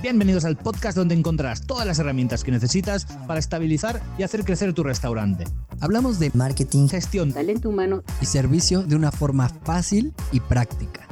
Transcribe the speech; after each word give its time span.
Bienvenidos 0.00 0.44
al 0.44 0.56
podcast 0.56 0.96
donde 0.96 1.16
encontrarás 1.16 1.66
todas 1.66 1.84
las 1.84 1.98
herramientas 1.98 2.44
que 2.44 2.52
necesitas 2.52 3.06
para 3.26 3.40
estabilizar 3.40 4.00
y 4.16 4.22
hacer 4.22 4.44
crecer 4.44 4.72
tu 4.72 4.84
restaurante. 4.84 5.44
Hablamos 5.80 6.20
de 6.20 6.30
marketing, 6.34 6.86
Gestión, 6.88 7.32
talento 7.32 7.68
humano 7.68 8.02
y 8.20 8.26
servicio 8.26 8.82
de 8.84 8.94
una 8.94 9.10
forma 9.10 9.48
fácil 9.64 10.14
y 10.32 10.40
práctica. 10.40 11.06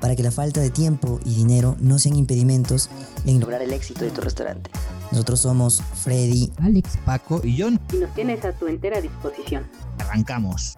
para 0.00 0.16
que 0.16 0.22
la 0.22 0.30
falta 0.30 0.60
de 0.60 0.68
tiempo 0.68 1.18
y 1.24 1.34
dinero 1.34 1.76
no 1.80 1.98
sean 1.98 2.16
impedimentos 2.16 2.90
en 3.24 3.40
lograr 3.40 3.62
el 3.62 3.72
éxito 3.72 4.04
de 4.04 4.10
tu 4.10 4.20
restaurante. 4.20 4.70
Nosotros 5.10 5.40
somos 5.40 5.82
Freddy, 5.94 6.52
Alex, 6.58 6.98
Paco 7.06 7.40
y 7.42 7.58
John. 7.58 7.80
Y 7.90 7.96
nos 7.96 8.12
tienes 8.12 8.44
a 8.44 8.52
tu 8.52 8.66
entera 8.66 9.00
disposición. 9.00 9.64
Arrancamos. 9.98 10.74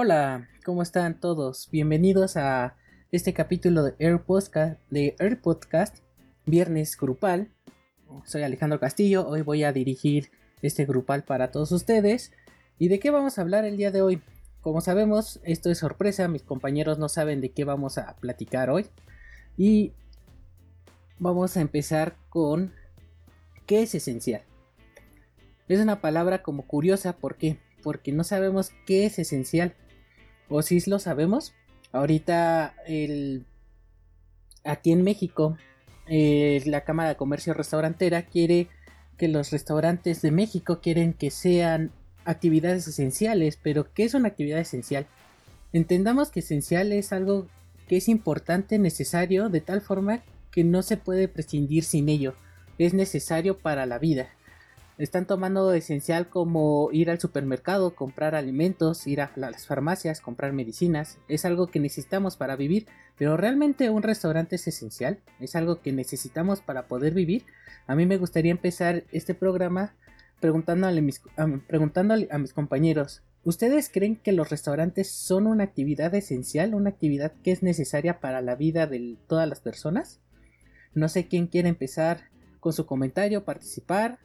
Hola, 0.00 0.48
¿cómo 0.64 0.82
están 0.82 1.18
todos? 1.18 1.68
Bienvenidos 1.72 2.36
a 2.36 2.76
este 3.10 3.34
capítulo 3.34 3.82
de 3.82 3.96
Air 3.98 4.22
Podcast, 5.42 5.96
Viernes 6.46 6.96
Grupal. 6.96 7.50
Soy 8.24 8.44
Alejandro 8.44 8.78
Castillo, 8.78 9.26
hoy 9.26 9.42
voy 9.42 9.64
a 9.64 9.72
dirigir 9.72 10.30
este 10.62 10.84
grupal 10.84 11.24
para 11.24 11.50
todos 11.50 11.72
ustedes. 11.72 12.30
¿Y 12.78 12.86
de 12.86 13.00
qué 13.00 13.10
vamos 13.10 13.38
a 13.38 13.42
hablar 13.42 13.64
el 13.64 13.76
día 13.76 13.90
de 13.90 14.00
hoy? 14.00 14.22
Como 14.60 14.80
sabemos, 14.82 15.40
esto 15.42 15.68
es 15.68 15.78
sorpresa, 15.78 16.28
mis 16.28 16.44
compañeros 16.44 17.00
no 17.00 17.08
saben 17.08 17.40
de 17.40 17.50
qué 17.50 17.64
vamos 17.64 17.98
a 17.98 18.14
platicar 18.20 18.70
hoy. 18.70 18.86
Y 19.56 19.94
vamos 21.18 21.56
a 21.56 21.60
empezar 21.60 22.14
con 22.28 22.72
¿qué 23.66 23.82
es 23.82 23.96
esencial? 23.96 24.42
Es 25.66 25.80
una 25.80 26.00
palabra 26.00 26.44
como 26.44 26.68
curiosa, 26.68 27.14
¿por 27.14 27.34
qué? 27.34 27.58
Porque 27.82 28.12
no 28.12 28.22
sabemos 28.22 28.70
qué 28.86 29.04
es 29.04 29.18
esencial. 29.18 29.74
O 30.48 30.62
si 30.62 30.80
lo 30.88 30.98
sabemos. 30.98 31.52
Ahorita 31.92 32.74
el... 32.86 33.44
aquí 34.64 34.92
en 34.92 35.02
México, 35.02 35.56
eh, 36.06 36.62
la 36.66 36.84
Cámara 36.84 37.10
de 37.10 37.16
Comercio 37.16 37.54
Restaurantera 37.54 38.22
quiere 38.22 38.68
que 39.16 39.28
los 39.28 39.50
restaurantes 39.50 40.22
de 40.22 40.30
México 40.30 40.80
quieren 40.80 41.12
que 41.12 41.30
sean 41.30 41.90
actividades 42.24 42.86
esenciales, 42.86 43.58
pero 43.62 43.92
¿qué 43.92 44.04
es 44.04 44.14
una 44.14 44.28
actividad 44.28 44.60
esencial? 44.60 45.06
Entendamos 45.72 46.30
que 46.30 46.40
esencial 46.40 46.92
es 46.92 47.12
algo 47.12 47.46
que 47.88 47.96
es 47.96 48.08
importante, 48.08 48.78
necesario, 48.78 49.48
de 49.48 49.60
tal 49.60 49.80
forma 49.80 50.22
que 50.50 50.62
no 50.62 50.82
se 50.82 50.96
puede 50.96 51.28
prescindir 51.28 51.84
sin 51.84 52.08
ello. 52.08 52.34
Es 52.78 52.94
necesario 52.94 53.58
para 53.58 53.86
la 53.86 53.98
vida. 53.98 54.28
Están 54.98 55.26
tomando 55.28 55.72
esencial 55.72 56.28
como 56.28 56.88
ir 56.92 57.08
al 57.08 57.20
supermercado, 57.20 57.94
comprar 57.94 58.34
alimentos, 58.34 59.06
ir 59.06 59.20
a 59.20 59.30
las 59.36 59.64
farmacias, 59.64 60.20
comprar 60.20 60.52
medicinas. 60.52 61.18
Es 61.28 61.44
algo 61.44 61.68
que 61.68 61.78
necesitamos 61.78 62.36
para 62.36 62.56
vivir, 62.56 62.86
pero 63.16 63.36
realmente 63.36 63.90
un 63.90 64.02
restaurante 64.02 64.56
es 64.56 64.66
esencial. 64.66 65.20
Es 65.38 65.54
algo 65.54 65.80
que 65.82 65.92
necesitamos 65.92 66.60
para 66.62 66.88
poder 66.88 67.14
vivir. 67.14 67.44
A 67.86 67.94
mí 67.94 68.06
me 68.06 68.16
gustaría 68.18 68.50
empezar 68.50 69.04
este 69.12 69.34
programa 69.34 69.94
preguntándole, 70.40 71.00
mis- 71.00 71.22
preguntándole 71.68 72.26
a 72.32 72.38
mis 72.38 72.52
compañeros. 72.52 73.22
¿Ustedes 73.44 73.90
creen 73.92 74.16
que 74.16 74.32
los 74.32 74.50
restaurantes 74.50 75.12
son 75.12 75.46
una 75.46 75.62
actividad 75.62 76.12
esencial, 76.16 76.74
una 76.74 76.90
actividad 76.90 77.32
que 77.44 77.52
es 77.52 77.62
necesaria 77.62 78.18
para 78.18 78.42
la 78.42 78.56
vida 78.56 78.88
de 78.88 79.16
todas 79.28 79.48
las 79.48 79.60
personas? 79.60 80.20
No 80.92 81.08
sé 81.08 81.28
quién 81.28 81.46
quiere 81.46 81.68
empezar 81.68 82.30
con 82.58 82.72
su 82.72 82.84
comentario, 82.84 83.44
participar. 83.44 84.18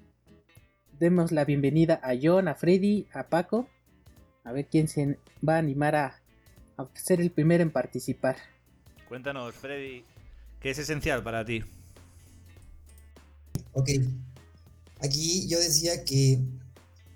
Demos 0.99 1.31
la 1.31 1.43
bienvenida 1.43 1.99
a 2.03 2.13
John, 2.21 2.47
a 2.47 2.55
Freddy, 2.55 3.07
a 3.13 3.27
Paco. 3.27 3.67
A 4.43 4.51
ver 4.51 4.67
quién 4.69 4.87
se 4.87 5.17
va 5.47 5.55
a 5.55 5.57
animar 5.57 5.95
a, 5.95 6.21
a 6.77 6.87
ser 6.93 7.19
el 7.19 7.31
primero 7.31 7.63
en 7.63 7.71
participar. 7.71 8.37
Cuéntanos, 9.09 9.55
Freddy, 9.55 10.03
¿qué 10.61 10.69
es 10.69 10.77
esencial 10.77 11.23
para 11.23 11.43
ti? 11.43 11.63
Ok. 13.73 13.89
Aquí 15.01 15.47
yo 15.47 15.59
decía 15.59 16.05
que 16.05 16.39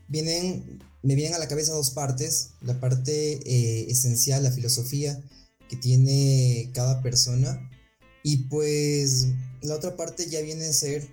vienen, 0.08 0.80
me 1.04 1.16
vienen 1.16 1.36
a 1.36 1.40
la 1.40 1.48
cabeza 1.48 1.74
dos 1.74 1.92
partes. 1.92 2.54
La 2.62 2.80
parte 2.80 3.40
eh, 3.46 3.92
esencial, 3.92 4.44
la 4.44 4.52
filosofía 4.52 5.22
que 5.70 5.76
tiene 5.76 6.72
cada 6.74 7.02
persona. 7.02 7.70
Y 8.24 8.48
pues 8.50 9.28
la 9.62 9.76
otra 9.76 9.96
parte 9.96 10.28
ya 10.30 10.42
viene 10.42 10.66
a 10.66 10.74
ser 10.74 11.08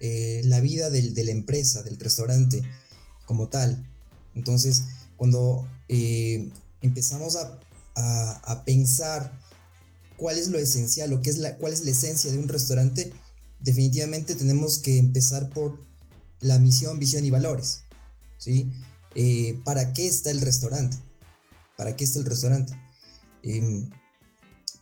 eh, 0.00 0.42
la 0.44 0.60
vida 0.60 0.90
de 0.90 1.24
la 1.24 1.30
empresa, 1.32 1.82
del 1.82 1.98
restaurante 1.98 2.62
como 3.26 3.48
tal. 3.48 3.84
Entonces, 4.34 4.84
cuando 5.16 5.68
eh, 5.88 6.50
empezamos 6.80 7.36
a, 7.36 7.60
pensar 8.64 9.36
cuál 10.16 10.38
es 10.38 10.48
lo 10.48 10.58
esencial 10.58 11.12
o 11.12 11.20
qué 11.20 11.30
es 11.30 11.38
la, 11.38 11.56
cuál 11.56 11.72
es 11.72 11.84
la 11.84 11.90
esencia 11.90 12.30
de 12.30 12.38
un 12.38 12.46
restaurante, 12.46 13.12
definitivamente 13.58 14.36
tenemos 14.36 14.78
que 14.78 14.98
empezar 14.98 15.50
por 15.50 15.80
la 16.40 16.60
misión, 16.60 17.00
visión 17.00 17.24
y 17.24 17.30
valores. 17.30 17.80
¿sí? 18.36 18.70
Eh, 19.16 19.58
¿Para 19.64 19.92
qué 19.92 20.06
está 20.06 20.30
el 20.30 20.40
restaurante? 20.40 20.96
¿Para 21.76 21.96
qué 21.96 22.04
está 22.04 22.20
el 22.20 22.26
restaurante? 22.26 22.72
Em, 23.42 23.90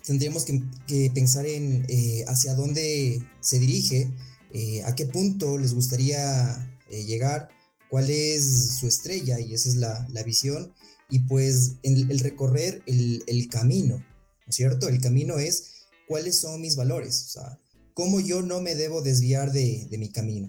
tendríamos 0.04 0.44
que, 0.44 1.10
pensar 1.14 1.46
en 1.46 1.86
hacia 2.28 2.54
dónde 2.54 3.26
se 3.40 3.58
dirige, 3.58 4.12
eh, 4.52 4.82
a 4.84 4.94
qué 4.94 5.06
punto 5.06 5.58
les 5.58 5.74
gustaría 5.74 6.78
eh, 6.90 7.04
llegar, 7.04 7.48
cuál 7.90 8.10
es 8.10 8.78
su 8.78 8.86
estrella, 8.86 9.40
y 9.40 9.54
esa 9.54 9.68
es 9.68 9.76
la, 9.76 10.22
visión, 10.24 10.72
y 11.08 11.20
pues 11.20 11.76
el, 11.82 12.18
recorrer 12.20 12.82
el, 12.86 13.48
camino, 13.50 13.96
¿no 13.98 14.48
es 14.48 14.56
cierto? 14.56 14.88
El 14.88 15.00
camino 15.00 15.38
es 15.38 15.86
cuáles 16.08 16.38
son 16.38 16.60
mis 16.60 16.76
valores, 16.76 17.24
o 17.26 17.28
sea, 17.28 17.60
cómo 17.94 18.20
yo 18.20 18.42
no 18.42 18.60
me 18.60 18.74
debo 18.74 19.02
desviar 19.02 19.52
de, 19.52 19.86
de 19.90 19.98
mi 19.98 20.10
camino. 20.10 20.48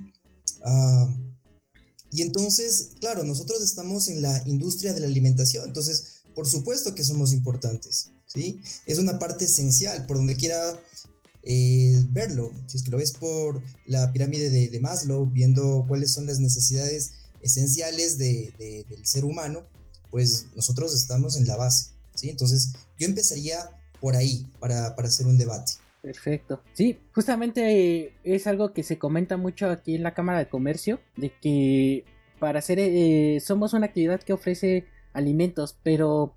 Ah, 0.63 1.07
y 2.11 2.21
entonces, 2.21 2.91
claro, 2.99 3.23
nosotros 3.23 3.61
estamos 3.61 4.07
en 4.07 4.21
la 4.21 4.41
industria 4.45 4.93
de 4.93 5.01
la 5.01 5.07
alimentación, 5.07 5.67
entonces, 5.67 6.21
por 6.33 6.47
supuesto 6.47 6.95
que 6.95 7.03
somos 7.03 7.33
importantes, 7.33 8.11
¿sí? 8.25 8.61
Es 8.85 8.97
una 8.99 9.19
parte 9.19 9.45
esencial, 9.45 10.05
por 10.05 10.17
donde 10.17 10.35
quiera 10.35 10.79
eh, 11.49 12.03
verlo. 12.11 12.51
Si 12.67 12.77
es 12.77 12.83
que 12.83 12.91
lo 12.91 12.97
ves 12.97 13.13
por 13.13 13.61
la 13.85 14.11
pirámide 14.11 14.49
de, 14.49 14.67
de 14.69 14.79
Maslow, 14.79 15.25
viendo 15.27 15.85
cuáles 15.87 16.11
son 16.11 16.25
las 16.25 16.39
necesidades 16.39 17.13
esenciales 17.41 18.17
de- 18.17 18.51
de- 18.59 18.85
del 18.89 19.05
ser 19.05 19.23
humano, 19.25 19.63
pues 20.11 20.47
nosotros 20.55 20.93
estamos 20.93 21.37
en 21.37 21.47
la 21.47 21.55
base, 21.57 21.91
¿sí? 22.15 22.29
Entonces, 22.29 22.73
yo 22.99 23.07
empezaría 23.07 23.57
por 24.01 24.15
ahí 24.15 24.45
para, 24.59 24.95
para 24.95 25.07
hacer 25.07 25.25
un 25.27 25.37
debate. 25.37 25.73
Perfecto. 26.01 26.61
Sí, 26.73 26.97
justamente 27.13 28.13
es 28.23 28.47
algo 28.47 28.73
que 28.73 28.83
se 28.83 28.97
comenta 28.97 29.35
mucho 29.37 29.69
aquí 29.69 29.95
en 29.95 30.03
la 30.03 30.13
Cámara 30.13 30.39
de 30.39 30.47
Comercio, 30.49 30.99
de 31.17 31.31
que 31.41 32.05
para 32.39 32.59
hacer, 32.59 32.77
eh, 32.79 33.39
somos 33.43 33.73
una 33.73 33.87
actividad 33.87 34.21
que 34.21 34.31
ofrece 34.33 34.85
alimentos, 35.13 35.75
pero 35.83 36.35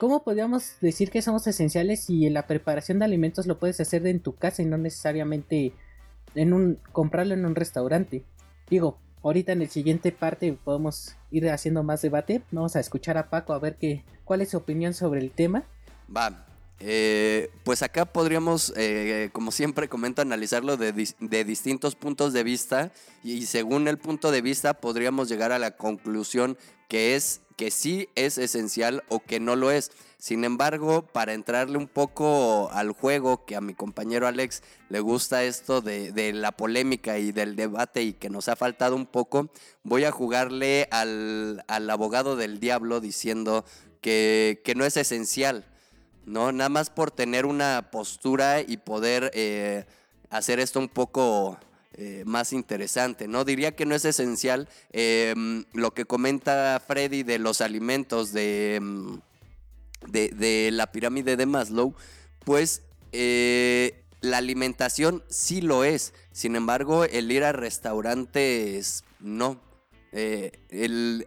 ¿cómo 0.00 0.24
podríamos 0.24 0.76
decir 0.80 1.10
que 1.10 1.20
somos 1.20 1.46
esenciales 1.46 2.04
si 2.04 2.30
la 2.30 2.46
preparación 2.46 2.98
de 2.98 3.04
alimentos 3.04 3.46
lo 3.46 3.58
puedes 3.58 3.80
hacer 3.80 4.06
en 4.06 4.20
tu 4.20 4.34
casa 4.34 4.62
y 4.62 4.64
no 4.64 4.78
necesariamente 4.78 5.74
en 6.34 6.54
un 6.54 6.78
comprarlo 6.90 7.34
en 7.34 7.44
un 7.44 7.54
restaurante? 7.54 8.24
Digo, 8.70 8.98
ahorita 9.22 9.52
en 9.52 9.60
el 9.60 9.68
siguiente 9.68 10.10
parte 10.10 10.54
podemos 10.54 11.16
ir 11.30 11.50
haciendo 11.50 11.82
más 11.82 12.00
debate. 12.00 12.40
Vamos 12.50 12.76
a 12.76 12.80
escuchar 12.80 13.18
a 13.18 13.28
Paco 13.28 13.52
a 13.52 13.58
ver 13.58 13.76
qué, 13.76 14.06
cuál 14.24 14.40
es 14.40 14.48
su 14.48 14.56
opinión 14.56 14.94
sobre 14.94 15.20
el 15.20 15.32
tema. 15.32 15.64
Va. 16.16 16.46
eh, 16.78 17.50
pues 17.62 17.82
acá 17.82 18.06
podríamos, 18.06 18.72
eh, 18.78 19.28
como 19.34 19.52
siempre 19.52 19.90
comento, 19.90 20.22
analizarlo 20.22 20.78
de, 20.78 20.92
de 20.94 21.44
distintos 21.44 21.94
puntos 21.94 22.32
de 22.32 22.42
vista 22.42 22.90
y 23.22 23.44
según 23.44 23.86
el 23.86 23.98
punto 23.98 24.30
de 24.30 24.40
vista 24.40 24.72
podríamos 24.72 25.28
llegar 25.28 25.52
a 25.52 25.58
la 25.58 25.72
conclusión 25.76 26.56
que 26.88 27.16
es 27.16 27.42
que 27.60 27.70
sí 27.70 28.08
es 28.14 28.38
esencial 28.38 29.04
o 29.10 29.20
que 29.20 29.38
no 29.38 29.54
lo 29.54 29.70
es. 29.70 29.92
Sin 30.16 30.44
embargo, 30.44 31.02
para 31.02 31.34
entrarle 31.34 31.76
un 31.76 31.88
poco 31.88 32.70
al 32.72 32.92
juego, 32.92 33.44
que 33.44 33.54
a 33.54 33.60
mi 33.60 33.74
compañero 33.74 34.26
Alex 34.26 34.62
le 34.88 35.00
gusta 35.00 35.44
esto 35.44 35.82
de, 35.82 36.32
la 36.32 36.52
polémica 36.52 37.18
y 37.18 37.32
del 37.32 37.56
debate 37.56 38.02
y 38.02 38.14
que 38.14 38.30
nos 38.30 38.48
ha 38.48 38.56
faltado 38.56 38.96
un 38.96 39.04
poco, 39.04 39.50
voy 39.82 40.04
a 40.04 40.10
jugarle 40.10 40.88
al, 40.90 41.62
al 41.68 41.90
abogado 41.90 42.34
del 42.34 42.60
diablo 42.60 42.98
diciendo 42.98 43.66
que, 44.00 44.62
que 44.64 44.74
no 44.74 44.86
es 44.86 44.96
esencial. 44.96 45.66
¿no? 46.24 46.52
Nada 46.52 46.70
más 46.70 46.88
por 46.88 47.10
tener 47.10 47.44
una 47.44 47.90
postura 47.92 48.62
y 48.62 48.78
poder 48.78 49.30
eh, 49.34 49.84
hacer 50.30 50.60
esto 50.60 50.78
un 50.78 50.88
poco 50.88 51.58
eh, 52.00 52.22
más 52.24 52.54
interesante, 52.54 53.28
¿no? 53.28 53.44
Diría 53.44 53.76
que 53.76 53.84
no 53.84 53.94
es 53.94 54.06
esencial 54.06 54.70
eh, 54.90 55.34
lo 55.74 55.92
que 55.92 56.06
comenta 56.06 56.82
Freddy 56.86 57.24
de 57.24 57.38
los 57.38 57.60
alimentos 57.60 58.32
de, 58.32 58.78
mm, 58.80 59.18
de, 60.08 60.70
la 60.72 60.92
pirámide 60.92 61.36
de 61.36 61.44
Maslow, 61.44 61.94
pues 62.46 62.84
eh, 63.12 64.02
la 64.22 64.38
alimentación 64.38 65.22
sí 65.28 65.60
lo 65.60 65.84
es, 65.84 66.14
sin 66.32 66.56
embargo 66.56 67.04
el 67.04 67.30
ir 67.30 67.44
a 67.44 67.52
restaurantes 67.52 69.04
no. 69.18 69.60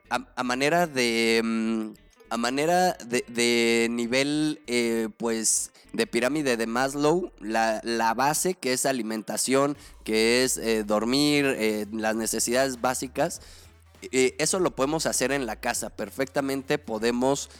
A 0.10 0.44
manera 0.44 0.88
de, 0.88 1.40
mm, 1.44 1.92
A 2.33 2.38
manera 2.38 2.97
de, 3.06 3.88
nivel, 3.91 4.59
eh, 4.65 5.09
pues, 5.18 5.71
de 5.91 6.07
pirámide 6.07 6.57
de 6.57 6.65
Maslow, 6.65 7.31
la, 7.39 7.80
la 7.83 8.15
base 8.15 8.56
que 8.56 8.74
es 8.74 8.88
alimentación, 8.88 9.77
que 10.03 10.44
es 10.44 10.57
eh, 10.57 10.83
dormir, 10.83 11.45
eh, 11.45 11.85
las 11.91 12.15
necesidades 12.15 12.81
básicas, 12.81 13.39
eso 14.09 14.59
lo 14.59 14.75
podemos 14.75 15.06
hacer 15.06 15.31
en 15.31 15.45
la 15.45 15.57
casa. 15.57 15.91
Perfectamente 15.91 16.80
podemos 16.80 17.51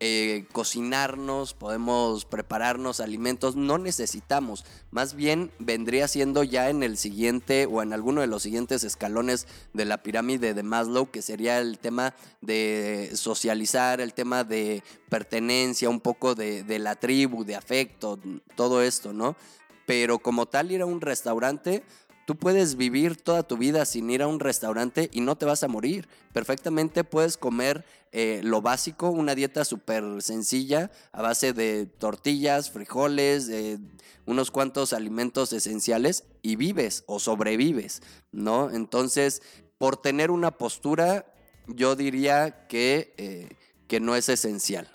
eh, 0.00 0.44
cocinarnos, 0.52 1.54
podemos 1.54 2.24
prepararnos 2.24 3.00
alimentos, 3.00 3.56
no 3.56 3.78
necesitamos. 3.78 4.64
Más 4.92 5.14
bien 5.14 5.50
vendría 5.58 6.06
siendo 6.06 6.44
ya 6.44 6.70
en 6.70 6.84
el 6.84 6.96
siguiente 6.96 7.66
o 7.66 7.82
en 7.82 7.92
alguno 7.92 8.20
de 8.20 8.28
los 8.28 8.44
siguientes 8.44 8.84
escalones 8.84 9.48
de 9.72 9.84
la 9.86 10.02
pirámide 10.04 10.54
de 10.54 10.62
Maslow, 10.62 11.10
que 11.10 11.20
sería 11.20 11.58
el 11.58 11.80
tema 11.80 12.14
de 12.40 13.10
socializar, 13.14 14.00
el 14.00 14.14
tema 14.14 14.44
de 14.44 14.84
pertenencia, 15.08 15.90
un 15.90 16.00
poco 16.00 16.36
de, 16.36 16.62
de 16.62 16.78
la 16.78 16.94
tribu, 16.94 17.44
de 17.44 17.56
afecto, 17.56 18.20
todo 18.54 18.82
esto, 18.82 19.12
¿no? 19.12 19.36
Pero 19.84 20.20
como 20.20 20.46
tal 20.46 20.70
ir 20.70 20.82
a 20.82 20.86
un 20.86 21.00
restaurante, 21.00 21.82
Tú 22.28 22.36
puedes 22.36 22.76
vivir 22.76 23.16
toda 23.16 23.42
tu 23.42 23.56
vida 23.56 23.86
sin 23.86 24.10
ir 24.10 24.20
a 24.20 24.26
un 24.26 24.38
restaurante 24.38 25.08
y 25.14 25.22
no 25.22 25.36
te 25.36 25.46
vas 25.46 25.62
a 25.62 25.66
morir. 25.66 26.10
Perfectamente 26.34 27.02
puedes 27.02 27.38
comer 27.38 27.86
eh, 28.12 28.42
lo 28.44 28.60
básico, 28.60 29.08
una 29.08 29.34
dieta 29.34 29.64
súper 29.64 30.04
sencilla 30.20 30.90
a 31.12 31.22
base 31.22 31.54
de 31.54 31.86
tortillas, 31.86 32.70
frijoles, 32.70 33.48
eh, 33.48 33.78
unos 34.26 34.50
cuantos 34.50 34.92
alimentos 34.92 35.54
esenciales 35.54 36.24
y 36.42 36.56
vives 36.56 37.02
o 37.06 37.18
sobrevives, 37.18 38.02
¿no? 38.30 38.68
Entonces, 38.72 39.40
por 39.78 39.96
tener 39.96 40.30
una 40.30 40.50
postura, 40.50 41.32
yo 41.66 41.96
diría 41.96 42.66
que, 42.66 43.14
eh, 43.16 43.48
que 43.86 44.00
no 44.00 44.16
es 44.16 44.28
esencial. 44.28 44.86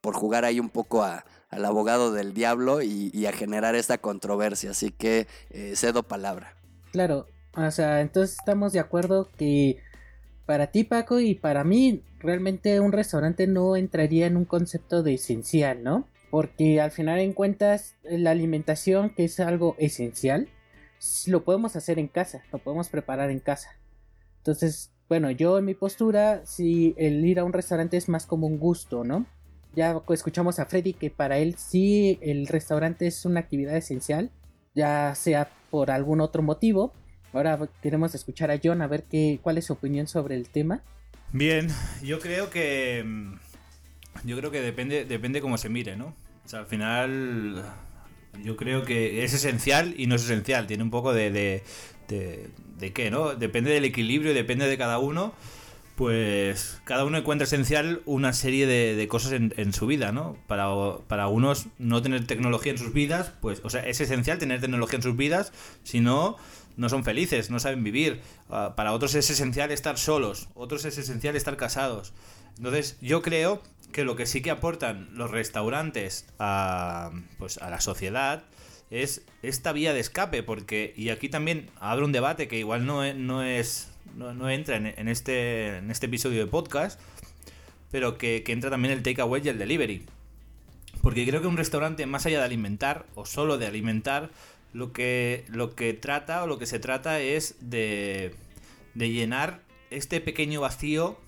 Por 0.00 0.14
jugar 0.14 0.44
ahí 0.44 0.60
un 0.60 0.70
poco 0.70 1.02
a, 1.02 1.24
al 1.50 1.64
abogado 1.64 2.12
del 2.12 2.34
diablo 2.34 2.82
y, 2.82 3.26
a 3.26 3.32
generar 3.32 3.74
esta 3.74 3.98
controversia. 3.98 4.70
Así 4.70 4.92
que 4.92 5.26
cedo 5.74 6.04
palabra. 6.04 6.57
Claro, 6.92 7.26
o 7.54 7.70
sea, 7.70 8.00
entonces 8.00 8.36
estamos 8.38 8.72
de 8.72 8.80
acuerdo 8.80 9.28
que 9.36 9.78
para 10.46 10.68
ti 10.68 10.84
Paco 10.84 11.20
y 11.20 11.34
para 11.34 11.64
mí 11.64 12.02
realmente 12.20 12.80
un 12.80 12.92
restaurante 12.92 13.46
no 13.46 13.76
entraría 13.76 14.26
en 14.26 14.36
un 14.36 14.44
concepto 14.44 15.02
de 15.02 15.14
esencial, 15.14 15.82
¿no? 15.82 16.08
Porque 16.30 16.80
al 16.80 16.90
final 16.90 17.18
en 17.20 17.32
cuentas 17.32 17.96
la 18.02 18.30
alimentación 18.30 19.10
que 19.10 19.24
es 19.24 19.40
algo 19.40 19.76
esencial 19.78 20.48
lo 21.26 21.44
podemos 21.44 21.76
hacer 21.76 21.98
en 21.98 22.08
casa, 22.08 22.42
lo 22.52 22.58
podemos 22.58 22.88
preparar 22.88 23.30
en 23.30 23.40
casa. 23.40 23.70
Entonces, 24.38 24.90
bueno, 25.08 25.30
yo 25.30 25.58
en 25.58 25.64
mi 25.64 25.74
postura, 25.74 26.44
si 26.44 26.94
el 26.98 27.24
ir 27.24 27.38
a 27.38 27.44
un 27.44 27.52
restaurante 27.52 27.96
es 27.96 28.08
más 28.08 28.26
como 28.26 28.46
un 28.46 28.58
gusto, 28.58 29.04
¿no? 29.04 29.26
Ya 29.74 30.02
escuchamos 30.08 30.58
a 30.58 30.66
Freddy 30.66 30.94
que 30.94 31.10
para 31.10 31.38
él 31.38 31.56
sí 31.56 32.18
el 32.20 32.46
restaurante 32.46 33.06
es 33.06 33.24
una 33.24 33.40
actividad 33.40 33.76
esencial, 33.76 34.30
ya 34.74 35.14
sea 35.14 35.50
por 35.70 35.90
algún 35.90 36.20
otro 36.20 36.42
motivo. 36.42 36.92
Ahora 37.32 37.58
queremos 37.82 38.14
escuchar 38.14 38.50
a 38.50 38.58
John 38.62 38.82
a 38.82 38.86
ver 38.86 39.04
qué, 39.04 39.38
cuál 39.42 39.58
es 39.58 39.66
su 39.66 39.74
opinión 39.74 40.06
sobre 40.06 40.34
el 40.34 40.48
tema. 40.48 40.82
Bien, 41.32 41.68
yo 42.02 42.18
creo 42.20 42.48
que 42.48 43.04
yo 44.24 44.36
creo 44.36 44.50
que 44.50 44.60
depende 44.60 45.04
depende 45.04 45.40
cómo 45.40 45.58
se 45.58 45.68
mire, 45.68 45.96
¿no? 45.96 46.14
O 46.44 46.48
sea, 46.48 46.60
al 46.60 46.66
final 46.66 47.62
yo 48.42 48.56
creo 48.56 48.84
que 48.84 49.24
es 49.24 49.34
esencial 49.34 49.94
y 49.98 50.06
no 50.06 50.14
es 50.14 50.24
esencial, 50.24 50.66
tiene 50.66 50.82
un 50.82 50.90
poco 50.90 51.12
de 51.12 51.30
de, 51.30 51.62
de, 52.08 52.50
de 52.78 52.92
qué, 52.92 53.10
¿no? 53.10 53.34
Depende 53.34 53.70
del 53.70 53.84
equilibrio 53.84 54.32
y 54.32 54.34
depende 54.34 54.66
de 54.66 54.78
cada 54.78 54.98
uno. 54.98 55.34
Pues 55.98 56.80
cada 56.84 57.04
uno 57.04 57.18
encuentra 57.18 57.42
esencial 57.42 58.02
una 58.06 58.32
serie 58.32 58.68
de, 58.68 59.08
cosas 59.08 59.32
en, 59.32 59.72
su 59.72 59.88
vida, 59.88 60.12
¿no? 60.12 60.36
Para, 60.46 60.68
para 61.08 61.26
unos 61.26 61.66
no 61.78 62.00
tener 62.02 62.24
tecnología 62.24 62.70
en 62.70 62.78
sus 62.78 62.92
vidas, 62.92 63.32
pues, 63.40 63.60
o 63.64 63.68
sea, 63.68 63.84
es 63.84 64.00
esencial 64.00 64.38
tener 64.38 64.60
tecnología 64.60 64.98
en 64.98 65.02
sus 65.02 65.16
vidas, 65.16 65.52
si 65.82 65.98
no, 65.98 66.36
no 66.76 66.88
son 66.88 67.02
felices, 67.02 67.50
no 67.50 67.58
saben 67.58 67.82
vivir. 67.82 68.20
Uh, 68.48 68.76
para 68.76 68.92
otros 68.92 69.16
es 69.16 69.28
esencial 69.28 69.72
estar 69.72 69.98
solos, 69.98 70.48
otros 70.54 70.84
es 70.84 70.98
esencial 70.98 71.34
estar 71.34 71.56
casados. 71.56 72.12
Entonces, 72.58 72.96
yo 73.00 73.20
creo 73.20 73.60
que 73.90 74.04
lo 74.04 74.14
que 74.14 74.26
sí 74.26 74.40
que 74.40 74.52
aportan 74.52 75.08
los 75.14 75.32
restaurantes 75.32 76.26
a, 76.38 77.10
pues, 77.40 77.58
a 77.58 77.70
la 77.70 77.80
sociedad 77.80 78.44
es 78.92 79.22
esta 79.42 79.72
vía 79.72 79.92
de 79.92 79.98
escape, 79.98 80.44
porque, 80.44 80.94
y 80.96 81.08
aquí 81.08 81.28
también 81.28 81.72
abro 81.80 82.04
un 82.04 82.12
debate 82.12 82.46
que 82.46 82.56
igual 82.56 82.86
no 82.86 83.42
es 83.42 83.88
no, 84.16 84.50
entra 84.50 84.76
en, 84.76 85.08
este, 85.08 85.78
en 85.78 85.90
este 85.90 86.06
episodio 86.06 86.44
de 86.44 86.50
podcast, 86.50 87.00
pero 87.90 88.18
que, 88.18 88.42
que, 88.42 88.52
entra 88.52 88.70
también 88.70 88.92
el 88.92 89.02
takeaway 89.02 89.42
y 89.44 89.48
el 89.48 89.58
delivery. 89.58 90.04
Porque 91.02 91.26
creo 91.26 91.40
que 91.40 91.46
un 91.46 91.56
restaurante, 91.56 92.06
más 92.06 92.26
allá 92.26 92.38
de 92.38 92.44
alimentar, 92.44 93.06
o 93.14 93.24
solo 93.24 93.58
de 93.58 93.66
alimentar, 93.66 94.30
lo 94.72 94.92
que, 94.92 95.44
lo 95.48 95.74
que 95.74 95.94
trata 95.94 96.42
o 96.42 96.46
lo 96.46 96.58
que 96.58 96.66
se 96.66 96.78
trata 96.78 97.20
es 97.20 97.56
de, 97.60 98.34
de 98.94 99.10
llenar 99.10 99.60
este 99.90 100.20
pequeño 100.20 100.60
vacío 100.60 101.18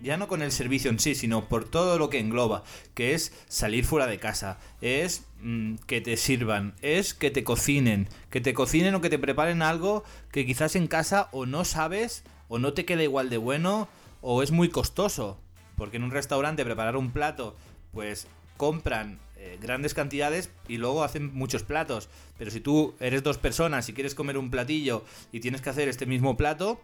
ya 0.00 0.16
no 0.16 0.28
con 0.28 0.42
el 0.42 0.52
servicio 0.52 0.90
en 0.90 0.98
sí, 0.98 1.14
sino 1.14 1.48
por 1.48 1.68
todo 1.68 1.98
lo 1.98 2.10
que 2.10 2.18
engloba, 2.18 2.64
que 2.94 3.14
es 3.14 3.32
salir 3.48 3.84
fuera 3.84 4.06
de 4.06 4.18
casa, 4.18 4.58
es 4.80 5.24
mmm, 5.40 5.76
que 5.86 6.00
te 6.00 6.16
sirvan, 6.16 6.74
es 6.82 7.14
que 7.14 7.30
te 7.30 7.44
cocinen, 7.44 8.08
que 8.30 8.40
te 8.40 8.54
cocinen 8.54 8.94
o 8.94 9.00
que 9.00 9.10
te 9.10 9.18
preparen 9.18 9.62
algo 9.62 10.04
que 10.30 10.46
quizás 10.46 10.76
en 10.76 10.86
casa 10.86 11.28
o 11.32 11.46
no 11.46 11.64
sabes, 11.64 12.24
o 12.48 12.58
no 12.58 12.72
te 12.72 12.84
queda 12.84 13.02
igual 13.02 13.30
de 13.30 13.38
bueno, 13.38 13.88
o 14.20 14.42
es 14.42 14.50
muy 14.50 14.68
costoso, 14.68 15.38
porque 15.76 15.96
en 15.96 16.04
un 16.04 16.10
restaurante 16.10 16.64
preparar 16.64 16.96
un 16.96 17.10
plato, 17.10 17.56
pues 17.92 18.26
compran 18.56 19.18
eh, 19.36 19.58
grandes 19.60 19.94
cantidades 19.94 20.50
y 20.68 20.78
luego 20.78 21.04
hacen 21.04 21.34
muchos 21.34 21.62
platos, 21.62 22.08
pero 22.38 22.50
si 22.50 22.60
tú 22.60 22.94
eres 23.00 23.22
dos 23.22 23.38
personas 23.38 23.88
y 23.88 23.92
quieres 23.92 24.14
comer 24.14 24.38
un 24.38 24.50
platillo 24.50 25.04
y 25.32 25.40
tienes 25.40 25.60
que 25.60 25.70
hacer 25.70 25.88
este 25.88 26.06
mismo 26.06 26.36
plato, 26.36 26.80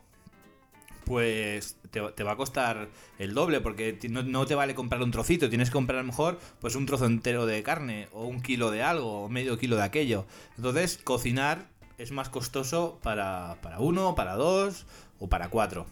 pues 1.12 1.76
te, 1.90 2.00
va 2.00 2.32
a 2.32 2.36
costar 2.36 2.88
el 3.18 3.34
doble, 3.34 3.60
porque 3.60 3.98
no, 4.08 4.46
te 4.46 4.54
vale 4.54 4.74
comprar 4.74 5.02
un 5.02 5.10
trocito, 5.10 5.50
tienes 5.50 5.68
que 5.68 5.74
comprar 5.74 5.98
a 5.98 6.02
lo 6.02 6.06
mejor 6.06 6.40
pues 6.58 6.74
un 6.74 6.86
trozo 6.86 7.04
entero 7.04 7.44
de 7.44 7.62
carne, 7.62 8.08
o 8.12 8.24
un 8.24 8.40
kilo 8.40 8.70
de 8.70 8.82
algo, 8.82 9.24
o 9.24 9.28
medio 9.28 9.58
kilo 9.58 9.76
de 9.76 9.82
aquello. 9.82 10.24
Entonces, 10.56 10.98
cocinar 11.04 11.66
es 11.98 12.12
más 12.12 12.30
costoso 12.30 12.98
para, 13.02 13.58
para 13.60 13.78
uno, 13.78 14.14
para 14.14 14.36
dos 14.36 14.86
o 15.18 15.28
para 15.28 15.50
cuatro. 15.50 15.86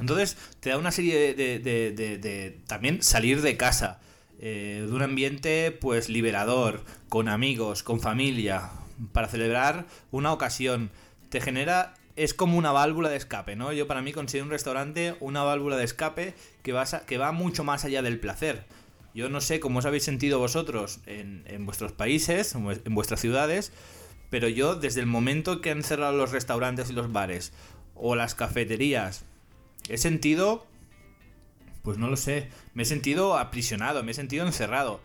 Entonces, 0.00 0.36
te 0.58 0.70
da 0.70 0.78
una 0.78 0.90
serie 0.90 1.32
de, 1.36 1.60
de, 1.60 1.92
de, 1.92 2.18
de 2.18 2.58
también 2.66 3.00
salir 3.00 3.42
de 3.42 3.56
casa, 3.56 4.00
eh, 4.40 4.84
de 4.88 4.92
un 4.92 5.02
ambiente 5.02 5.70
pues 5.70 6.08
liberador, 6.08 6.84
con 7.08 7.28
amigos, 7.28 7.84
con 7.84 8.00
familia, 8.00 8.70
para 9.12 9.28
celebrar 9.28 9.86
una 10.10 10.32
ocasión. 10.32 10.90
Te 11.28 11.40
genera 11.40 11.94
es 12.16 12.32
como 12.32 12.56
una 12.56 12.72
válvula 12.72 13.10
de 13.10 13.16
escape, 13.16 13.56
¿no? 13.56 13.72
Yo 13.72 13.86
para 13.86 14.02
mí 14.02 14.12
considero 14.12 14.46
un 14.46 14.50
restaurante 14.50 15.14
una 15.20 15.42
válvula 15.42 15.76
de 15.76 15.84
escape 15.84 16.34
que 16.62 16.72
va, 16.72 16.84
que 17.06 17.18
va 17.18 17.32
mucho 17.32 17.62
más 17.62 17.84
allá 17.84 18.02
del 18.02 18.18
placer. 18.18 18.64
Yo 19.14 19.28
no 19.28 19.40
sé 19.40 19.60
cómo 19.60 19.78
os 19.78 19.86
habéis 19.86 20.04
sentido 20.04 20.38
vosotros 20.38 21.00
en, 21.06 21.44
en 21.46 21.64
vuestros 21.66 21.92
países, 21.92 22.54
en 22.54 22.94
vuestras 22.94 23.20
ciudades, 23.20 23.72
pero 24.30 24.48
yo 24.48 24.74
desde 24.74 25.00
el 25.00 25.06
momento 25.06 25.60
que 25.60 25.70
han 25.70 25.82
cerrado 25.82 26.16
los 26.16 26.32
restaurantes 26.32 26.90
y 26.90 26.94
los 26.94 27.12
bares 27.12 27.52
o 27.94 28.16
las 28.16 28.34
cafeterías, 28.34 29.24
he 29.88 29.98
sentido, 29.98 30.66
pues 31.82 31.96
no 31.98 32.08
lo 32.08 32.16
sé, 32.16 32.50
me 32.74 32.82
he 32.82 32.86
sentido 32.86 33.38
aprisionado, 33.38 34.02
me 34.02 34.12
he 34.12 34.14
sentido 34.14 34.46
encerrado. 34.46 35.00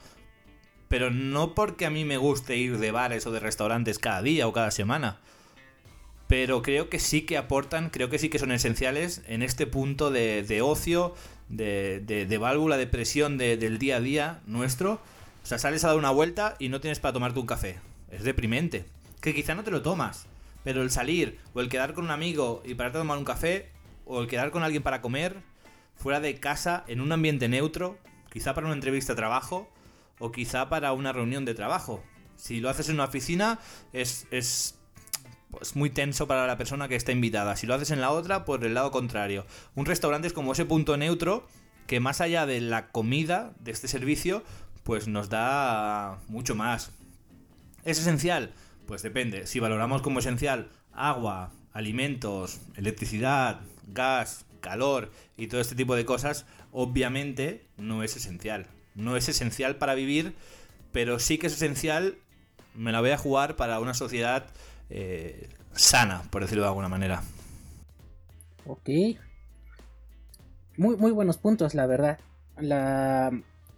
Pero 0.87 1.09
no 1.09 1.55
porque 1.55 1.85
a 1.85 1.89
mí 1.89 2.03
me 2.03 2.17
guste 2.17 2.57
ir 2.57 2.77
de 2.79 2.91
bares 2.91 3.25
o 3.25 3.31
de 3.31 3.39
restaurantes 3.39 3.97
cada 3.97 4.21
día 4.21 4.47
o 4.47 4.53
cada 4.53 4.71
semana 4.71 5.21
pero 6.31 6.61
creo 6.61 6.87
que 6.87 6.97
sí 6.97 7.23
que 7.23 7.37
aportan, 7.37 7.89
creo 7.89 8.09
que 8.09 8.17
sí 8.17 8.29
que 8.29 8.39
son 8.39 8.53
esenciales 8.53 9.21
en 9.27 9.41
este 9.41 9.67
punto 9.67 10.11
de, 10.11 10.43
de 10.43 10.61
ocio, 10.61 11.13
de, 11.49 11.99
de, 11.99 12.37
válvula 12.37 12.77
de 12.77 12.87
presión 12.87 13.37
del 13.37 13.77
día 13.79 13.97
a 13.97 13.99
día 13.99 14.39
nuestro. 14.45 15.01
O 15.43 15.45
sea, 15.45 15.59
sales 15.59 15.83
a 15.83 15.89
dar 15.89 15.97
una 15.97 16.09
vuelta 16.09 16.55
y 16.57 16.69
no 16.69 16.79
tienes 16.79 17.01
para 17.01 17.11
tomarte 17.11 17.37
un 17.37 17.47
café. 17.47 17.79
Es 18.09 18.23
deprimente. 18.23 18.85
Que 19.19 19.35
quizá 19.35 19.55
no 19.55 19.65
te 19.65 19.71
lo 19.71 19.81
tomas, 19.81 20.25
pero 20.63 20.83
el 20.83 20.89
salir 20.89 21.37
o 21.53 21.59
el 21.59 21.67
quedar 21.67 21.93
con 21.93 22.05
un 22.05 22.11
amigo 22.11 22.63
y 22.63 22.75
pararte 22.75 22.99
a 22.99 23.01
tomar 23.01 23.17
un 23.17 23.25
café, 23.25 23.67
o 24.05 24.21
el 24.21 24.29
quedar 24.29 24.51
con 24.51 24.63
alguien 24.63 24.83
para 24.83 25.01
comer, 25.01 25.35
fuera 25.97 26.21
de 26.21 26.39
casa, 26.39 26.85
en 26.87 27.01
un 27.01 27.11
ambiente 27.11 27.49
neutro, 27.49 27.97
quizá 28.31 28.53
para 28.53 28.67
una 28.67 28.75
entrevista 28.77 29.11
de 29.11 29.17
trabajo, 29.17 29.69
o 30.17 30.31
quizá 30.31 30.69
para 30.69 30.93
una 30.93 31.11
reunión 31.11 31.43
de 31.43 31.55
trabajo. 31.55 32.01
Si 32.37 32.61
lo 32.61 32.69
haces 32.69 32.87
en 32.87 32.95
una 32.95 33.03
oficina, 33.03 33.59
es 33.91 34.77
pues 35.51 35.75
muy 35.75 35.89
tenso 35.89 36.27
para 36.27 36.47
la 36.47 36.57
persona 36.57 36.87
que 36.87 36.95
está 36.95 37.11
invitada. 37.11 37.55
Si 37.55 37.67
lo 37.67 37.75
haces 37.75 37.91
en 37.91 38.01
la 38.01 38.11
otra, 38.11 38.45
por 38.45 38.65
el 38.65 38.73
lado 38.73 38.91
contrario. 38.91 39.45
Un 39.75 39.85
restaurante 39.85 40.27
es 40.27 40.33
como 40.33 40.53
ese 40.53 40.65
punto 40.65 40.97
neutro 40.97 41.47
que 41.87 41.99
más 41.99 42.21
allá 42.21 42.45
de 42.45 42.61
la 42.61 42.89
comida 42.89 43.53
de 43.59 43.71
este 43.71 43.87
servicio, 43.87 44.43
pues 44.83 45.07
nos 45.07 45.29
da 45.29 46.19
mucho 46.27 46.55
más. 46.55 46.91
¿Es 47.83 47.99
esencial? 47.99 48.53
Pues 48.87 49.01
depende. 49.01 49.45
Si 49.45 49.59
valoramos 49.59 50.01
como 50.01 50.19
esencial 50.19 50.69
agua, 50.93 51.51
alimentos, 51.73 52.61
electricidad, 52.75 53.61
gas, 53.87 54.45
calor 54.61 55.11
y 55.37 55.47
todo 55.47 55.59
este 55.59 55.75
tipo 55.75 55.95
de 55.95 56.05
cosas, 56.05 56.45
obviamente 56.71 57.65
no 57.77 58.03
es 58.03 58.15
esencial. 58.15 58.67
No 58.95 59.17
es 59.17 59.27
esencial 59.27 59.75
para 59.75 59.95
vivir, 59.95 60.35
pero 60.91 61.19
sí 61.19 61.37
que 61.37 61.47
es 61.47 61.53
esencial, 61.53 62.17
me 62.75 62.91
la 62.91 63.01
voy 63.01 63.11
a 63.11 63.17
jugar 63.17 63.55
para 63.55 63.79
una 63.79 63.93
sociedad 63.93 64.45
eh, 64.91 65.49
sana, 65.73 66.23
por 66.29 66.41
decirlo 66.41 66.63
de 66.63 66.69
alguna 66.69 66.89
manera. 66.89 67.23
Ok. 68.65 68.89
Muy, 70.77 70.95
muy 70.97 71.11
buenos 71.11 71.37
puntos, 71.37 71.73
la 71.73 71.87
verdad. 71.87 72.19
La... 72.57 73.31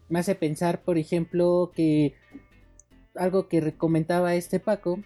Me 0.09 0.19
hace 0.19 0.35
pensar, 0.35 0.81
por 0.81 0.97
ejemplo, 0.97 1.71
que 1.73 2.15
algo 3.15 3.47
que 3.47 3.73
comentaba 3.73 4.35
este 4.35 4.59
Paco 4.59 4.99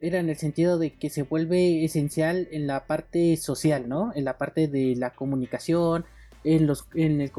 era 0.00 0.18
en 0.18 0.28
el 0.28 0.36
sentido 0.36 0.78
de 0.78 0.92
que 0.94 1.08
se 1.08 1.22
vuelve 1.22 1.84
esencial 1.84 2.48
en 2.50 2.66
la 2.66 2.86
parte 2.86 3.36
social, 3.36 3.88
¿no? 3.88 4.12
En 4.14 4.24
la 4.24 4.36
parte 4.36 4.68
de 4.68 4.94
la 4.96 5.14
comunicación, 5.14 6.04
en 6.42 6.66
los 6.66 6.86
en 6.94 7.20
el 7.20 7.32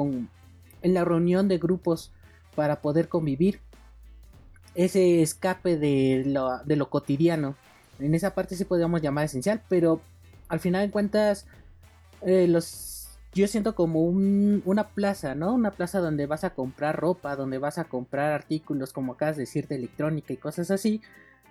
en 0.81 0.93
la 0.93 1.05
reunión 1.05 1.47
de 1.47 1.57
grupos 1.57 2.11
para 2.55 2.81
poder 2.81 3.07
convivir. 3.07 3.59
Ese 4.75 5.21
escape 5.21 5.77
de 5.77 6.23
lo, 6.25 6.89
cotidiano. 6.89 7.55
En 7.99 8.13
esa 8.13 8.35
parte 8.35 8.55
sí 8.55 8.65
podríamos 8.65 9.01
llamar 9.01 9.25
esencial, 9.25 9.61
pero 9.69 10.01
al 10.49 10.59
final 10.59 10.85
de 10.85 10.91
cuentas 10.91 11.47
eh, 12.21 12.47
los 12.47 12.95
yo 13.35 13.49
siento 13.49 13.75
como 13.75 14.01
una 14.01 14.87
plaza, 14.87 15.35
¿no? 15.35 15.53
Una 15.53 15.71
plaza 15.71 15.99
donde 15.99 16.25
vas 16.25 16.45
a 16.45 16.51
comprar 16.51 16.95
ropa, 16.95 17.35
donde 17.35 17.57
vas 17.57 17.77
a 17.77 17.83
comprar 17.83 18.31
artículos, 18.31 18.93
como 18.93 19.11
acabas 19.11 19.35
de 19.35 19.41
decir, 19.41 19.67
de 19.67 19.75
electrónica 19.75 20.31
y 20.31 20.37
cosas 20.37 20.71
así. 20.71 21.01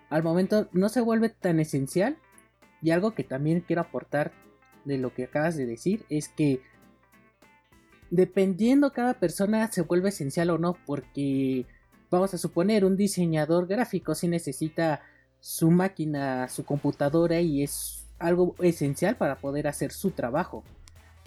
Al 0.08 0.22
momento 0.22 0.66
no 0.72 0.88
se 0.88 1.02
vuelve 1.02 1.28
tan 1.28 1.60
esencial. 1.60 2.16
Y 2.80 2.90
algo 2.90 3.14
que 3.14 3.22
también 3.22 3.60
quiero 3.60 3.82
aportar 3.82 4.32
de 4.86 4.96
lo 4.96 5.12
que 5.12 5.24
acabas 5.24 5.56
de 5.56 5.66
decir 5.66 6.06
es 6.08 6.28
que 6.28 6.62
dependiendo 8.10 8.94
cada 8.94 9.14
persona 9.14 9.70
se 9.70 9.82
vuelve 9.82 10.08
esencial 10.08 10.48
o 10.50 10.58
no, 10.58 10.78
porque 10.86 11.66
vamos 12.10 12.34
a 12.34 12.38
suponer 12.38 12.84
un 12.84 12.96
diseñador 12.96 13.66
gráfico 13.66 14.14
si 14.14 14.28
necesita 14.28 15.02
su 15.40 15.70
máquina, 15.70 16.48
su 16.48 16.64
computadora 16.64 17.40
y 17.40 17.62
es 17.62 18.06
algo 18.18 18.54
esencial 18.60 19.16
para 19.16 19.36
poder 19.36 19.66
hacer 19.66 19.92
su 19.92 20.12
trabajo 20.12 20.64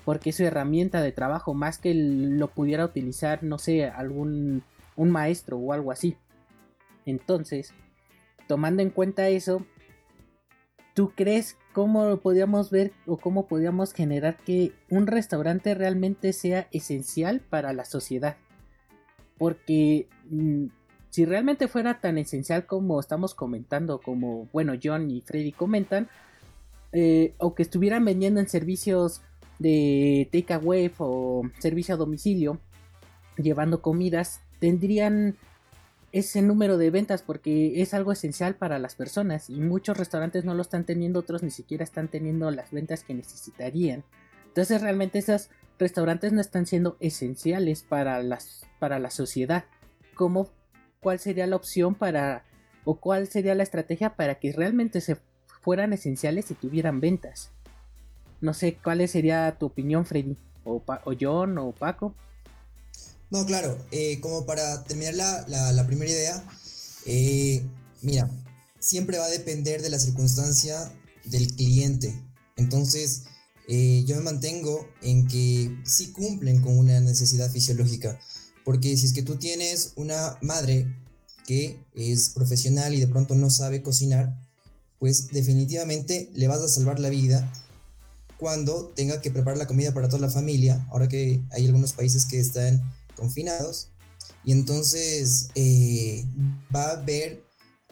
porque 0.08 0.30
es 0.30 0.38
su 0.38 0.46
herramienta 0.46 1.02
de 1.02 1.12
trabajo 1.12 1.54
más 1.54 1.80
que 1.80 1.94
lo 1.94 2.48
pudiera 2.48 2.86
utilizar, 2.86 3.44
no 3.44 3.58
sé, 3.58 3.88
algún 3.88 4.64
un 4.96 5.12
maestro 5.12 5.58
o 5.58 5.74
algo 5.74 5.92
así. 5.92 6.16
Entonces, 7.06 7.74
tomando 8.48 8.82
en 8.82 8.90
cuenta 8.90 9.28
eso, 9.28 9.66
¿tú 10.94 11.12
crees 11.14 11.58
cómo 11.74 12.16
podríamos 12.22 12.72
ver 12.72 12.94
o 13.06 13.18
cómo 13.18 13.48
podríamos 13.48 13.92
generar 13.92 14.38
que 14.38 14.72
un 14.90 15.08
restaurante 15.08 15.76
realmente 15.76 16.32
sea 16.32 16.70
esencial 16.72 17.42
para 17.42 17.74
la 17.74 17.84
sociedad? 17.84 18.38
Porque 19.38 20.08
mm, 20.30 20.66
si 21.10 21.26
realmente 21.26 21.68
fuera 21.68 22.00
tan 22.00 22.18
esencial 22.18 22.66
como 22.66 23.00
estamos 23.00 23.34
comentando, 23.36 24.00
como 24.00 24.48
bueno 24.52 24.74
John 24.82 25.10
y 25.10 25.22
Freddy 25.22 25.52
comentan, 25.52 26.10
eh, 26.94 27.34
o 27.38 27.54
que 27.56 27.64
estuvieran 27.64 28.06
vendiendo 28.06 28.40
en 28.40 28.48
servicios 28.48 29.22
de 29.60 30.30
takeaway 30.32 30.92
o 31.00 31.44
servicio 31.60 31.96
a 31.96 31.98
domicilio 31.98 32.60
llevando 33.38 33.82
comidas 33.82 34.42
tendrían 34.60 35.36
ese 36.12 36.42
número 36.42 36.78
de 36.78 36.90
ventas 36.90 37.22
porque 37.22 37.82
es 37.82 37.94
algo 37.94 38.12
esencial 38.12 38.56
para 38.56 38.80
las 38.80 38.96
personas 38.96 39.50
y 39.50 39.60
muchos 39.60 39.98
restaurantes 39.98 40.46
no 40.46 40.54
lo 40.54 40.62
están 40.62 40.86
teniendo, 40.86 41.20
otros 41.20 41.44
ni 41.44 41.52
siquiera 41.52 41.84
están 41.84 42.08
teniendo 42.08 42.50
las 42.50 42.72
ventas 42.72 43.04
que 43.04 43.14
necesitarían. 43.14 44.04
Entonces 44.48 44.82
realmente 44.82 45.20
esos 45.20 45.50
restaurantes 45.80 46.34
no 46.34 46.42
están 46.42 46.66
siendo 46.66 46.98
esenciales 47.00 47.84
para, 47.84 48.22
las, 48.24 48.66
para 48.80 49.00
la 49.00 49.12
sociedad. 49.12 49.66
¿Cómo, 50.16 50.50
¿Cuál 51.02 51.20
sería 51.20 51.48
la 51.48 51.56
opción 51.56 51.96
para 51.96 52.44
o 52.84 53.00
cuál 53.00 53.28
sería 53.28 53.56
la 53.56 53.64
estrategia 53.64 54.16
para 54.16 54.40
que 54.40 54.54
realmente 54.54 55.02
se 55.02 55.18
fueran 55.62 55.94
esenciales 55.94 56.50
y 56.52 56.56
tuvieran 56.56 57.00
ventas? 57.00 57.52
No 58.40 58.54
sé, 58.54 58.78
¿cuál 58.84 59.08
sería 59.08 59.58
tu 59.60 59.68
opinión, 59.68 60.06
Freddy? 60.06 60.38
O, 60.64 60.84
John 61.20 61.58
o 61.58 61.72
Paco. 61.72 62.14
No, 63.30 63.46
claro, 63.46 63.78
eh, 63.92 64.20
como 64.22 64.46
para 64.46 64.84
terminar 64.84 65.14
la, 65.48 65.86
primera 65.88 66.12
idea, 66.12 66.44
eh, 67.06 67.66
mira, 68.02 68.30
siempre 68.80 69.18
va 69.18 69.26
a 69.26 69.30
depender 69.30 69.82
de 69.82 69.90
la 69.90 70.00
circunstancia 70.00 70.92
del 71.26 71.48
cliente. 71.56 72.14
Entonces, 72.56 73.26
eh, 73.68 74.04
yo 74.06 74.16
me 74.16 74.24
mantengo 74.24 74.88
en 75.02 75.28
que 75.28 75.78
sí 75.86 76.12
cumplen 76.12 76.62
con 76.62 76.78
una 76.78 77.00
necesidad 77.00 77.52
fisiológica. 77.52 78.20
Porque 78.64 78.96
si 78.98 79.06
es 79.06 79.14
que 79.14 79.24
tú 79.24 79.38
tienes 79.38 79.94
una 79.96 80.38
madre 80.42 80.88
que 81.46 81.80
es 81.94 82.30
profesional 82.30 82.94
y 82.94 83.00
de 83.00 83.08
pronto 83.08 83.36
no 83.36 83.50
sabe 83.50 83.82
cocinar, 83.82 84.38
pues 85.00 85.28
definitivamente 85.30 86.30
le 86.34 86.48
vas 86.48 86.62
a 86.62 86.68
salvar 86.68 87.00
la 87.00 87.10
vida 87.10 87.52
cuando 88.38 88.90
tenga 88.90 89.22
que 89.22 89.32
preparar 89.32 89.58
la 89.58 89.68
comida 89.68 89.94
para 89.94 90.10
toda 90.10 90.22
la 90.22 90.30
familia, 90.30 90.86
ahora 90.92 91.08
que 91.08 91.42
hay 91.52 91.66
algunos 91.66 91.94
países 91.94 92.26
que 92.26 92.40
están 92.40 92.82
confinados, 93.16 93.90
y 94.44 94.52
entonces 94.52 95.50
eh, 95.56 96.26
va 96.74 96.92
a 96.92 97.02
ver 97.02 97.44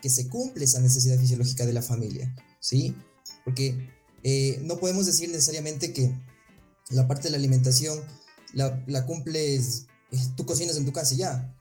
que 0.02 0.10
se 0.10 0.28
cumple 0.28 0.66
esa 0.66 0.80
necesidad 0.80 1.20
fisiológica 1.20 1.66
de 1.66 1.74
la 1.74 1.82
familia, 1.82 2.34
¿sí? 2.60 2.96
Porque 3.44 3.90
eh, 4.28 4.60
no 4.64 4.80
podemos 4.80 5.06
decir 5.06 5.30
necesariamente 5.30 5.94
que 5.94 6.12
la 6.90 7.08
parte 7.08 7.26
de 7.26 7.30
la 7.30 7.38
alimentación 7.38 8.00
la, 8.54 8.84
la 8.88 9.06
cumples, 9.06 9.86
eh, 10.12 10.18
tú 10.36 10.48
cocinas 10.48 10.78
en 10.78 10.86
tu 10.86 10.92
casa 10.92 11.14
y 11.14 11.18
ya. 11.18 11.56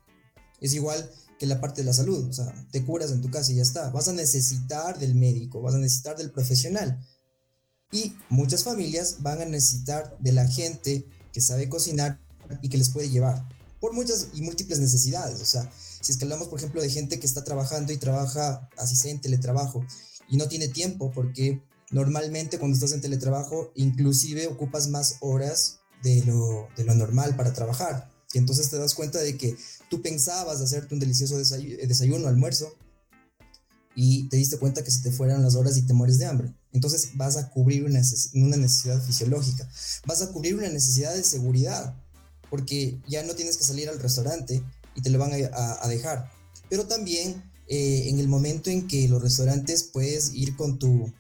Es 0.63 0.73
igual 0.73 1.11
que 1.39 1.45
la 1.45 1.61
parte 1.61 1.83
de 1.83 1.85
la 1.85 1.93
salud, 1.93 2.27
o 2.27 2.33
sea, 2.33 2.55
te 2.71 2.83
curas 2.83 3.11
en 3.11 3.21
tu 3.21 3.31
casa 3.31 3.53
y 3.53 3.57
ya 3.57 3.63
está. 3.63 3.91
Vas 3.91 4.09
a 4.09 4.15
necesitar 4.15 4.99
del 4.99 5.15
médico, 5.15 5.61
vas 5.61 5.75
a 5.75 5.79
necesitar 5.79 6.17
del 6.17 6.31
profesional. 6.31 6.99
Y 7.93 8.17
muchas 8.31 8.65
familias 8.65 9.17
van 9.21 9.43
a 9.43 9.45
necesitar 9.45 10.17
de 10.21 10.33
la 10.33 10.49
gente 10.49 11.07
que 11.35 11.43
sabe 11.43 11.69
cocinar 11.69 12.19
y 12.63 12.71
que 12.71 12.79
les 12.79 12.89
puede 12.89 13.11
llevar 13.11 13.47
por 13.79 13.93
muchas 13.93 14.29
y 14.33 14.41
múltiples 14.41 14.81
necesidades. 14.81 15.39
O 15.43 15.45
sea, 15.45 15.71
si 16.01 16.13
es 16.13 16.17
que 16.17 16.25
hablamos, 16.25 16.49
por 16.49 16.59
ejemplo, 16.59 16.81
de 16.81 16.89
gente 16.89 17.21
que 17.21 17.27
está 17.27 17.45
trabajando 17.45 17.93
y 17.93 17.99
trabaja 17.99 18.71
así 18.79 18.97
sea 18.97 19.11
en 19.11 19.21
teletrabajo 19.21 19.85
y 20.31 20.39
no 20.39 20.49
tiene 20.49 20.69
tiempo 20.69 21.13
porque 21.13 21.63
normalmente 21.95 22.59
cuando 22.59 22.75
estás 22.75 22.93
en 22.93 23.01
teletrabajo 23.01 23.71
inclusive 23.77 24.49
ocupas 24.49 24.89
más 24.89 25.17
horas 25.21 25.79
de 26.03 26.23
lo, 26.25 26.69
normal 26.95 27.37
para 27.37 27.55
trabajar. 27.55 28.11
Y 28.33 28.39
entonces 28.39 28.69
te 28.69 28.77
das 28.77 28.95
cuenta 28.95 29.21
de 29.21 29.39
que 29.39 29.57
tú 29.89 30.03
pensabas 30.03 30.61
hacerte 30.61 30.93
un 30.93 31.01
delicioso 31.01 31.39
desayuno, 31.39 32.27
almuerzo, 32.27 32.75
y 33.95 34.29
te 34.29 34.37
diste 34.37 34.59
cuenta 34.59 34.83
que 34.83 34.91
se 34.91 35.03
te 35.03 35.13
fueron 35.13 35.41
las 35.43 35.55
horas 35.55 35.77
y 35.77 35.83
te 35.83 35.93
mueres 35.93 36.19
de 36.19 36.27
hambre. 36.27 36.53
Entonces 36.73 37.11
vas 37.15 37.37
a 37.37 37.49
cubrir 37.51 37.85
una, 37.85 38.01
necesidad 38.01 39.01
fisiológica, 39.01 39.71
vas 40.05 40.21
a 40.21 40.33
cubrir 40.33 40.57
una 40.57 40.69
necesidad 40.69 41.15
de 41.15 41.23
seguridad, 41.23 41.97
porque 42.51 43.01
ya 43.09 43.23
no 43.23 43.37
tienes 43.37 43.57
que 43.57 43.63
salir 43.63 43.89
al 43.89 44.01
restaurante 44.01 44.65
y 44.97 45.01
te 45.01 45.11
lo 45.11 45.19
van 45.21 45.31
a, 45.33 45.89
dejar. 45.89 46.29
Pero 46.69 46.89
también 46.89 47.41
eh, 47.69 48.09
en 48.09 48.19
el 48.19 48.27
momento 48.27 48.69
en 48.69 48.89
que 48.89 49.09
los 49.09 49.23
restaurantes 49.23 49.85
puedes 49.85 50.35
ir 50.35 50.57
con 50.57 50.81
tu, 50.81 51.13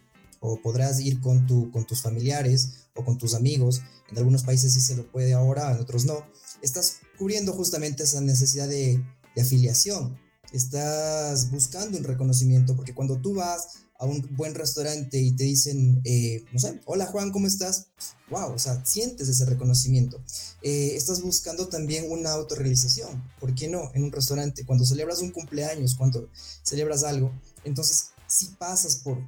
o 0.46 0.60
podrás 0.60 1.00
ir 1.00 1.20
con, 1.20 1.46
tu, 1.46 1.70
con 1.70 1.86
tus 1.86 2.02
familiares 2.02 2.88
o 2.94 3.02
con 3.02 3.16
tus 3.16 3.32
amigos, 3.32 3.80
en 4.10 4.18
algunos 4.18 4.42
países 4.42 4.74
sí 4.74 4.80
se 4.82 4.94
lo 4.94 5.10
puede 5.10 5.32
ahora, 5.32 5.72
en 5.72 5.78
otros 5.78 6.04
no, 6.04 6.22
estás 6.60 6.98
cubriendo 7.18 7.54
justamente 7.54 8.02
esa 8.02 8.20
necesidad 8.20 8.68
de, 8.68 9.02
de 9.34 9.42
afiliación, 9.42 10.18
estás 10.52 11.50
buscando 11.50 11.96
un 11.96 12.04
reconocimiento, 12.04 12.76
porque 12.76 12.94
cuando 12.94 13.18
tú 13.22 13.34
vas 13.34 13.86
a 13.98 14.04
un 14.04 14.28
buen 14.36 14.54
restaurante 14.54 15.18
y 15.18 15.32
te 15.32 15.44
dicen, 15.44 16.02
eh, 16.04 16.44
no 16.52 16.58
sé, 16.58 16.78
hola 16.84 17.06
Juan, 17.06 17.30
¿cómo 17.32 17.46
estás? 17.46 17.86
Wow, 18.28 18.52
o 18.52 18.58
sea, 18.58 18.84
sientes 18.84 19.28
ese 19.28 19.46
reconocimiento. 19.46 20.22
Eh, 20.62 20.92
estás 20.94 21.22
buscando 21.22 21.68
también 21.68 22.10
una 22.10 22.32
autorrealización, 22.32 23.30
¿por 23.40 23.54
qué 23.54 23.68
no? 23.68 23.90
En 23.94 24.04
un 24.04 24.12
restaurante, 24.12 24.66
cuando 24.66 24.84
celebras 24.84 25.20
un 25.20 25.30
cumpleaños, 25.30 25.94
cuando 25.94 26.28
celebras 26.62 27.02
algo, 27.02 27.32
entonces 27.64 28.10
si 28.26 28.46
pasas 28.58 28.96
por, 28.96 29.18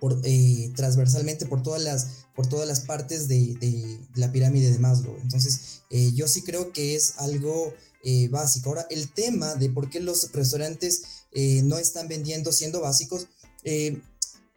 por 0.00 0.20
eh, 0.24 0.72
transversalmente 0.74 1.46
por 1.46 1.62
todas 1.62 1.82
las, 1.82 2.06
por 2.34 2.48
todas 2.48 2.66
las 2.66 2.80
partes 2.80 3.28
de, 3.28 3.54
de 3.60 4.00
la 4.14 4.32
pirámide 4.32 4.72
de 4.72 4.78
Maslow. 4.78 5.16
Entonces, 5.22 5.82
yo 6.14 6.26
sí 6.26 6.42
creo 6.42 6.72
que 6.72 6.94
es 6.94 7.14
algo 7.18 7.74
básico. 8.30 8.70
Ahora, 8.70 8.86
el 8.90 9.12
tema 9.12 9.54
de 9.56 9.68
por 9.68 9.90
qué 9.90 10.00
los 10.00 10.32
restaurantes 10.32 11.02
no 11.64 11.78
están 11.78 12.08
vendiendo 12.08 12.52
siendo 12.52 12.80
básicos, 12.80 13.26
eh, 13.64 14.00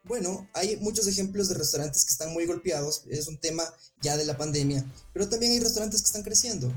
bueno, 0.06 0.48
hay 0.54 0.78
muchos 0.78 1.08
ejemplos 1.08 1.48
de 1.50 1.56
restaurantes 1.56 2.04
que 2.04 2.12
están 2.12 2.34
muy 2.34 2.46
golpeados, 2.46 3.04
es 3.10 3.28
un 3.28 3.38
tema 3.38 3.64
ya 4.02 4.18
de 4.18 4.26
la 4.26 4.38
pandemia, 4.38 4.86
pero 5.14 5.30
también 5.30 5.54
hay 5.54 5.60
restaurantes 5.60 6.02
que 6.02 6.08
están 6.08 6.24
creciendo. 6.24 6.74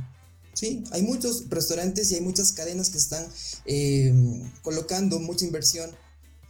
Sí, 0.54 0.84
hay 0.92 1.02
muchos 1.02 1.50
restaurantes 1.50 2.10
y 2.10 2.14
hay 2.14 2.20
muchas 2.20 2.52
cadenas 2.52 2.88
que 2.88 2.98
están 2.98 3.26
eh, 3.66 4.14
colocando 4.62 5.18
mucha 5.18 5.44
inversión, 5.44 5.90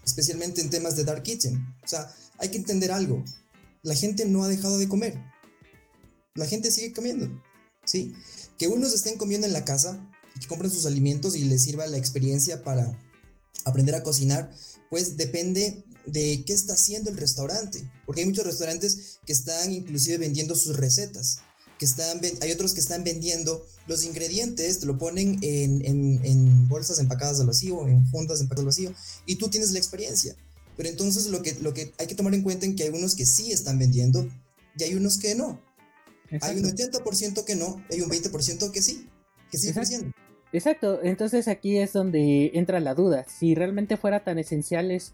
especialmente 0.07 0.63
en 0.63 0.71
temas 0.71 0.97
de 0.97 1.05
dark 1.05 1.23
kitchen. 1.23 1.77
O 1.85 1.89
sea, 1.89 2.11
hay 2.39 2.49
que 2.49 2.57
entender 2.57 2.93
algo. 2.93 3.23
La 3.83 3.95
gente 3.95 4.25
no 4.25 4.45
ha 4.45 4.49
dejado 4.49 4.79
de 4.79 4.89
comer. 4.89 5.21
la 6.35 6.47
gente 6.47 6.71
sigue 6.71 6.93
comiendo, 6.93 7.43
¿sí? 7.85 8.13
Que 8.59 8.69
unos 8.69 8.93
estén 8.93 9.17
comiendo 9.17 9.47
en 9.47 9.55
la 9.55 9.65
casa 9.65 10.07
y 10.35 10.41
que 10.41 10.47
compren 10.49 10.71
sus 10.71 10.85
alimentos 10.85 11.35
y 11.35 11.45
les 11.45 11.63
sirva 11.63 11.87
la 11.87 11.97
experiencia 11.97 12.63
para 12.63 12.99
aprender 13.65 13.95
a 13.95 14.03
cocinar, 14.03 14.53
pues 14.91 15.17
depende 15.17 15.85
de 16.05 16.45
qué 16.45 16.53
está 16.53 16.75
haciendo 16.75 17.11
el 17.11 17.17
restaurante, 17.17 17.91
porque 18.05 18.21
hay 18.21 18.27
muchos 18.27 18.45
restaurantes 18.45 19.19
que 19.25 19.33
están 19.33 19.73
inclusive 19.73 20.19
vendiendo 20.19 20.55
sus 20.55 20.77
recetas, 20.77 21.39
que 21.79 21.85
están, 21.85 22.21
hay 22.41 22.53
otros 22.53 22.75
que 22.75 22.81
están 22.81 23.05
vendiendo 23.05 23.65
los 23.87 24.05
ingredientes, 24.05 24.81
te 24.81 24.87
lo 24.87 24.99
ponen 24.99 25.39
en, 25.43 25.85
en, 25.85 26.25
en 26.25 26.69
bolsas 26.69 26.99
empacadas 26.99 27.41
al 27.41 27.47
vacío, 27.47 27.87
en 27.87 28.07
fundas 28.07 28.41
empacadas 28.41 28.61
al 28.61 28.67
vacío, 28.67 28.95
y 29.27 29.37
tú 29.37 29.49
tienes 29.49 29.73
la 29.73 29.79
experiencia. 29.79 30.37
Pero 30.77 30.89
entonces 30.89 31.27
lo 31.29 31.43
que, 31.43 31.55
lo 31.61 31.73
que 31.73 31.93
hay 31.99 32.07
que 32.07 32.15
tomar 32.15 32.35
en 32.35 32.43
cuenta 32.43 32.67
es 32.67 32.75
que 32.75 32.85
hay 32.85 32.91
unos 32.91 33.15
que 33.15 33.27
sí 33.27 33.53
están 33.53 33.79
vendiendo 33.79 34.29
y 34.77 34.85
hay 34.85 34.95
unos 34.95 35.19
que 35.19 35.35
no. 35.35 35.61
Hay 36.41 36.59
un 36.59 36.65
80% 36.65 37.45
que 37.45 37.55
no, 37.55 37.83
hay 37.91 38.01
un 38.01 38.11
20% 38.11 38.71
que 38.71 38.83
sí, 38.83 39.09
que 39.51 39.59
sí 39.59 39.69
Exacto. 39.69 40.07
Exacto, 40.53 41.01
entonces 41.03 41.49
aquí 41.49 41.79
es 41.79 41.93
donde 41.93 42.53
entra 42.55 42.81
la 42.81 42.95
duda. 42.95 43.27
Si 43.29 43.55
realmente 43.55 43.97
fuera 43.97 44.25
tan 44.25 44.39
esenciales 44.39 45.13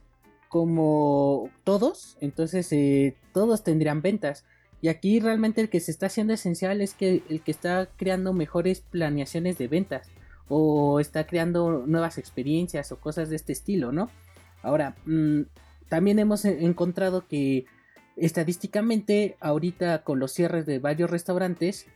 como 0.48 1.50
todos, 1.64 2.16
entonces 2.20 2.68
eh, 2.72 3.16
todos 3.32 3.64
tendrían 3.64 4.02
ventas. 4.02 4.44
Y 4.82 4.88
aquí 4.88 5.20
realmente 5.20 5.60
el 5.60 5.70
que 5.70 5.78
se 5.80 5.92
está 5.92 6.06
haciendo 6.06 6.34
esencial 6.34 6.80
es 6.80 6.92
que 6.92 7.22
el 7.30 7.40
que 7.40 7.52
está 7.52 7.88
creando 7.96 8.32
mejores 8.32 8.80
planeaciones 8.80 9.56
de 9.56 9.68
ventas 9.68 10.10
o 10.48 10.98
está 10.98 11.24
creando 11.24 11.84
nuevas 11.86 12.18
experiencias 12.18 12.90
o 12.90 12.98
cosas 12.98 13.30
de 13.30 13.36
este 13.36 13.52
estilo, 13.52 13.92
¿no? 13.92 14.10
Ahora, 14.60 14.96
mm, 15.06 15.42
también 15.88 16.18
hemos 16.18 16.44
encontrado 16.44 17.28
que 17.28 17.64
estadísticamente 18.16 19.36
ahorita 19.40 20.02
con 20.02 20.18
los 20.18 20.32
cierres 20.32 20.66
de 20.66 20.80
varios 20.80 21.10
restaurantes, 21.10 21.86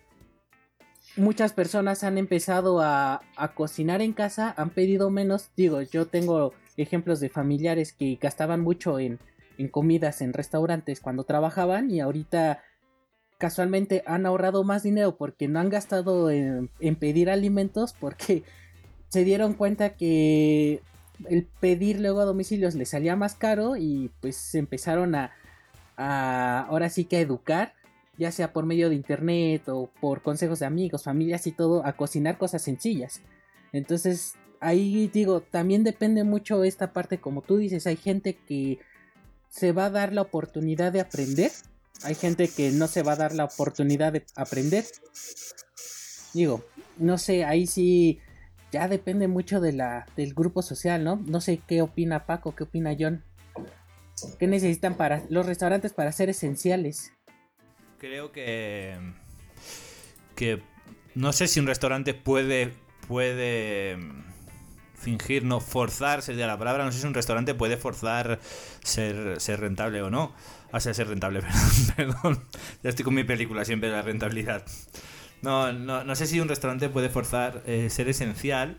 muchas 1.17 1.53
personas 1.53 2.05
han 2.05 2.19
empezado 2.19 2.81
a, 2.81 3.21
a, 3.37 3.55
cocinar 3.55 4.01
en 4.01 4.13
casa, 4.13 4.55
han 4.57 4.71
pedido 4.71 5.11
menos. 5.11 5.51
Digo, 5.57 5.83
yo 5.83 6.07
tengo 6.07 6.55
ejemplos 6.77 7.19
de 7.19 7.31
familiares 7.31 7.93
que 7.93 8.17
gastaban 8.21 8.61
mucho 8.61 9.01
en, 9.01 9.19
en 9.59 9.69
comidas 9.69 10.23
en 10.23 10.33
restaurantes 10.33 11.01
cuando 11.01 11.25
trabajaban 11.25 11.91
y 11.91 12.01
ahorita 12.01 12.63
casualmente 13.39 14.03
han 14.07 14.27
ahorrado 14.27 14.65
más 14.65 14.83
dinero 14.83 15.17
porque 15.17 15.49
no 15.49 15.61
han 15.61 15.69
gastado 15.69 16.31
en, 16.31 16.69
pedir 16.99 17.31
alimentos 17.31 17.95
porque 17.99 18.43
se 19.09 19.25
dieron 19.25 19.55
cuenta 19.55 19.91
que 19.95 20.83
el 21.29 21.47
pedir 21.61 22.01
luego 22.01 22.21
a 22.21 22.25
domicilios 22.25 22.75
les 22.75 22.91
salía 22.91 23.17
más 23.17 23.35
caro 23.35 23.77
y 23.77 24.11
pues 24.21 24.55
empezaron 24.55 25.15
a, 25.15 25.33
a 25.97 26.67
ahora 26.69 26.91
sí 26.91 27.05
que 27.05 27.17
a 27.17 27.21
educar 27.21 27.73
ya 28.19 28.33
sea 28.33 28.53
por 28.53 28.67
medio 28.67 28.89
de 28.89 28.95
internet 28.95 29.69
o 29.69 29.91
por 30.01 30.23
consejos 30.23 30.61
de 30.61 30.67
amigos, 30.67 31.05
familias 31.05 31.47
y 31.47 31.53
todo, 31.53 31.85
a 31.85 31.95
cocinar 31.95 32.39
cosas 32.39 32.63
sencillas. 32.63 33.21
Entonces, 33.73 34.35
ahí 34.61 35.09
digo, 35.13 35.41
también 35.41 35.85
depende 35.85 36.25
mucho 36.25 36.65
esta 36.65 36.93
parte, 36.93 37.19
como 37.19 37.43
tú 37.43 37.59
dices, 37.59 37.87
hay 37.87 37.97
gente 37.97 38.35
que 38.35 38.79
se 39.49 39.73
va 39.73 39.87
a 39.87 39.91
dar 39.91 40.13
la 40.13 40.23
oportunidad 40.23 40.93
de 40.93 41.01
aprender, 41.01 41.51
hay 42.03 42.15
gente 42.15 42.49
que 42.49 42.71
no 42.71 42.89
se 42.89 43.03
va 43.03 43.13
a 43.13 43.17
dar 43.17 43.35
la 43.35 43.45
oportunidad 43.45 44.13
de 44.13 44.25
aprender. 44.35 44.85
Digo, 46.35 46.65
no 46.99 47.19
sé, 47.19 47.45
ahí 47.45 47.67
sí 47.67 48.21
ya 48.73 48.89
depende 48.89 49.29
mucho 49.29 49.61
de 49.61 49.73
la, 49.73 50.07
del 50.17 50.35
grupo 50.35 50.63
social, 50.63 51.03
¿no? 51.03 51.17
No 51.27 51.41
sé 51.41 51.61
qué 51.67 51.83
opina 51.83 52.27
Paco, 52.27 52.55
qué 52.55 52.65
opina 52.65 52.97
John. 52.99 53.25
¿Qué 54.39 54.47
necesitan 54.47 54.97
para 54.97 55.23
los 55.29 55.47
restaurantes 55.47 55.93
para 55.93 56.13
ser 56.13 56.31
esenciales? 56.31 57.13
creo 57.99 58.33
que. 58.33 58.97
que. 60.35 60.63
No 61.15 61.33
sé 61.33 61.49
si 61.49 61.61
un 61.61 61.67
restaurante 61.67 62.15
puede. 62.15 62.73
puede. 63.09 63.99
fingir, 64.95 65.45
no, 65.45 65.61
forzar 65.61 66.23
sería 66.23 66.47
la 66.47 66.59
palabra. 66.59 66.85
No 66.85 66.93
sé 66.93 67.01
si 67.01 67.07
un 67.07 67.15
restaurante 67.15 67.55
puede 67.55 67.77
forzar 67.77 68.41
ser, 68.83 69.41
ser 69.41 69.61
rentable 69.61 70.03
o 70.03 70.11
no. 70.11 70.35
O 70.73 70.81
sea, 70.81 70.95
ser 70.95 71.09
rentable, 71.09 71.43
perdón, 71.97 71.97
perdón. 71.97 72.45
Ya 72.83 72.91
estoy 72.91 73.05
con 73.05 73.15
mi 73.15 73.25
película 73.25 73.65
siempre 73.65 73.91
la 73.91 74.03
rentabilidad. 74.03 74.65
No, 75.43 75.73
no, 75.73 76.05
no 76.05 76.17
sé 76.17 76.27
si 76.27 76.41
un 76.41 76.49
restaurante 76.49 76.89
puede 76.89 77.09
forzar 77.09 77.63
eh, 77.67 77.89
ser 77.91 78.09
esencial, 78.09 78.79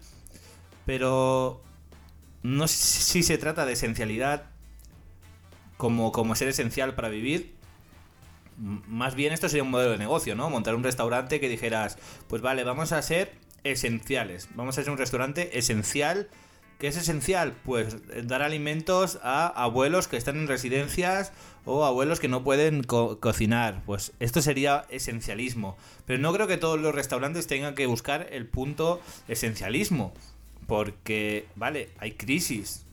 pero 0.85 1.63
no 2.43 2.67
sé 2.67 2.75
si 2.77 3.23
se 3.23 3.37
trata 3.37 3.65
de 3.65 3.73
esencialidad 3.73 4.49
como, 5.77 6.11
como 6.11 6.35
ser 6.35 6.47
esencial 6.47 6.95
para 6.95 7.09
vivir 7.09 7.57
más 8.57 9.15
bien 9.15 9.33
esto 9.33 9.49
sería 9.49 9.63
un 9.63 9.71
modelo 9.71 9.91
de 9.91 9.97
negocio, 9.97 10.35
¿no? 10.35 10.49
Montar 10.49 10.75
un 10.75 10.83
restaurante 10.83 11.39
que 11.39 11.47
dijeras, 11.47 11.97
pues 12.27 12.41
vale, 12.41 12.63
vamos 12.63 12.91
a 12.91 13.01
ser 13.01 13.31
esenciales, 13.63 14.49
vamos 14.55 14.77
a 14.77 14.83
ser 14.83 14.91
un 14.91 14.97
restaurante 14.97 15.57
esencial. 15.57 16.29
¿Qué 16.79 16.87
es 16.87 16.97
esencial? 16.97 17.55
Pues 17.63 17.97
dar 18.27 18.43
alimentos 18.43 19.19
a 19.23 19.47
abuelos 19.47 20.07
que 20.07 20.17
están 20.17 20.37
en 20.37 20.47
residencias 20.47 21.33
o 21.67 21.85
abuelos 21.85 22.19
que 22.19 22.29
no 22.29 22.43
pueden 22.43 22.83
cocinar. 22.83 23.83
Pues 23.85 24.13
esto 24.19 24.41
sería 24.41 24.85
esencialismo. 24.89 25.77
Pero 26.05 26.19
no 26.19 26.33
creo 26.33 26.47
que 26.47 26.57
todos 26.57 26.79
los 26.79 26.95
restaurantes 26.95 27.45
tengan 27.45 27.75
que 27.75 27.85
buscar 27.85 28.27
el 28.31 28.47
punto 28.47 29.01
esencialismo. 29.27 30.13
Porque, 30.65 31.45
vale, 31.55 31.89
hay 31.99 32.13
crisis. 32.13 32.85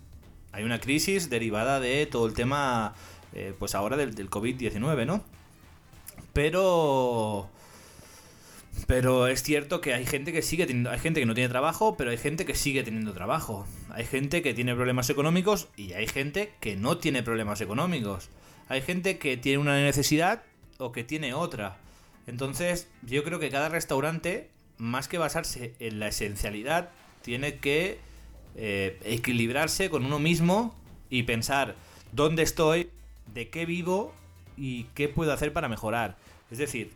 Hay 0.53 0.65
una 0.65 0.81
crisis 0.81 1.31
derivada 1.31 1.81
de 1.81 2.07
todo 2.07 2.27
el 2.27 2.35
tema, 2.35 2.95
eh, 3.33 3.55
pues 3.59 3.75
ahora 3.75 3.97
del, 3.97 4.15
del 4.15 4.29
COVID-19, 4.29 5.07
¿no? 5.07 5.25
Pero. 6.33 7.49
Pero 8.89 9.29
es 9.29 9.43
cierto 9.43 9.81
que 9.81 9.95
hay 9.95 10.05
gente 10.05 10.33
que 10.33 10.43
sigue 10.43 10.67
teniendo. 10.67 10.91
Hay 10.91 10.99
gente 10.99 11.21
que 11.21 11.27
no 11.27 11.35
tiene 11.35 11.49
trabajo, 11.49 11.97
pero 11.97 12.11
hay 12.11 12.19
gente 12.19 12.45
que 12.45 12.57
sigue 12.57 12.83
teniendo 12.83 13.13
trabajo. 13.13 13.67
Hay 13.91 14.05
gente 14.05 14.43
que 14.43 14.53
tiene 14.53 14.75
problemas 14.75 15.11
económicos 15.11 15.69
y 15.77 15.93
hay 15.93 16.09
gente 16.09 16.53
que 16.61 16.75
no 16.75 16.99
tiene 16.99 17.23
problemas 17.23 17.61
económicos. 17.61 18.31
Hay 18.69 18.83
gente 18.83 19.19
que 19.19 19.37
tiene 19.37 19.59
una 19.59 19.81
necesidad 19.81 20.43
o 20.79 20.93
que 20.93 21.05
tiene 21.05 21.35
otra. 21.35 21.77
Entonces, 22.27 22.89
yo 23.03 23.23
creo 23.23 23.39
que 23.39 23.51
cada 23.51 23.69
restaurante, 23.69 24.51
más 24.79 25.09
que 25.09 25.19
basarse 25.19 25.75
en 25.79 26.01
la 26.01 26.09
esencialidad, 26.09 26.91
tiene 27.23 27.59
que 27.59 27.99
eh, 28.57 28.99
equilibrarse 29.05 29.91
con 29.91 30.05
uno 30.05 30.19
mismo 30.19 30.75
y 31.11 31.25
pensar 31.25 31.75
dónde 32.13 32.43
estoy, 32.43 32.91
de 33.33 33.51
qué 33.51 33.67
vivo 33.67 34.15
y 34.57 34.85
qué 34.95 35.09
puedo 35.09 35.33
hacer 35.33 35.53
para 35.53 35.69
mejorar. 35.69 36.17
Es 36.51 36.59
decir, 36.59 36.93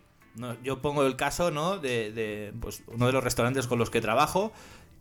yo 0.62 0.81
pongo 0.81 1.04
el 1.07 1.16
caso 1.16 1.50
¿no? 1.50 1.78
de, 1.78 2.52
pues, 2.61 2.83
uno 2.87 3.07
de 3.07 3.12
los 3.12 3.24
restaurantes 3.24 3.66
con 3.66 3.78
los 3.78 3.90
que 3.90 4.00
trabajo, 4.00 4.52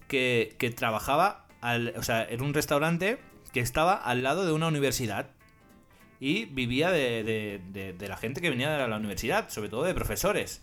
que, 0.08 0.56
trabajaba 0.76 1.46
al, 1.62 1.94
o 1.98 2.04
sea, 2.04 2.24
en 2.24 2.42
un 2.42 2.54
restaurante 2.54 3.20
que 3.54 3.60
estaba 3.60 3.94
al 3.94 4.24
lado 4.24 4.46
de 4.46 4.52
una 4.52 4.68
universidad 4.68 5.30
y 6.20 6.46
vivía 6.46 6.92
de, 6.92 7.62
de, 7.72 8.08
la 8.08 8.18
gente 8.18 8.42
que 8.42 8.50
venía 8.50 8.72
de 8.72 8.88
la 8.88 8.98
universidad, 8.98 9.50
sobre 9.50 9.70
todo 9.70 9.84
de 9.84 9.94
profesores. 9.94 10.62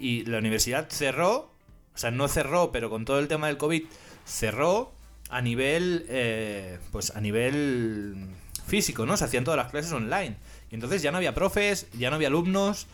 Y 0.00 0.24
la 0.24 0.38
universidad 0.38 0.88
cerró, 0.88 1.50
o 1.94 1.98
sea, 1.98 2.10
no 2.10 2.28
cerró, 2.28 2.72
pero 2.72 2.90
con 2.90 3.04
todo 3.04 3.18
el 3.18 3.28
tema 3.28 3.46
del 3.48 3.56
COVID, 3.56 3.84
cerró 4.24 4.92
a 5.28 5.40
nivel, 5.40 6.06
eh, 6.08 6.78
pues 6.92 7.14
a 7.14 7.20
nivel 7.20 8.28
físico, 8.66 9.06
¿no? 9.06 9.16
Se 9.16 9.24
hacían 9.24 9.44
todas 9.44 9.58
las 9.58 9.70
clases 9.70 9.92
online. 9.92 10.36
Y 10.70 10.74
entonces 10.74 11.02
ya 11.02 11.10
no 11.10 11.18
había 11.18 11.34
profes, 11.34 11.88
ya 11.92 12.10
no 12.10 12.16
había 12.16 12.28
alumnos. 12.28 12.86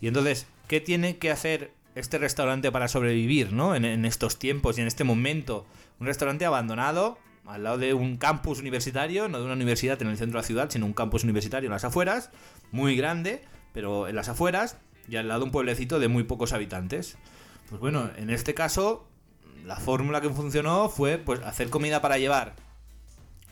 Y 0.00 0.08
entonces, 0.08 0.46
¿qué 0.68 0.80
tiene 0.80 1.18
que 1.18 1.30
hacer 1.30 1.72
este 1.94 2.18
restaurante 2.18 2.70
para 2.70 2.88
sobrevivir, 2.88 3.52
¿no? 3.52 3.74
En, 3.74 4.04
estos 4.04 4.38
tiempos 4.38 4.78
y 4.78 4.82
en 4.82 4.86
este 4.86 5.04
momento. 5.04 5.66
Un 5.98 6.06
restaurante 6.06 6.44
abandonado 6.44 7.18
al 7.48 7.64
lado 7.64 7.78
de 7.78 7.94
un 7.94 8.18
campus 8.18 8.60
universitario, 8.60 9.28
no 9.28 9.38
de 9.38 9.44
una 9.44 9.54
universidad 9.54 10.00
en 10.02 10.08
el 10.08 10.16
centro 10.16 10.38
de 10.38 10.42
la 10.42 10.46
ciudad, 10.46 10.70
sino 10.70 10.86
un 10.86 10.92
campus 10.92 11.24
universitario 11.24 11.68
en 11.68 11.72
las 11.72 11.84
afueras, 11.84 12.30
muy 12.72 12.96
grande, 12.96 13.42
pero 13.72 14.06
en 14.06 14.16
las 14.16 14.28
afueras, 14.28 14.76
y 15.08 15.16
al 15.16 15.28
lado 15.28 15.40
de 15.40 15.46
un 15.46 15.52
pueblecito 15.52 15.98
de 15.98 16.08
muy 16.08 16.24
pocos 16.24 16.52
habitantes. 16.52 17.16
Pues 17.68 17.80
bueno, 17.80 18.10
en 18.16 18.30
este 18.30 18.54
caso, 18.54 19.08
la 19.64 19.76
fórmula 19.76 20.20
que 20.20 20.30
funcionó 20.30 20.88
fue 20.88 21.18
pues 21.18 21.40
hacer 21.40 21.70
comida 21.70 22.02
para 22.02 22.18
llevar. 22.18 22.54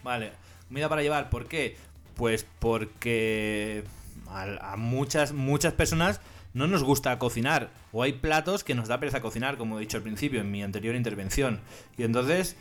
Vale, 0.02 0.32
comida 0.68 0.88
para 0.88 1.02
llevar, 1.02 1.30
¿por 1.30 1.46
qué? 1.46 1.76
Pues 2.14 2.46
porque 2.58 3.84
a, 4.28 4.76
muchas, 4.76 5.32
muchas 5.32 5.72
personas 5.72 6.20
no 6.54 6.66
nos 6.66 6.82
gusta 6.82 7.18
cocinar. 7.18 7.70
O 7.92 8.02
hay 8.02 8.12
platos 8.12 8.64
que 8.64 8.74
nos 8.74 8.88
da 8.88 9.00
pereza 9.00 9.20
cocinar, 9.20 9.56
como 9.56 9.78
he 9.78 9.80
dicho 9.80 9.96
al 9.96 10.02
principio 10.02 10.40
en 10.40 10.50
mi 10.50 10.62
anterior 10.62 10.94
intervención. 10.94 11.60
Y 11.96 12.02
entonces, 12.02 12.56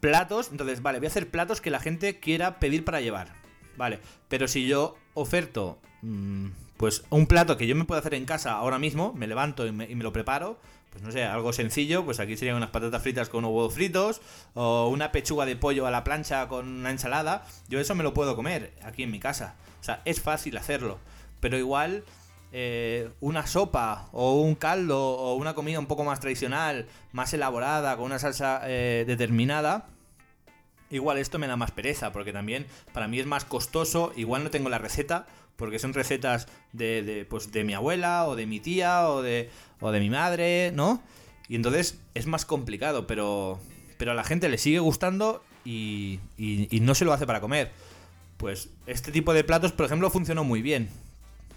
platos, 0.00 0.48
entonces, 0.50 0.82
vale, 0.82 0.98
voy 0.98 1.06
a 1.06 1.10
hacer 1.10 1.30
platos 1.30 1.60
que 1.60 1.70
la 1.70 1.80
gente 1.80 2.20
quiera 2.20 2.58
pedir 2.58 2.84
para 2.84 3.00
llevar. 3.00 3.32
Vale, 3.76 4.00
pero 4.28 4.48
si 4.48 4.66
yo 4.66 4.96
oferto, 5.14 5.78
mm, 6.02 6.48
pues 6.76 7.04
un 7.10 7.26
plato 7.26 7.56
que 7.56 7.66
yo 7.66 7.74
me 7.74 7.84
puedo 7.84 8.00
hacer 8.00 8.14
en 8.14 8.24
casa 8.24 8.52
ahora 8.52 8.78
mismo, 8.78 9.12
me 9.14 9.26
levanto 9.26 9.66
y 9.66 9.72
me, 9.72 9.90
y 9.90 9.94
me 9.94 10.04
lo 10.04 10.12
preparo, 10.12 10.58
pues 10.94 11.02
no 11.02 11.10
sé, 11.10 11.24
algo 11.24 11.52
sencillo, 11.52 12.04
pues 12.04 12.20
aquí 12.20 12.36
serían 12.36 12.56
unas 12.56 12.70
patatas 12.70 13.02
fritas 13.02 13.28
con 13.28 13.44
huevos 13.44 13.74
fritos 13.74 14.20
o 14.54 14.88
una 14.88 15.10
pechuga 15.10 15.44
de 15.44 15.56
pollo 15.56 15.88
a 15.88 15.90
la 15.90 16.04
plancha 16.04 16.46
con 16.46 16.68
una 16.68 16.90
ensalada. 16.90 17.44
Yo 17.68 17.80
eso 17.80 17.96
me 17.96 18.04
lo 18.04 18.14
puedo 18.14 18.36
comer 18.36 18.72
aquí 18.84 19.02
en 19.02 19.10
mi 19.10 19.18
casa. 19.18 19.56
O 19.80 19.84
sea, 19.84 20.02
es 20.04 20.20
fácil 20.20 20.56
hacerlo. 20.56 21.00
Pero 21.40 21.58
igual 21.58 22.04
eh, 22.56 23.10
una 23.20 23.48
sopa 23.48 24.08
o 24.12 24.40
un 24.40 24.54
caldo 24.54 24.96
o 25.00 25.34
una 25.34 25.54
comida 25.54 25.80
un 25.80 25.86
poco 25.86 26.04
más 26.04 26.20
tradicional, 26.20 26.86
más 27.10 27.34
elaborada, 27.34 27.96
con 27.96 28.06
una 28.06 28.20
salsa 28.20 28.60
eh, 28.62 29.02
determinada, 29.08 29.88
igual 30.88 31.18
esto 31.18 31.40
me 31.40 31.48
da 31.48 31.56
más 31.56 31.72
pereza, 31.72 32.12
porque 32.12 32.32
también 32.32 32.66
para 32.92 33.08
mí 33.08 33.18
es 33.18 33.26
más 33.26 33.44
costoso, 33.44 34.12
igual 34.14 34.44
no 34.44 34.50
tengo 34.50 34.68
la 34.68 34.78
receta, 34.78 35.26
porque 35.56 35.80
son 35.80 35.94
recetas 35.94 36.46
de, 36.72 37.02
de, 37.02 37.24
pues, 37.24 37.50
de 37.50 37.64
mi 37.64 37.74
abuela 37.74 38.28
o 38.28 38.36
de 38.36 38.46
mi 38.46 38.60
tía 38.60 39.08
o 39.08 39.20
de, 39.20 39.50
o 39.80 39.90
de 39.90 39.98
mi 39.98 40.08
madre, 40.08 40.70
¿no? 40.72 41.02
Y 41.48 41.56
entonces 41.56 41.98
es 42.14 42.26
más 42.26 42.44
complicado, 42.44 43.08
pero, 43.08 43.58
pero 43.98 44.12
a 44.12 44.14
la 44.14 44.22
gente 44.22 44.48
le 44.48 44.58
sigue 44.58 44.78
gustando 44.78 45.42
y, 45.64 46.20
y, 46.38 46.68
y 46.70 46.78
no 46.78 46.94
se 46.94 47.04
lo 47.04 47.12
hace 47.12 47.26
para 47.26 47.40
comer. 47.40 47.72
Pues 48.36 48.68
este 48.86 49.10
tipo 49.10 49.34
de 49.34 49.42
platos, 49.42 49.72
por 49.72 49.86
ejemplo, 49.86 50.08
funcionó 50.08 50.44
muy 50.44 50.62
bien 50.62 50.88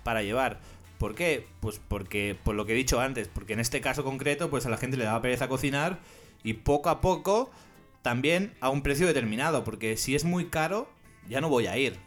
para 0.04 0.24
llevar. 0.24 0.58
¿Por 0.98 1.14
qué? 1.14 1.48
Pues 1.60 1.80
porque, 1.88 2.38
por 2.44 2.56
lo 2.56 2.66
que 2.66 2.74
he 2.74 2.76
dicho 2.76 3.00
antes, 3.00 3.28
porque 3.28 3.54
en 3.54 3.60
este 3.60 3.82
caso 3.82 4.04
concreto, 4.04 4.50
pues 4.50 4.66
a 4.66 4.70
la 4.70 4.78
gente 4.78 4.98
le 4.98 5.06
daba 5.06 5.22
pereza 5.22 5.48
cocinar 5.48 6.00
y 6.44 6.54
poco 6.54 6.90
a 6.90 7.02
poco 7.02 7.52
también 8.02 8.56
a 8.62 8.70
un 8.70 8.82
precio 8.82 9.06
determinado, 9.06 9.64
porque 9.64 9.98
si 9.98 10.16
es 10.16 10.24
muy 10.24 10.46
caro, 10.46 10.90
ya 11.28 11.42
no 11.42 11.50
voy 11.50 11.68
a 11.68 11.78
ir. 11.78 12.00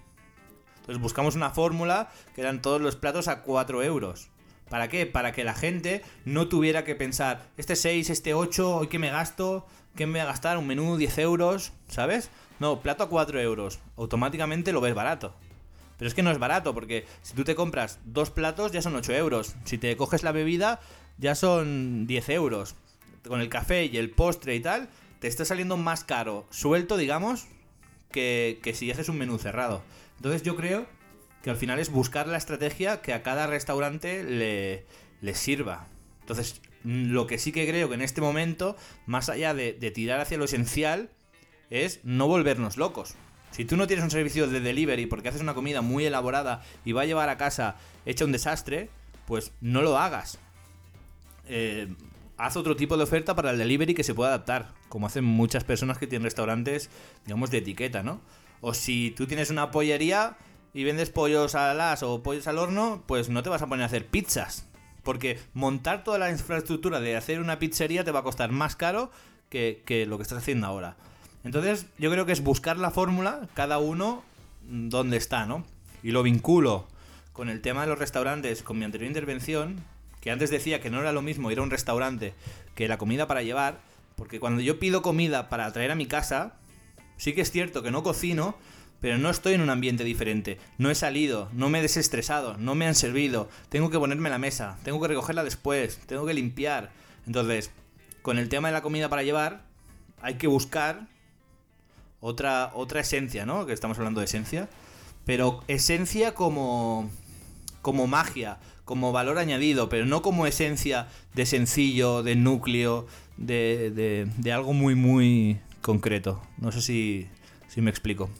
Entonces 0.81 1.01
buscamos 1.01 1.37
una 1.37 1.51
fórmula 1.51 2.11
que 2.35 2.41
eran 2.41 2.63
todos 2.63 2.81
los 2.81 2.97
platos 2.97 3.29
a 3.29 3.43
4 3.43 3.83
euros. 3.85 4.31
¿Para 4.69 4.89
qué? 4.89 5.05
Para 5.07 5.33
que 5.33 5.45
la 5.45 5.55
gente 5.55 6.03
no 6.25 6.49
tuviera 6.49 6.85
que 6.85 6.95
pensar, 6.95 7.49
este 7.57 7.77
6, 7.77 8.11
este 8.11 8.35
8, 8.35 8.77
hoy 8.77 8.87
qué 8.87 8.99
me 8.99 9.11
gasto, 9.11 9.67
qué 9.95 10.07
me 10.07 10.13
voy 10.13 10.21
a 10.21 10.27
gastar, 10.27 10.59
un 10.59 10.67
menú 10.67 10.97
10 10.97 11.19
euros, 11.19 11.73
¿sabes? 11.89 12.31
No, 12.61 12.81
plato 12.81 13.05
a 13.05 13.09
4 13.09 13.41
euros, 13.41 13.81
automáticamente 13.97 14.73
lo 14.73 14.81
ves 14.81 14.95
barato. 14.95 15.35
Pero 16.01 16.09
es 16.09 16.15
que 16.15 16.23
no 16.23 16.31
es 16.31 16.39
barato, 16.39 16.73
porque 16.73 17.05
si 17.21 17.35
tú 17.35 17.45
te 17.45 17.55
compras 17.55 17.99
dos 18.07 18.31
platos 18.31 18.73
ya 18.73 18.81
son 18.81 18.97
8 18.97 19.13
euros. 19.13 19.55
Si 19.65 19.77
te 19.77 19.99
coges 19.99 20.23
la 20.23 20.33
bebida 20.33 20.81
ya 21.19 21.35
son 21.35 22.07
10 22.07 22.31
euros. 22.31 22.75
Con 23.29 23.43
el 23.43 23.51
café 23.51 23.85
y 23.85 23.99
el 23.99 24.09
postre 24.09 24.55
y 24.55 24.61
tal, 24.61 24.89
te 25.19 25.29
está 25.29 25.45
saliendo 25.45 25.77
más 25.77 26.03
caro, 26.03 26.47
suelto, 26.49 26.97
digamos, 26.97 27.49
que, 28.11 28.61
que 28.63 28.73
si 28.73 28.91
haces 28.91 29.11
un 29.11 29.19
menú 29.19 29.39
cerrado. 29.39 29.83
Entonces 30.17 30.43
yo 30.43 30.57
creo 30.57 30.87
que 31.43 31.51
al 31.51 31.59
final 31.59 31.79
es 31.79 31.91
buscar 31.91 32.27
la 32.27 32.39
estrategia 32.39 33.03
que 33.03 33.13
a 33.13 33.23
cada 33.23 33.47
restaurante 33.47 34.25
le, 34.25 34.87
le 35.21 35.35
sirva. 35.35 35.87
Entonces, 36.21 36.63
lo 36.83 37.27
que 37.27 37.37
sí 37.37 37.53
que 37.53 37.69
creo 37.69 37.91
que 37.91 37.97
en 37.97 38.01
este 38.01 38.23
momento, 38.23 38.75
más 39.05 39.29
allá 39.29 39.53
de, 39.53 39.75
de 39.75 39.91
tirar 39.91 40.19
hacia 40.19 40.39
lo 40.39 40.47
esencial, 40.47 41.11
es 41.69 42.01
no 42.05 42.27
volvernos 42.27 42.79
locos. 42.79 43.17
Si 43.51 43.65
tú 43.65 43.77
no 43.77 43.87
tienes 43.87 44.05
un 44.05 44.11
servicio 44.11 44.47
de 44.47 44.61
delivery 44.61 45.07
porque 45.07 45.29
haces 45.29 45.43
una 45.43 45.55
comida 45.55 45.81
muy 45.81 46.05
elaborada 46.05 46.63
y 46.85 46.93
va 46.93 47.03
a 47.03 47.07
llevar 47.07 47.29
a 47.29 47.37
casa 47.37 47.77
hecha 48.07 48.25
un 48.25 48.33
desastre, 48.33 48.91
pues 49.27 49.53
no 49.61 49.83
lo 49.83 49.99
hagas. 49.99 50.39
Eh, 51.47 51.89
haz 52.37 52.57
otro 52.57 52.77
tipo 52.77 52.97
de 52.97 53.05
oferta 53.05 53.35
para 53.35 53.51
el 53.51 53.59
delivery 53.59 53.95
que 53.95 54.05
se 54.05 54.15
pueda 54.15 54.31
adaptar, 54.31 54.73
como 54.89 55.07
hacen 55.07 55.25
muchas 55.25 55.65
personas 55.65 55.99
que 55.99 56.07
tienen 56.07 56.25
restaurantes, 56.25 56.91
digamos, 57.25 57.51
de 57.51 57.59
etiqueta, 57.59 58.03
¿no? 58.03 58.21
O 58.61 58.73
si 58.73 59.11
tú 59.11 59.27
tienes 59.27 59.51
una 59.51 59.71
pollería 59.71 60.37
y 60.73 60.85
vendes 60.85 61.11
pollos 61.11 61.55
a 61.55 61.75
las 61.75 62.03
o 62.03 62.23
pollos 62.23 62.47
al 62.47 62.59
horno, 62.59 63.03
pues 63.07 63.29
no 63.29 63.43
te 63.43 63.51
vas 63.51 63.63
a 63.63 63.67
poner 63.67 63.83
a 63.83 63.87
hacer 63.87 64.07
pizzas. 64.07 64.67
Porque 65.03 65.39
montar 65.55 66.05
toda 66.05 66.19
la 66.19 66.31
infraestructura 66.31 67.01
de 67.01 67.17
hacer 67.17 67.41
una 67.41 67.59
pizzería 67.59 68.05
te 68.05 68.13
va 68.13 68.21
a 68.21 68.25
costar 68.25 68.53
más 68.53 68.77
caro 68.77 69.11
que, 69.49 69.83
que 69.85 70.07
lo 70.07 70.19
que 70.19 70.23
estás 70.23 70.39
haciendo 70.39 70.67
ahora. 70.67 70.97
Entonces, 71.45 71.87
yo 71.99 72.11
creo 72.11 72.27
que 72.27 72.33
es 72.33 72.43
buscar 72.43 72.79
la 72.79 72.91
fórmula, 72.91 73.49
cada 73.55 73.79
uno 73.79 74.23
donde 74.63 75.17
está, 75.17 75.47
¿no? 75.47 75.65
Y 76.03 76.11
lo 76.11 76.23
vinculo 76.23 76.87
con 77.33 77.49
el 77.49 77.61
tema 77.61 77.83
de 77.83 77.89
los 77.89 77.99
restaurantes, 77.99 78.63
con 78.63 78.79
mi 78.79 78.85
anterior 78.85 79.09
intervención, 79.09 79.83
que 80.21 80.31
antes 80.31 80.51
decía 80.51 80.81
que 80.81 80.91
no 80.91 81.01
era 81.01 81.13
lo 81.13 81.23
mismo 81.23 81.51
ir 81.51 81.59
a 81.59 81.63
un 81.63 81.71
restaurante 81.71 82.35
que 82.75 82.89
la 82.89 82.99
comida 82.99 83.27
para 83.27 83.43
llevar, 83.43 83.81
porque 84.17 84.41
cuando 84.41 84.61
yo 84.61 84.79
pido 84.79 85.01
comida 85.01 85.49
para 85.49 85.73
traer 85.73 85.91
a 85.91 85.95
mi 85.95 86.07
casa, 86.07 86.55
sí 87.17 87.33
que 87.33 87.41
es 87.41 87.51
cierto 87.51 87.83
que 87.83 87.91
no 87.91 88.03
cocino, 88.03 88.57
pero 89.01 89.17
no 89.17 89.31
estoy 89.31 89.55
en 89.55 89.63
un 89.63 89.71
ambiente 89.71 90.05
diferente. 90.05 90.59
No 90.77 90.91
he 90.91 90.95
salido, 90.95 91.49
no 91.55 91.71
me 91.71 91.79
he 91.79 91.83
desestresado, 91.83 92.59
no 92.59 92.75
me 92.75 92.87
han 92.87 92.95
servido, 92.95 93.49
tengo 93.71 93.89
que 93.89 93.99
ponerme 93.99 94.29
la 94.29 94.39
mesa, 94.39 94.79
tengo 94.85 95.01
que 95.01 95.09
recogerla 95.09 95.43
después, 95.43 95.99
tengo 96.07 96.27
que 96.27 96.35
limpiar. 96.35 96.91
Entonces, 97.27 97.71
con 98.21 98.39
el 98.39 98.51
tema 98.51 98.69
de 98.69 98.75
la 98.75 98.83
comida 98.83 99.09
para 99.09 99.23
llevar, 99.23 99.63
hay 100.21 100.35
que 100.35 100.47
buscar 100.47 101.07
otra, 102.21 102.71
otra 102.75 103.01
esencia, 103.01 103.47
¿no? 103.47 103.67
Que 103.67 103.73
estamos 103.73 103.99
hablando 103.99 104.21
de 104.21 104.27
esencia. 104.27 104.69
Pero 105.25 105.63
esencia 105.69 106.35
como, 106.35 107.11
como 107.83 108.07
magia, 108.07 108.59
como 108.85 109.13
valor 109.13 109.39
añadido, 109.39 109.89
pero 109.89 110.07
no 110.07 110.23
como 110.23 110.47
esencia 110.47 111.09
de 111.35 111.47
sencillo, 111.47 112.23
de 112.23 112.37
núcleo, 112.37 113.07
de, 113.37 113.91
de, 113.91 114.29
de 114.39 114.53
algo 114.53 114.73
muy, 114.73 114.95
muy 114.95 115.61
concreto. 115.83 116.43
No 116.59 116.73
sé 116.73 116.81
si, 116.81 117.29
si 117.69 117.81
me 117.81 117.91
explico. 117.91 118.31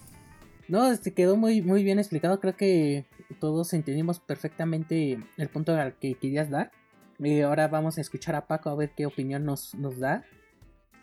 No, 0.69 0.91
este 0.91 1.13
quedó 1.13 1.37
muy, 1.37 1.63
muy 1.63 1.83
bien 1.83 1.99
explicado. 1.99 2.41
Creo 2.41 2.57
que 2.57 3.07
todos 3.41 3.73
entendimos 3.73 4.21
perfectamente 4.21 5.19
el 5.37 5.49
punto 5.49 5.75
al 5.75 5.95
que 5.95 6.15
querías 6.15 6.51
dar. 6.51 6.71
Y 7.19 7.41
ahora 7.41 7.69
vamos 7.69 7.99
a 7.99 8.01
escuchar 8.01 8.35
a 8.35 8.47
Paco 8.47 8.71
a 8.71 8.75
ver 8.75 8.93
qué 8.97 9.05
opinión 9.05 9.45
nos, 9.45 9.75
nos 9.75 9.99
da. 9.99 10.25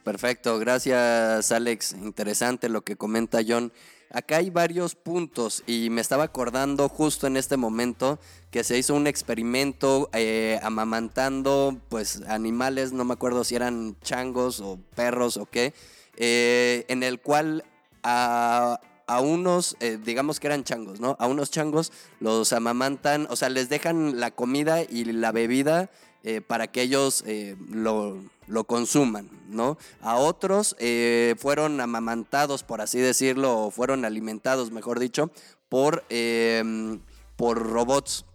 Perfecto, 0.08 0.58
gracias 0.58 1.52
Alex. 1.52 1.92
Interesante 1.92 2.70
lo 2.70 2.82
que 2.82 2.96
comenta 2.96 3.42
John. 3.46 3.74
Acá 4.10 4.38
hay 4.38 4.50
varios 4.50 4.96
puntos 4.96 5.66
y 5.68 5.90
me 5.90 6.00
estaba 6.00 6.24
acordando 6.24 6.88
justo 6.88 7.28
en 7.28 7.36
este 7.36 7.58
momento 7.58 8.18
que 8.50 8.64
se 8.64 8.78
hizo 8.78 8.96
un 8.96 9.06
experimento 9.06 10.10
eh, 10.14 10.62
amamantando 10.64 11.78
pues 11.90 12.22
animales, 12.30 12.94
no 12.94 13.04
me 13.04 13.16
acuerdo 13.16 13.44
si 13.44 13.56
eran 13.56 13.98
changos 14.00 14.62
o 14.62 14.80
perros 14.96 15.36
o 15.36 15.46
qué, 15.46 15.74
eh, 16.16 16.86
en 16.88 17.04
el 17.04 17.20
cual 17.20 17.66
a, 18.02 18.80
a 19.08 19.20
unos, 19.20 19.76
eh, 19.82 20.00
digamos 20.02 20.40
que 20.40 20.48
eran 20.48 20.64
changos, 20.64 21.02
¿no? 21.02 21.18
A 21.20 21.28
unos 21.28 21.52
changos 21.52 21.92
los 22.22 22.54
amamantan, 22.54 23.28
o 23.30 23.36
sea, 23.36 23.50
les 23.50 23.68
dejan 23.68 24.22
la 24.22 24.32
comida 24.32 24.84
y 24.84 25.04
la 25.04 25.34
bebida 25.34 25.90
eh, 26.24 26.42
para 26.42 26.68
que 26.68 26.82
ellos 26.82 27.24
eh, 27.26 27.56
lo, 27.70 28.18
lo, 28.48 28.64
consuman, 28.66 29.30
¿no? 29.50 29.78
A 30.02 30.16
otros 30.16 30.76
eh, 30.80 31.36
fueron 31.38 31.80
amamantados, 31.80 32.64
por 32.64 32.82
así 32.82 33.00
decirlo, 33.00 33.66
o 33.66 33.72
fueron 33.72 34.04
alimentados, 34.04 34.72
mejor 34.72 35.00
dicho, 35.00 35.32
por, 35.70 36.04
em, 36.10 37.00
por 37.36 37.62
robots. 37.66 38.26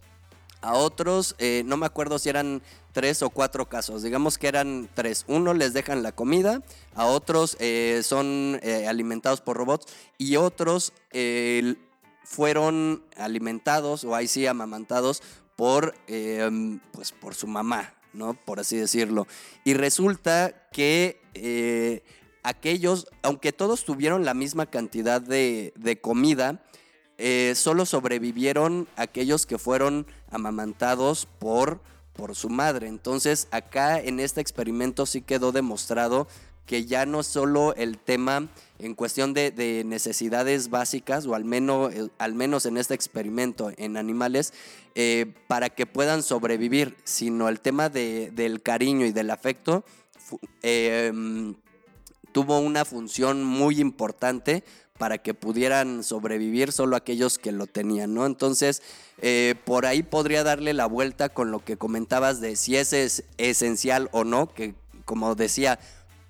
A 0.61 0.75
otros, 0.75 1.35
no 1.65 1.75
me 1.75 1.85
acuerdo 1.85 2.17
si 2.19 2.29
eran 2.29 2.61
tres 2.93 3.21
o 3.21 3.29
cuatro 3.29 3.67
casos, 3.67 4.01
digamos 4.01 4.37
que 4.37 4.47
eran 4.47 4.89
tres. 4.93 5.25
Uno 5.27 5.53
les 5.53 5.73
dejan 5.73 6.03
la 6.03 6.13
comida, 6.13 6.61
a 6.95 7.05
otros 7.05 7.57
son 8.01 8.61
alimentados 8.87 9.41
por 9.41 9.57
robots 9.57 9.87
y 10.17 10.37
otros 10.37 10.93
fueron 12.23 13.03
alimentados 13.17 14.03
o 14.03 14.15
ahí 14.15 14.29
sí 14.29 14.47
amamantados 14.47 15.21
por, 15.55 15.95
eh, 16.07 16.79
pues 16.91 17.11
por 17.11 17.35
su 17.35 17.47
mamá, 17.47 17.93
¿no? 18.13 18.33
Por 18.33 18.59
así 18.59 18.77
decirlo. 18.77 19.27
Y 19.63 19.73
resulta 19.73 20.67
que 20.71 21.21
eh, 21.33 22.03
aquellos, 22.43 23.07
aunque 23.21 23.53
todos 23.53 23.85
tuvieron 23.85 24.25
la 24.25 24.33
misma 24.33 24.65
cantidad 24.65 25.21
de, 25.21 25.73
de 25.75 25.99
comida, 25.99 26.63
eh, 27.17 27.53
solo 27.55 27.85
sobrevivieron 27.85 28.87
aquellos 28.95 29.45
que 29.45 29.57
fueron 29.57 30.07
amamantados 30.31 31.27
por, 31.39 31.81
por 32.13 32.35
su 32.35 32.49
madre. 32.49 32.87
Entonces 32.87 33.47
acá 33.51 33.99
en 33.99 34.19
este 34.19 34.41
experimento 34.41 35.05
sí 35.05 35.21
quedó 35.21 35.51
demostrado 35.51 36.27
que 36.65 36.85
ya 36.85 37.05
no 37.05 37.23
solo 37.23 37.75
el 37.75 37.97
tema 37.97 38.49
en 38.83 38.95
cuestión 38.95 39.33
de, 39.33 39.51
de 39.51 39.83
necesidades 39.83 40.69
básicas, 40.69 41.25
o 41.25 41.35
al 41.35 41.45
menos, 41.45 41.93
eh, 41.93 42.09
al 42.17 42.33
menos 42.33 42.65
en 42.65 42.77
este 42.77 42.93
experimento 42.93 43.71
en 43.77 43.97
animales, 43.97 44.53
eh, 44.95 45.33
para 45.47 45.69
que 45.69 45.85
puedan 45.85 46.23
sobrevivir, 46.23 46.95
sino 47.03 47.49
el 47.49 47.59
tema 47.59 47.89
de, 47.89 48.31
del 48.31 48.61
cariño 48.61 49.05
y 49.05 49.11
del 49.11 49.29
afecto 49.29 49.83
eh, 50.61 51.11
tuvo 52.31 52.59
una 52.59 52.83
función 52.83 53.43
muy 53.43 53.79
importante 53.79 54.63
para 54.97 55.17
que 55.17 55.33
pudieran 55.33 56.03
sobrevivir 56.03 56.71
solo 56.71 56.95
aquellos 56.95 57.37
que 57.37 57.51
lo 57.51 57.67
tenían, 57.67 58.13
¿no? 58.13 58.25
Entonces, 58.25 58.81
eh, 59.21 59.55
por 59.65 59.85
ahí 59.85 60.03
podría 60.03 60.43
darle 60.43 60.73
la 60.73 60.85
vuelta 60.85 61.29
con 61.29 61.51
lo 61.51 61.59
que 61.63 61.77
comentabas 61.77 62.41
de 62.41 62.55
si 62.55 62.77
ese 62.77 63.03
es 63.03 63.23
esencial 63.37 64.09
o 64.11 64.23
no, 64.23 64.53
que 64.53 64.75
como 65.05 65.35
decía, 65.35 65.79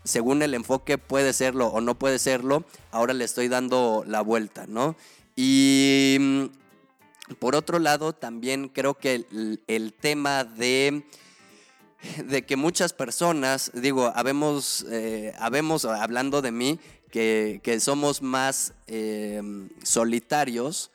según 0.03 0.41
el 0.41 0.53
enfoque 0.53 0.97
puede 0.97 1.33
serlo 1.33 1.67
o 1.67 1.81
no 1.81 1.95
puede 1.95 2.19
serlo, 2.19 2.65
ahora 2.91 3.13
le 3.13 3.25
estoy 3.25 3.47
dando 3.47 4.03
la 4.07 4.21
vuelta, 4.21 4.65
¿no? 4.67 4.95
Y 5.35 6.17
mm, 6.19 6.45
por 7.39 7.55
otro 7.55 7.79
lado, 7.79 8.13
también 8.13 8.69
creo 8.69 8.95
que 8.95 9.25
el, 9.67 9.93
tema 9.93 10.43
de, 10.43 11.03
de, 12.25 12.45
que 12.45 12.55
muchas 12.55 12.93
personas, 12.93 13.71
digo, 13.73 14.11
habemos, 14.15 14.85
eh, 14.89 15.33
habemos 15.39 15.85
hablando 15.85 16.41
de 16.41 16.51
mí, 16.51 16.79
que, 17.11 17.61
que 17.63 17.79
somos 17.79 18.21
más 18.21 18.73
eh, 18.87 19.41
solitarios 19.83 20.89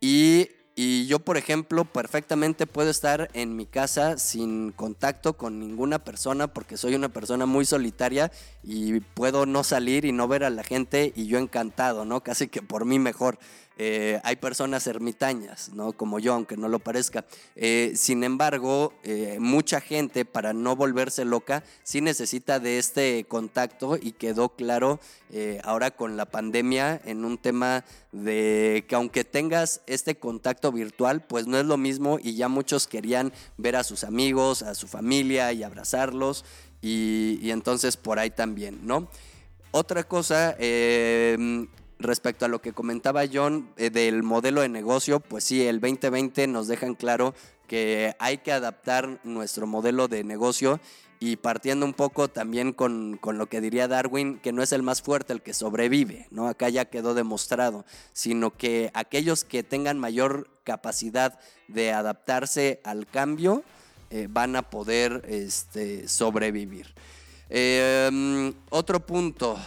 y 0.00 0.48
Y 0.82 1.04
yo, 1.04 1.18
por 1.18 1.36
ejemplo, 1.36 1.84
perfectamente 1.84 2.66
puedo 2.66 2.88
estar 2.88 3.28
en 3.34 3.54
mi 3.54 3.66
casa 3.66 4.16
sin 4.16 4.72
contacto 4.72 5.36
con 5.36 5.60
ninguna 5.60 5.98
persona 5.98 6.46
porque 6.46 6.78
soy 6.78 6.94
una 6.94 7.10
persona 7.10 7.44
muy 7.44 7.66
solitaria 7.66 8.32
y 8.62 9.00
puedo 9.00 9.44
no 9.44 9.62
salir 9.62 10.06
y 10.06 10.12
no 10.12 10.26
ver 10.26 10.42
a 10.42 10.48
la 10.48 10.64
gente 10.64 11.12
y 11.14 11.26
yo 11.26 11.36
encantado, 11.36 12.06
¿no? 12.06 12.22
Casi 12.22 12.48
que 12.48 12.62
por 12.62 12.86
mí 12.86 12.98
mejor. 12.98 13.38
Eh, 13.82 14.20
hay 14.24 14.36
personas 14.36 14.86
ermitañas, 14.86 15.70
¿no? 15.72 15.94
Como 15.94 16.18
yo, 16.18 16.34
aunque 16.34 16.58
no 16.58 16.68
lo 16.68 16.80
parezca. 16.80 17.24
Eh, 17.56 17.92
sin 17.96 18.24
embargo, 18.24 18.92
eh, 19.04 19.38
mucha 19.40 19.80
gente, 19.80 20.26
para 20.26 20.52
no 20.52 20.76
volverse 20.76 21.24
loca, 21.24 21.64
sí 21.82 22.02
necesita 22.02 22.60
de 22.60 22.78
este 22.78 23.24
contacto 23.26 23.96
y 23.96 24.12
quedó 24.12 24.50
claro 24.50 25.00
ahora 25.62 25.92
con 25.92 26.16
la 26.16 26.26
pandemia 26.26 27.00
en 27.04 27.24
un 27.24 27.38
tema 27.38 27.84
de 28.10 28.84
que 28.88 28.96
aunque 28.96 29.22
tengas 29.22 29.80
este 29.86 30.16
contacto 30.16 30.72
virtual, 30.72 31.22
pues 31.22 31.46
no 31.46 31.56
es 31.56 31.64
lo 31.64 31.76
mismo 31.76 32.18
y 32.20 32.34
ya 32.34 32.48
muchos 32.48 32.88
querían 32.88 33.32
ver 33.56 33.76
a 33.76 33.84
sus 33.84 34.02
amigos, 34.02 34.62
a 34.62 34.74
su 34.74 34.88
familia 34.88 35.52
y 35.52 35.62
abrazarlos 35.62 36.44
y, 36.82 37.48
entonces 37.48 37.96
por 37.96 38.18
ahí 38.18 38.30
también, 38.30 38.80
¿no? 38.82 39.08
Otra 39.70 40.02
cosa, 40.02 40.56
respecto 42.00 42.44
a 42.44 42.48
lo 42.48 42.60
que 42.60 42.72
comentaba 42.72 43.22
John 43.32 43.70
eh, 43.76 43.90
del 43.90 44.22
modelo 44.22 44.62
de 44.62 44.68
negocio, 44.68 45.20
pues 45.20 45.44
sí, 45.44 45.66
el 45.66 45.80
2020 45.80 46.46
nos 46.46 46.66
dejan 46.66 46.94
claro 46.94 47.34
que 47.66 48.16
hay 48.18 48.38
que 48.38 48.52
adaptar 48.52 49.20
nuestro 49.22 49.66
modelo 49.66 50.08
de 50.08 50.24
negocio 50.24 50.80
y 51.20 51.36
partiendo 51.36 51.84
un 51.84 51.92
poco 51.92 52.28
también 52.28 52.72
con, 52.72 53.18
con, 53.18 53.36
lo 53.36 53.46
que 53.46 53.60
diría 53.60 53.86
Darwin, 53.86 54.38
que 54.38 54.52
no 54.52 54.62
es 54.62 54.72
el 54.72 54.82
más 54.82 55.02
fuerte 55.02 55.34
el 55.34 55.42
que 55.42 55.52
sobrevive, 55.52 56.26
¿no? 56.30 56.48
Acá 56.48 56.70
ya 56.70 56.86
quedó 56.86 57.12
demostrado, 57.12 57.84
sino 58.14 58.56
que 58.56 58.90
aquellos 58.94 59.44
que 59.44 59.62
tengan 59.62 59.98
mayor 59.98 60.48
capacidad 60.64 61.38
de 61.68 61.92
adaptarse 61.92 62.80
al 62.84 63.06
cambio 63.06 63.62
eh, 64.08 64.28
van 64.30 64.56
a 64.56 64.62
poder 64.62 65.22
este, 65.28 66.08
sobrevivir. 66.08 66.94
Eh, 67.50 68.52
otro 68.70 69.00
punto, 69.04 69.58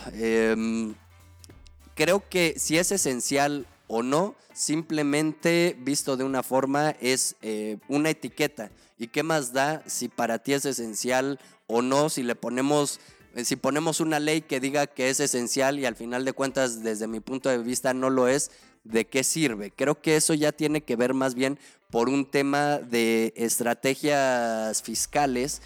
creo 1.95 2.27
que 2.29 2.55
si 2.57 2.77
es 2.77 2.91
esencial 2.91 3.67
o 3.87 4.03
no, 4.03 4.35
simplemente 4.53 5.75
visto 5.79 6.17
de 6.17 6.23
una 6.23 6.43
forma 6.43 6.91
es 7.01 7.35
eh, 7.41 7.77
una 7.87 8.09
etiqueta. 8.09 8.71
¿Y 8.97 9.07
qué 9.07 9.23
más 9.23 9.53
da 9.53 9.83
si 9.85 10.07
para 10.07 10.39
ti 10.39 10.53
es 10.53 10.65
esencial 10.65 11.39
o 11.67 11.81
no? 11.81 12.09
Si 12.09 12.23
le 12.23 12.35
ponemos, 12.35 12.99
eh, 13.35 13.45
si 13.45 13.55
ponemos 13.55 13.99
una 13.99 14.19
ley 14.19 14.41
que 14.41 14.59
diga 14.59 14.87
que 14.87 15.09
es 15.09 15.19
esencial 15.19 15.79
y 15.79 15.85
al 15.85 15.95
final 15.95 16.25
de 16.25 16.33
cuentas, 16.33 16.83
desde 16.83 17.07
mi 17.07 17.19
punto 17.19 17.49
de 17.49 17.57
vista, 17.57 17.93
no 17.93 18.09
lo 18.09 18.27
es, 18.27 18.51
¿de 18.83 19.05
qué 19.05 19.23
sirve? 19.23 19.71
Creo 19.71 20.01
que 20.01 20.15
eso 20.15 20.33
ya 20.33 20.51
tiene 20.51 20.81
que 20.81 20.95
ver 20.95 21.13
más 21.13 21.35
bien 21.35 21.59
por 21.89 22.09
un 22.09 22.29
tema 22.29 22.79
de 22.79 23.33
estrategias 23.35 24.81
fiscales 24.81 25.61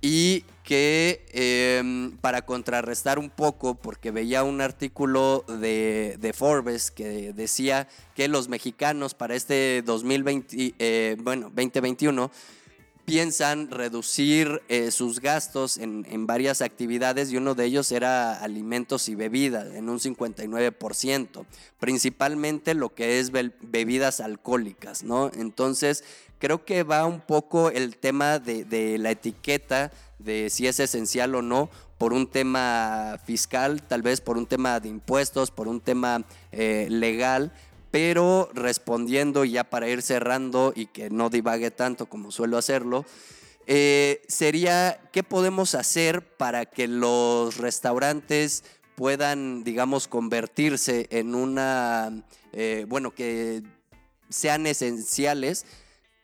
y 0.00 0.44
que 0.64 1.24
em, 1.32 2.16
para 2.18 2.42
contrarrestar 2.42 3.18
un 3.18 3.30
poco, 3.30 3.74
porque 3.74 4.10
veía 4.10 4.44
un 4.44 4.60
artículo 4.60 5.44
de, 5.48 6.34
Forbes 6.36 6.90
que 6.90 7.32
decía 7.32 7.88
que 8.14 8.28
los 8.28 8.48
mexicanos 8.48 9.14
para 9.14 9.34
este 9.34 9.82
2020, 9.84 10.74
eh, 10.78 11.16
bueno, 11.20 11.46
2021 11.46 12.30
piensan 13.06 13.70
reducir 13.70 14.60
eh, 14.68 14.90
sus 14.90 15.20
gastos 15.20 15.78
en, 15.78 16.06
en, 16.10 16.26
varias 16.26 16.60
actividades 16.60 17.32
y 17.32 17.38
uno 17.38 17.54
de 17.54 17.64
ellos 17.64 17.90
era 17.90 18.34
alimentos 18.34 19.08
y 19.08 19.14
bebidas 19.14 19.74
en 19.74 19.88
un 19.88 19.98
59%, 19.98 21.46
principalmente 21.80 22.74
lo 22.74 22.94
que 22.94 23.18
es 23.18 23.30
bebidas 23.30 24.20
alcohólicas, 24.20 25.04
¿no? 25.04 25.30
Entonces, 25.34 26.04
creo 26.38 26.64
que 26.64 26.82
va 26.82 27.06
un 27.06 27.20
poco 27.20 27.70
el 27.70 27.96
tema 27.96 28.38
de, 28.38 28.96
la 28.98 29.10
etiqueta, 29.10 29.92
de 30.18 30.50
si 30.50 30.66
es 30.66 30.80
esencial 30.80 31.34
o 31.34 31.42
no, 31.42 31.70
por 31.98 32.12
un 32.12 32.28
tema 32.28 33.18
fiscal, 33.24 33.82
tal 33.82 34.02
vez 34.02 34.20
por 34.20 34.38
un 34.38 34.46
tema 34.46 34.80
de 34.80 34.88
impuestos, 34.88 35.50
por 35.50 35.68
un 35.68 35.80
tema 35.80 36.24
eh, 36.52 36.86
legal, 36.90 37.52
pero 37.90 38.50
respondiendo 38.54 39.44
ya 39.44 39.64
para 39.64 39.88
ir 39.88 40.02
cerrando 40.02 40.72
y 40.74 40.86
que 40.86 41.10
no 41.10 41.30
divague 41.30 41.70
tanto 41.70 42.06
como 42.06 42.30
suelo 42.30 42.56
hacerlo, 42.56 43.04
eh, 43.66 44.22
sería 44.28 45.00
qué 45.12 45.22
podemos 45.22 45.74
hacer 45.74 46.22
para 46.22 46.66
que 46.66 46.88
los 46.88 47.56
restaurantes 47.56 48.64
puedan, 48.94 49.62
digamos, 49.62 50.08
convertirse 50.08 51.06
en 51.10 51.34
una, 51.34 52.24
eh, 52.52 52.86
bueno, 52.88 53.14
que 53.14 53.62
sean 54.30 54.66
esenciales 54.66 55.66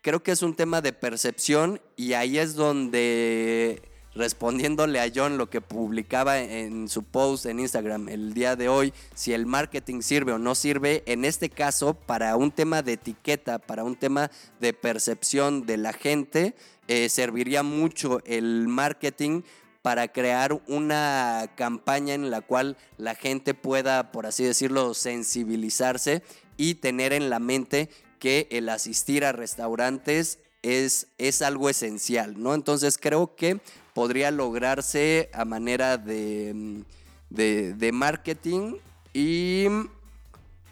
creo 0.05 0.23
que 0.23 0.33
es 0.33 0.43
un 0.43 0.55
tema 0.55 0.83
de 0.83 0.93
percepción 0.93 1.81
y 1.97 2.13
ahí 2.13 2.39
es 2.39 2.55
donde 2.55 3.81
respondiéndole 4.15 5.01
a 5.01 5.11
John 5.13 5.39
lo 5.39 5.49
que 5.49 5.63
publicaba 5.63 6.39
en 6.41 6.91
su 6.91 7.05
post 7.05 7.47
en 7.47 7.59
Instagram 7.59 8.11
el 8.11 8.35
día 8.35 8.55
de 8.55 8.69
hoy, 8.69 8.93
si 9.15 9.33
el 9.33 9.47
marketing 9.47 10.03
sirve 10.03 10.33
o 10.33 10.39
no 10.39 10.55
sirve, 10.55 11.03
en 11.07 11.25
este 11.25 11.49
caso 11.49 11.95
para 11.95 12.37
un 12.37 12.53
tema 12.53 12.83
de 12.83 12.93
etiqueta, 12.93 13.59
para 13.59 13.83
un 13.83 13.97
tema 13.97 14.31
de 14.61 14.75
percepción 14.75 15.65
de 15.65 15.79
la 15.79 15.95
gente, 15.95 16.55
eh, 16.87 17.09
serviría 17.09 17.63
mucho 17.63 18.21
el 18.27 18.69
marketing 18.69 19.41
para 19.81 20.09
crear 20.09 20.61
una 20.67 21.51
campaña 21.57 22.13
en 22.13 22.31
la 22.31 22.43
cual 22.43 22.77
la 22.99 23.15
gente 23.15 23.55
pueda, 23.55 24.13
por 24.13 24.27
así 24.27 24.45
decirlo, 24.45 24.93
sensibilizarse 24.93 26.23
y 26.57 26.75
tener 26.75 27.13
en 27.13 27.31
la 27.31 27.39
mente 27.39 27.89
que 28.25 28.49
el 28.51 28.71
asistir 28.71 29.23
a 29.27 29.33
restaurantes 29.33 30.39
es, 30.63 31.09
es 31.19 31.43
algo 31.43 31.69
esencial, 31.69 32.43
¿no? 32.43 32.55
Entonces 32.55 32.97
creo 32.97 33.37
que 33.37 33.61
podría 33.93 34.31
lograrse 34.31 35.29
a 35.35 35.45
manera 35.45 35.99
de, 35.99 36.85
de, 37.29 37.93
marketing 37.93 38.77
y, 39.13 39.67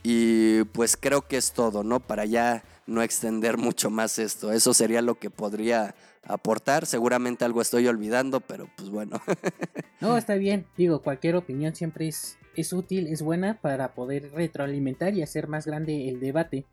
y 0.02 0.64
pues 0.72 0.96
creo 0.96 1.28
que 1.28 1.36
es 1.36 1.52
todo, 1.52 1.84
¿no? 1.84 2.00
Para 2.00 2.24
ya 2.24 2.64
no 2.86 3.02
extender 3.02 3.58
mucho 3.58 3.90
más 3.90 4.18
esto. 4.18 4.50
Eso 4.50 4.72
sería 4.72 5.02
lo 5.02 5.16
que 5.16 5.28
podría 5.28 5.94
aportar. 6.24 6.86
Seguramente 6.86 7.44
algo 7.44 7.60
estoy 7.60 7.86
olvidando, 7.86 8.40
pero 8.40 8.66
pues 8.78 8.88
bueno. 8.88 9.20
no, 10.00 10.16
está 10.16 10.36
bien. 10.36 10.64
Digo, 10.78 11.02
cualquier 11.02 11.36
opinión 11.36 11.74
siempre 11.74 12.08
es, 12.08 12.38
es 12.56 12.72
útil, 12.72 13.08
es 13.08 13.20
buena 13.20 13.60
para 13.60 13.92
poder 13.92 14.32
retroalimentar 14.32 15.12
y 15.12 15.20
hacer 15.20 15.48
más 15.48 15.66
grande 15.66 16.08
el 16.08 16.18
debate. 16.18 16.64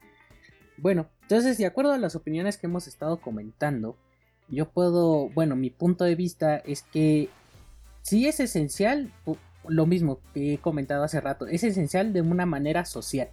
Bueno, 0.81 1.09
entonces 1.23 1.57
de 1.57 1.65
acuerdo 1.65 1.91
a 1.91 1.97
las 1.97 2.15
opiniones 2.15 2.57
que 2.57 2.67
hemos 2.67 2.87
estado 2.87 3.17
comentando, 3.19 3.97
yo 4.47 4.69
puedo, 4.69 5.29
bueno, 5.29 5.55
mi 5.55 5.69
punto 5.69 6.05
de 6.05 6.15
vista 6.15 6.57
es 6.57 6.83
que 6.83 7.29
si 8.01 8.27
es 8.27 8.39
esencial, 8.39 9.11
lo 9.67 9.85
mismo 9.85 10.21
que 10.33 10.53
he 10.53 10.57
comentado 10.57 11.03
hace 11.03 11.19
rato, 11.19 11.47
es 11.47 11.63
esencial 11.63 12.13
de 12.13 12.21
una 12.21 12.45
manera 12.45 12.85
social. 12.85 13.29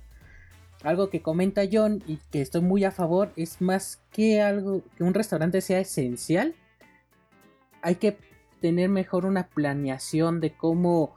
Algo 0.83 1.09
que 1.09 1.23
comenta 1.23 1.63
John 1.71 2.03
y 2.07 2.19
que 2.31 2.43
estoy 2.43 2.61
muy 2.61 2.85
a 2.85 2.91
favor 2.91 3.33
es 3.37 3.61
más 3.61 4.03
que 4.11 4.43
algo 4.43 4.83
que 4.97 5.05
un 5.05 5.15
restaurante 5.15 5.61
sea 5.61 5.79
esencial. 5.79 6.55
Hay 7.81 7.95
que 7.95 8.19
tener 8.61 8.91
mejor 8.91 9.25
una 9.25 9.47
planeación 9.49 10.41
de 10.41 10.55
cómo 10.55 11.17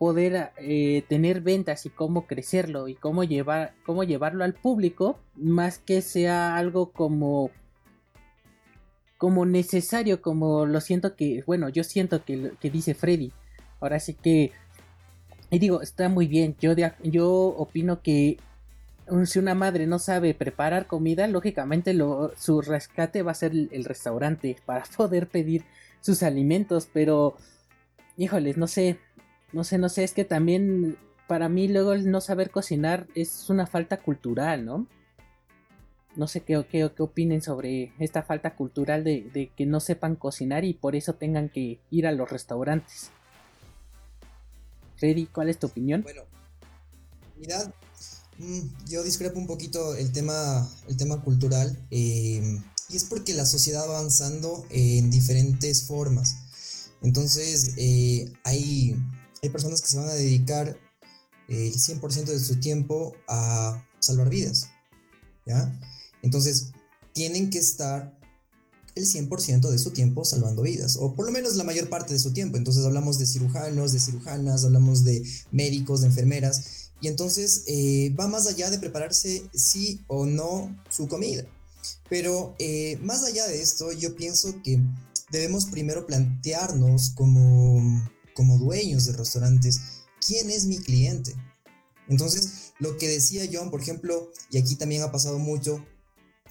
poder 0.00 0.52
eh, 0.56 1.04
tener 1.10 1.42
ventas 1.42 1.84
y 1.84 1.90
cómo 1.90 2.26
crecerlo 2.26 2.88
y 2.88 2.94
cómo 2.94 3.22
llevar 3.22 3.74
cómo 3.84 4.02
llevarlo 4.02 4.44
al 4.44 4.54
público 4.54 5.20
más 5.34 5.76
que 5.76 6.00
sea 6.00 6.56
algo 6.56 6.90
como 6.90 7.50
como 9.18 9.44
necesario 9.44 10.22
como 10.22 10.64
lo 10.64 10.80
siento 10.80 11.16
que 11.16 11.44
bueno 11.46 11.68
yo 11.68 11.84
siento 11.84 12.24
que, 12.24 12.52
que 12.58 12.70
dice 12.70 12.94
Freddy. 12.94 13.30
Ahora 13.78 14.00
sí 14.00 14.14
que 14.14 14.52
y 15.50 15.58
digo 15.58 15.82
está 15.82 16.08
muy 16.08 16.26
bien 16.26 16.56
yo 16.58 16.72
yo 17.02 17.30
opino 17.30 18.00
que 18.00 18.38
si 19.26 19.38
una 19.38 19.54
madre 19.54 19.86
no 19.86 19.98
sabe 19.98 20.32
preparar 20.32 20.86
comida 20.86 21.26
lógicamente 21.26 21.92
lo, 21.92 22.32
su 22.38 22.62
rescate 22.62 23.20
va 23.20 23.32
a 23.32 23.34
ser 23.34 23.52
el 23.52 23.84
restaurante 23.84 24.56
para 24.64 24.82
poder 24.96 25.28
pedir 25.28 25.64
sus 26.00 26.22
alimentos 26.22 26.88
pero 26.90 27.36
híjoles 28.16 28.56
no 28.56 28.66
sé 28.66 28.98
no 29.52 29.64
sé, 29.64 29.78
no 29.78 29.88
sé, 29.88 30.04
es 30.04 30.12
que 30.12 30.24
también 30.24 30.96
para 31.26 31.48
mí 31.48 31.68
luego 31.68 31.92
el 31.92 32.10
no 32.10 32.20
saber 32.20 32.50
cocinar 32.50 33.06
es 33.14 33.48
una 33.50 33.66
falta 33.66 34.00
cultural, 34.00 34.64
¿no? 34.64 34.86
No 36.16 36.26
sé 36.26 36.40
qué, 36.40 36.66
qué, 36.68 36.90
qué 36.94 37.02
opinen 37.02 37.40
sobre 37.40 37.92
esta 37.98 38.22
falta 38.22 38.56
cultural 38.56 39.04
de, 39.04 39.52
que 39.56 39.64
no 39.64 39.78
sepan 39.78 40.16
cocinar 40.16 40.64
y 40.64 40.74
por 40.74 40.96
eso 40.96 41.14
tengan 41.14 41.48
que 41.48 41.80
ir 41.90 42.06
a 42.06 42.12
los 42.12 42.28
restaurantes. 42.28 43.10
Freddy, 44.96 45.26
¿cuál 45.26 45.48
es 45.48 45.58
tu 45.58 45.68
opinión? 45.68 46.02
Bueno, 46.02 46.22
mirad, 47.38 47.70
mm, 48.38 48.60
yo 48.88 49.04
discrepo 49.04 49.38
un 49.38 49.46
poquito 49.46 49.94
el 49.94 50.12
tema, 50.12 50.68
el 50.88 50.96
tema 50.96 51.22
cultural 51.22 51.78
eh, 51.90 52.58
y 52.88 52.96
es 52.96 53.04
porque 53.04 53.34
la 53.34 53.46
sociedad 53.46 53.88
va 53.88 53.98
avanzando 53.98 54.66
en 54.70 55.10
diferentes 55.10 55.86
formas. 55.86 56.36
Entonces, 57.02 57.74
eh, 57.78 58.32
hay 58.44 58.96
hay 59.42 59.50
personas 59.50 59.80
que 59.80 59.88
se 59.88 59.96
van 59.96 60.08
a 60.08 60.14
dedicar 60.14 60.78
el 61.48 61.74
100% 61.74 62.24
de 62.26 62.40
su 62.40 62.60
tiempo 62.60 63.14
a 63.28 63.84
salvar 63.98 64.28
vidas. 64.30 64.68
¿ya? 65.46 65.78
Entonces, 66.22 66.72
tienen 67.12 67.50
que 67.50 67.58
estar 67.58 68.18
el 68.94 69.06
100% 69.06 69.70
de 69.70 69.78
su 69.78 69.90
tiempo 69.92 70.24
salvando 70.24 70.62
vidas, 70.62 70.96
o 70.98 71.14
por 71.14 71.26
lo 71.26 71.32
menos 71.32 71.56
la 71.56 71.64
mayor 71.64 71.88
parte 71.88 72.12
de 72.12 72.18
su 72.18 72.32
tiempo. 72.32 72.56
Entonces 72.56 72.84
hablamos 72.84 73.18
de 73.18 73.26
cirujanos, 73.26 73.92
de 73.92 74.00
cirujanas, 74.00 74.64
hablamos 74.64 75.04
de 75.04 75.22
médicos, 75.50 76.00
de 76.00 76.08
enfermeras, 76.08 76.90
y 77.00 77.08
entonces 77.08 77.64
eh, 77.66 78.14
va 78.18 78.28
más 78.28 78.46
allá 78.46 78.70
de 78.70 78.78
prepararse 78.78 79.42
sí 79.54 80.04
o 80.06 80.26
no 80.26 80.76
su 80.90 81.08
comida. 81.08 81.44
Pero 82.08 82.54
eh, 82.58 82.98
más 83.02 83.24
allá 83.24 83.46
de 83.46 83.62
esto, 83.62 83.92
yo 83.92 84.14
pienso 84.14 84.60
que 84.62 84.80
debemos 85.30 85.66
primero 85.66 86.06
plantearnos 86.06 87.10
como, 87.10 88.02
como 88.40 88.56
dueños 88.56 89.04
de 89.04 89.12
restaurantes, 89.12 89.82
¿quién 90.26 90.48
es 90.48 90.64
mi 90.64 90.78
cliente? 90.78 91.34
Entonces, 92.08 92.72
lo 92.78 92.96
que 92.96 93.06
decía 93.06 93.46
John, 93.52 93.70
por 93.70 93.82
ejemplo, 93.82 94.32
y 94.50 94.56
aquí 94.56 94.76
también 94.76 95.02
ha 95.02 95.12
pasado 95.12 95.38
mucho, 95.38 95.84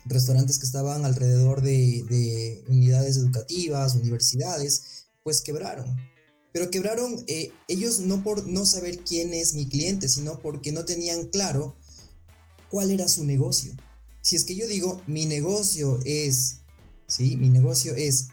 restaurantes 0.05 0.59
que 0.59 0.67
estaban 0.67 1.03
alrededor 1.03 1.63
de, 1.63 2.63
unidades 2.67 3.17
educativas, 3.17 3.95
universidades, 3.95 5.07
pues 5.23 5.41
quebraron. 5.41 5.97
Pero 6.53 6.69
quebraron 6.69 7.23
eh, 7.25 7.51
ellos 7.67 8.01
no 8.01 8.21
por 8.23 8.45
no 8.45 8.67
saber 8.67 8.99
quién 8.99 9.33
es 9.33 9.55
mi 9.55 9.67
cliente, 9.67 10.09
sino 10.09 10.37
porque 10.37 10.71
no 10.71 10.85
tenían 10.85 11.29
claro 11.29 11.75
cuál 12.69 12.91
era 12.91 13.07
su 13.07 13.25
negocio. 13.25 13.73
Si 14.21 14.35
es 14.35 14.43
que 14.43 14.55
yo 14.55 14.67
digo, 14.67 15.01
mi 15.07 15.25
negocio 15.25 15.99
es, 16.05 16.59
¿sí? 17.07 17.35
Mi 17.35 17.49
negocio 17.49 17.95
es 17.95 18.27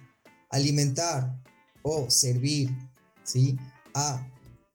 alimentar 0.50 1.42
o 1.80 2.10
servir, 2.10 2.70
¿sí? 3.26 3.58
A 3.94 4.26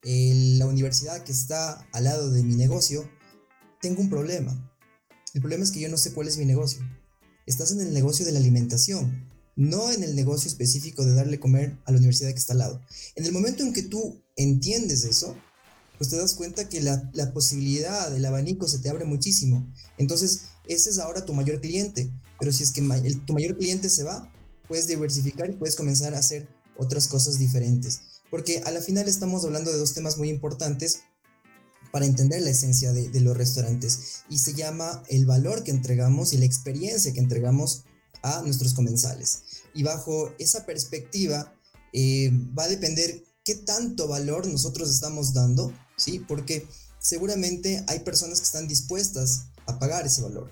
la 0.04 0.66
universidad 0.68 1.24
que 1.24 1.32
está 1.32 1.88
al 1.94 2.04
lado 2.04 2.30
de 2.32 2.44
mi 2.44 2.56
negocio, 2.56 3.10
tengo 3.82 4.02
un 4.02 4.10
problema 4.10 4.72
el 5.34 5.42
problema 5.42 5.64
es 5.64 5.72
que 5.72 5.80
yo 5.80 5.90
no 5.90 5.98
sé 5.98 6.12
cuál 6.12 6.28
es 6.28 6.38
mi 6.38 6.46
negocio. 6.46 6.82
Estás 7.46 7.72
en 7.72 7.82
el 7.82 7.94
negocio 7.94 8.26
de 8.26 8.34
la 8.34 8.40
alimentación, 8.40 9.30
no 9.56 9.92
en 9.92 10.04
el 10.04 10.16
negocio 10.16 10.50
específico 10.50 11.06
de 11.06 11.14
darle 11.14 11.40
comer 11.40 11.78
a 11.86 11.92
la 11.92 11.98
universidad 11.98 12.32
que 12.32 12.40
está 12.40 12.54
al 12.54 12.60
lado. 12.60 12.82
En 13.16 13.26
el 13.26 13.32
momento 13.32 13.64
en 13.64 13.74
que 13.74 13.84
tú 13.84 14.22
entiendes 14.36 15.06
eso, 15.06 15.36
pues 15.98 16.10
te 16.10 16.18
das 16.18 16.34
cuenta 16.34 16.68
que 16.68 16.82
la, 16.82 17.32
posibilidad 17.34 18.12
del 18.12 18.26
abanico 18.26 18.68
se 18.68 18.80
te 18.80 18.90
abre 18.90 19.06
muchísimo. 19.06 19.72
Entonces, 19.98 20.42
ese 20.68 20.90
es 20.90 21.00
ahora 21.00 21.26
tu 21.26 21.34
mayor 21.34 21.62
cliente. 21.62 22.12
Pero 22.40 22.52
si 22.52 22.64
es 22.64 22.72
que 22.72 22.82
tu 23.26 23.34
mayor 23.34 23.58
cliente 23.58 23.90
se 23.90 24.04
va, 24.04 24.32
puedes 24.68 24.88
diversificar 24.88 25.50
y 25.50 25.54
puedes 25.54 25.76
comenzar 25.76 26.14
a 26.14 26.20
hacer 26.20 26.50
otras 26.78 27.08
cosas 27.08 27.38
diferentes. 27.40 28.02
Porque 28.32 28.64
a 28.66 28.72
la 28.72 28.82
final 28.82 29.08
estamos 29.08 29.46
hablando 29.46 29.72
de 29.72 29.78
dos 29.78 29.94
temas 29.94 30.18
muy 30.18 30.30
importantes 30.30 31.02
para 31.92 32.06
entender 32.06 32.42
la 32.42 32.50
esencia 32.50 32.94
de, 32.94 33.20
los 33.20 33.38
restaurantes 33.38 34.24
y 34.30 34.40
se 34.40 34.54
llama 34.54 35.04
el 35.10 35.26
valor 35.26 35.64
que 35.64 35.72
entregamos 35.72 36.34
y 36.34 36.38
la 36.38 36.46
experiencia 36.46 37.14
que 37.14 37.20
entregamos 37.20 37.84
a 38.24 38.42
nuestros 38.42 38.74
comensales. 38.74 39.44
Y 39.74 39.84
bajo 39.84 40.34
esa 40.40 40.66
perspectiva 40.66 41.54
eh, 41.94 42.32
va 42.58 42.64
a 42.64 42.70
depender 42.70 43.24
qué 43.44 43.56
tanto 43.56 44.08
valor 44.08 44.48
nosotros 44.48 44.90
estamos 44.90 45.34
dando, 45.34 45.74
¿sí? 45.98 46.20
Porque 46.20 46.66
seguramente 47.00 47.84
hay 47.88 48.00
personas 48.00 48.40
que 48.40 48.46
están 48.46 48.68
dispuestas 48.68 49.48
a 49.66 49.78
pagar 49.78 50.06
ese 50.06 50.22
valor. 50.22 50.52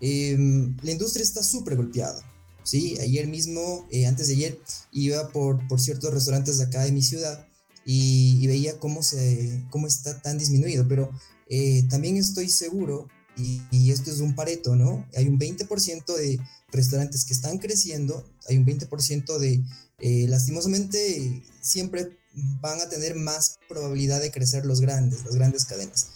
Em, 0.00 0.76
la 0.82 0.92
industria 0.92 1.22
está 1.22 1.42
súper 1.42 1.76
golpeada, 1.76 2.22
¿sí? 2.64 2.96
Ayer 3.00 3.26
mismo, 3.26 3.86
eh, 3.90 4.06
antes 4.06 4.28
de 4.28 4.34
ayer, 4.34 4.60
iba 4.92 5.28
por, 5.28 5.66
por 5.68 5.80
ciertos 5.80 6.12
restaurantes 6.12 6.58
de 6.58 6.64
acá 6.64 6.84
de 6.84 6.92
mi 6.92 7.02
ciudad 7.02 7.46
y, 7.84 8.46
veía 8.46 8.78
cómo, 8.78 9.02
se, 9.02 9.64
cómo 9.70 9.86
está 9.86 10.20
tan 10.20 10.38
disminuido, 10.38 10.86
pero 10.88 11.10
eh, 11.48 11.84
también 11.88 12.16
estoy 12.16 12.48
seguro, 12.48 13.08
y, 13.36 13.90
esto 13.90 14.10
es 14.10 14.20
un 14.20 14.34
pareto, 14.34 14.76
¿no? 14.76 15.06
Hay 15.16 15.26
un 15.26 15.38
20% 15.38 16.16
de 16.16 16.38
restaurantes 16.70 17.24
que 17.24 17.32
están 17.32 17.58
creciendo, 17.58 18.24
hay 18.48 18.58
un 18.58 18.66
20% 18.66 19.38
de, 19.38 19.62
eh, 20.00 20.26
lastimosamente, 20.28 21.42
siempre 21.60 22.18
van 22.60 22.80
a 22.80 22.88
tener 22.88 23.14
más 23.14 23.58
probabilidad 23.68 24.20
de 24.20 24.30
crecer 24.30 24.66
los 24.66 24.80
grandes, 24.80 25.24
las 25.24 25.34
grandes 25.34 25.64
cadenas. 25.64 26.08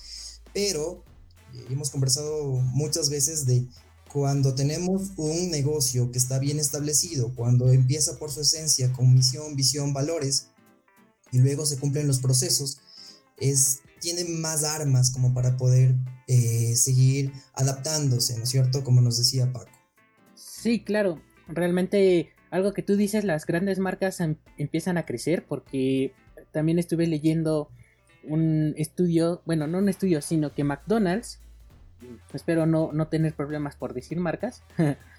Pero 0.52 1.04
hemos 1.70 1.90
conversado 1.90 2.52
muchas 2.72 3.10
veces 3.10 3.46
de 3.46 3.66
cuando 4.16 4.54
tenemos 4.54 5.12
un 5.18 5.50
negocio 5.50 6.10
que 6.10 6.16
está 6.16 6.38
bien 6.38 6.58
establecido, 6.58 7.34
cuando 7.34 7.70
empieza 7.70 8.18
por 8.18 8.30
su 8.30 8.40
esencia 8.40 8.90
con 8.90 9.12
misión, 9.12 9.56
visión, 9.56 9.92
valores, 9.92 10.52
y 11.32 11.38
luego 11.40 11.66
se 11.66 11.78
cumplen 11.78 12.06
los 12.06 12.20
procesos, 12.20 12.78
es, 13.36 13.80
tiene 14.00 14.24
más 14.24 14.64
armas 14.64 15.10
como 15.10 15.34
para 15.34 15.58
poder 15.58 15.96
eh, 16.28 16.74
seguir 16.76 17.30
adaptándose, 17.52 18.38
¿no 18.38 18.44
es 18.44 18.48
cierto? 18.48 18.82
Como 18.82 19.02
nos 19.02 19.18
decía 19.18 19.52
Paco. 19.52 19.68
Sí, 20.34 20.82
claro, 20.82 21.20
realmente 21.46 22.30
algo 22.50 22.72
que 22.72 22.80
tú 22.80 22.96
dices, 22.96 23.22
las 23.22 23.44
grandes 23.44 23.78
marcas 23.78 24.20
em, 24.20 24.36
empiezan 24.56 24.96
a 24.96 25.04
crecer 25.04 25.44
porque 25.46 26.14
también 26.52 26.78
estuve 26.78 27.06
leyendo 27.06 27.68
un 28.24 28.72
estudio, 28.78 29.42
bueno, 29.44 29.66
no 29.66 29.76
un 29.76 29.90
estudio, 29.90 30.22
sino 30.22 30.54
que 30.54 30.64
McDonald's, 30.64 31.40
espero 32.32 32.66
no, 32.66 32.90
no 32.92 33.08
tener 33.08 33.34
problemas 33.34 33.76
por 33.76 33.94
decir 33.94 34.18
marcas, 34.18 34.62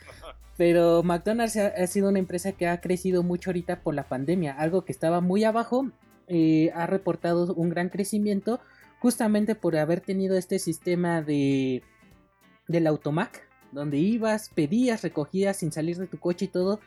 Pero 0.58 1.04
McDonald's 1.04 1.56
ha, 1.56 1.86
sido 1.86 2.10
una 2.10 2.18
empresa 2.18 2.52
que 2.52 2.68
ha 2.68 2.82
crecido 2.82 3.22
mucho 3.22 3.52
ahorita 3.52 3.82
por 3.82 3.94
la 3.94 4.10
pandemia. 4.10 4.54
Algo 4.54 4.84
que 4.86 4.92
estaba 4.92 5.22
muy 5.22 5.44
abajo, 5.44 5.92
eh, 6.28 6.72
ha 6.74 6.88
reportado 6.88 7.54
un 7.54 7.70
gran 7.70 7.90
crecimiento 7.90 8.60
justamente 9.00 9.54
por 9.54 9.78
haber 9.78 10.02
tenido 10.02 10.36
este 10.36 10.58
sistema 10.58 11.22
de 11.22 11.84
del 12.68 12.88
automac, 12.88 13.48
donde 13.72 13.98
ibas, 13.98 14.50
pedías, 14.50 15.04
recogías 15.04 15.58
sin 15.58 15.72
salir 15.72 15.98
de 15.98 16.08
tu 16.08 16.20
coche 16.20 16.46
y 16.46 16.50
todo. 16.50 16.82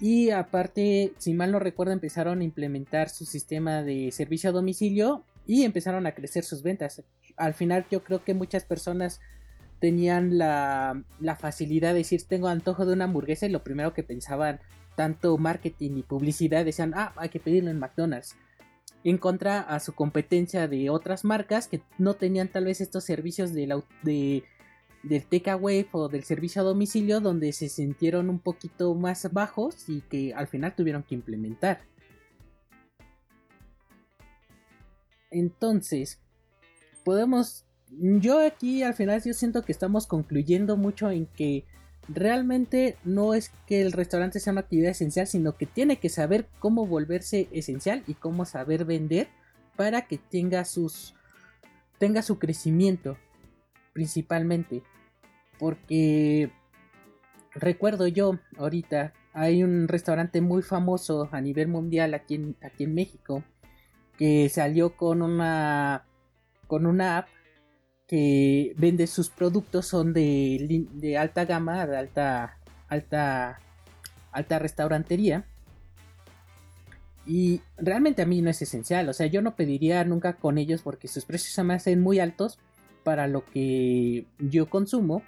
Y 0.00 0.30
aparte, 0.30 1.12
si 1.18 1.34
mal 1.34 1.52
no 1.52 1.58
recuerdo, 1.58 1.92
empezaron 1.92 2.40
a 2.40 2.44
implementar 2.44 3.10
su 3.10 3.26
sistema 3.26 3.82
de 3.82 4.10
servicio 4.12 4.48
a 4.48 4.52
domicilio 4.52 5.24
y 5.46 5.64
empezaron 5.64 6.06
a 6.06 6.12
crecer 6.12 6.44
sus 6.44 6.62
ventas. 6.62 7.02
Al 7.36 7.54
final 7.54 7.86
yo 7.90 8.02
creo 8.02 8.24
que 8.24 8.34
muchas 8.34 8.64
personas 8.64 9.20
tenían 9.80 10.38
la, 10.38 11.04
facilidad 11.40 11.90
de 11.90 11.98
decir 11.98 12.22
tengo 12.28 12.46
antojo 12.46 12.86
de 12.86 12.92
una 12.92 13.04
hamburguesa 13.04 13.46
y 13.46 13.50
lo 13.50 13.64
primero 13.64 13.92
que 13.92 14.04
pensaban 14.04 14.60
tanto 14.94 15.36
marketing 15.38 15.96
y 15.96 16.02
publicidad 16.04 16.64
decían 16.64 16.92
ah 16.94 17.12
hay 17.16 17.30
que 17.30 17.40
pedirlo 17.40 17.70
en 17.70 17.80
McDonald's 17.80 18.36
en 19.02 19.18
contra 19.18 19.60
a 19.60 19.80
su 19.80 19.94
competencia 19.94 20.68
de 20.68 20.88
otras 20.88 21.24
marcas 21.24 21.66
que 21.66 21.82
no 21.98 22.14
tenían 22.14 22.46
tal 22.46 22.66
vez 22.66 22.80
estos 22.80 23.02
servicios 23.02 23.52
de, 23.52 23.66
la, 23.66 23.82
de 24.04 24.44
del 25.02 25.26
takeaway 25.26 25.88
o 25.90 26.08
del 26.08 26.22
servicio 26.22 26.62
a 26.62 26.64
domicilio 26.64 27.20
donde 27.20 27.52
se 27.52 27.68
sintieron 27.68 28.30
un 28.30 28.38
poquito 28.38 28.94
más 28.94 29.32
bajos 29.32 29.88
y 29.88 30.02
que 30.02 30.32
al 30.32 30.46
final 30.46 30.76
tuvieron 30.76 31.02
que 31.02 31.16
implementar. 31.16 31.80
Entonces, 35.30 36.20
podemos 37.04 37.64
yo 37.98 38.40
aquí 38.44 38.82
al 38.82 38.94
final 38.94 39.22
yo 39.22 39.34
siento 39.34 39.62
que 39.64 39.72
estamos 39.72 40.06
concluyendo 40.06 40.76
mucho 40.76 41.10
en 41.10 41.26
que 41.26 41.64
realmente 42.08 42.96
no 43.04 43.34
es 43.34 43.52
que 43.66 43.82
el 43.82 43.92
restaurante 43.92 44.40
sea 44.40 44.52
una 44.52 44.62
actividad 44.62 44.90
esencial, 44.90 45.26
sino 45.26 45.56
que 45.56 45.66
tiene 45.66 45.98
que 45.98 46.08
saber 46.08 46.48
cómo 46.58 46.86
volverse 46.86 47.48
esencial 47.52 48.02
y 48.06 48.14
cómo 48.14 48.44
saber 48.44 48.84
vender 48.84 49.28
para 49.76 50.06
que 50.06 50.18
tenga 50.18 50.64
sus 50.64 51.14
tenga 51.98 52.22
su 52.22 52.38
crecimiento 52.38 53.16
principalmente. 53.92 54.82
Porque 55.58 56.50
recuerdo 57.52 58.08
yo 58.08 58.38
ahorita 58.56 59.12
hay 59.34 59.62
un 59.62 59.86
restaurante 59.86 60.40
muy 60.40 60.62
famoso 60.62 61.28
a 61.30 61.40
nivel 61.40 61.68
mundial 61.68 62.14
aquí 62.14 62.36
en, 62.36 62.56
aquí 62.62 62.84
en 62.84 62.94
México 62.94 63.44
que 64.18 64.48
salió 64.48 64.96
con 64.96 65.22
una 65.22 66.04
con 66.72 66.86
una 66.86 67.18
app 67.18 67.28
que 68.06 68.72
vende 68.78 69.06
sus 69.06 69.28
productos 69.28 69.86
son 69.86 70.14
de, 70.14 70.86
de 70.90 71.18
alta 71.18 71.44
gama, 71.44 71.86
de 71.86 71.98
alta, 71.98 72.56
alta, 72.88 73.60
alta 74.30 74.58
restaurantería. 74.58 75.44
Y 77.26 77.60
realmente 77.76 78.22
a 78.22 78.26
mí 78.26 78.40
no 78.40 78.48
es 78.48 78.62
esencial, 78.62 79.06
o 79.10 79.12
sea, 79.12 79.26
yo 79.26 79.42
no 79.42 79.54
pediría 79.54 80.02
nunca 80.04 80.32
con 80.38 80.56
ellos 80.56 80.80
porque 80.80 81.08
sus 81.08 81.26
precios 81.26 81.52
se 81.52 81.62
me 81.62 81.74
hacen 81.74 82.00
muy 82.00 82.20
altos 82.20 82.58
para 83.04 83.26
lo 83.26 83.44
que 83.44 84.24
yo 84.38 84.70
consumo. 84.70 85.22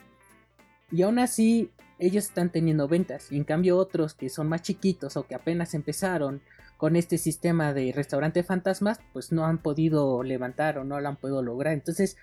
Y 0.91 1.03
aún 1.03 1.19
así, 1.19 1.73
ellos 1.99 2.25
están 2.25 2.49
teniendo 2.49 2.89
ventas. 2.89 3.31
Y 3.31 3.37
en 3.37 3.45
cambio, 3.45 3.77
otros 3.77 4.15
que 4.15 4.31
son 4.31 4.49
más 4.49 4.63
chiquitos 4.63 5.19
o 5.19 5.27
que 5.27 5.35
apenas 5.35 5.75
empezaron 5.75 6.41
con 6.85 6.97
este 6.97 7.17
sistema 7.17 7.73
de 7.73 7.93
restaurante 7.93 8.43
fantasmas, 8.43 9.01
pues 9.15 9.33
no 9.33 9.47
han 9.47 9.57
podido 9.57 10.23
levantar 10.23 10.77
o 10.77 10.85
no 10.85 11.01
lo 11.01 11.09
han 11.09 11.17
podido 11.17 11.43
lograr. 11.43 11.73
Entonces, 11.73 12.19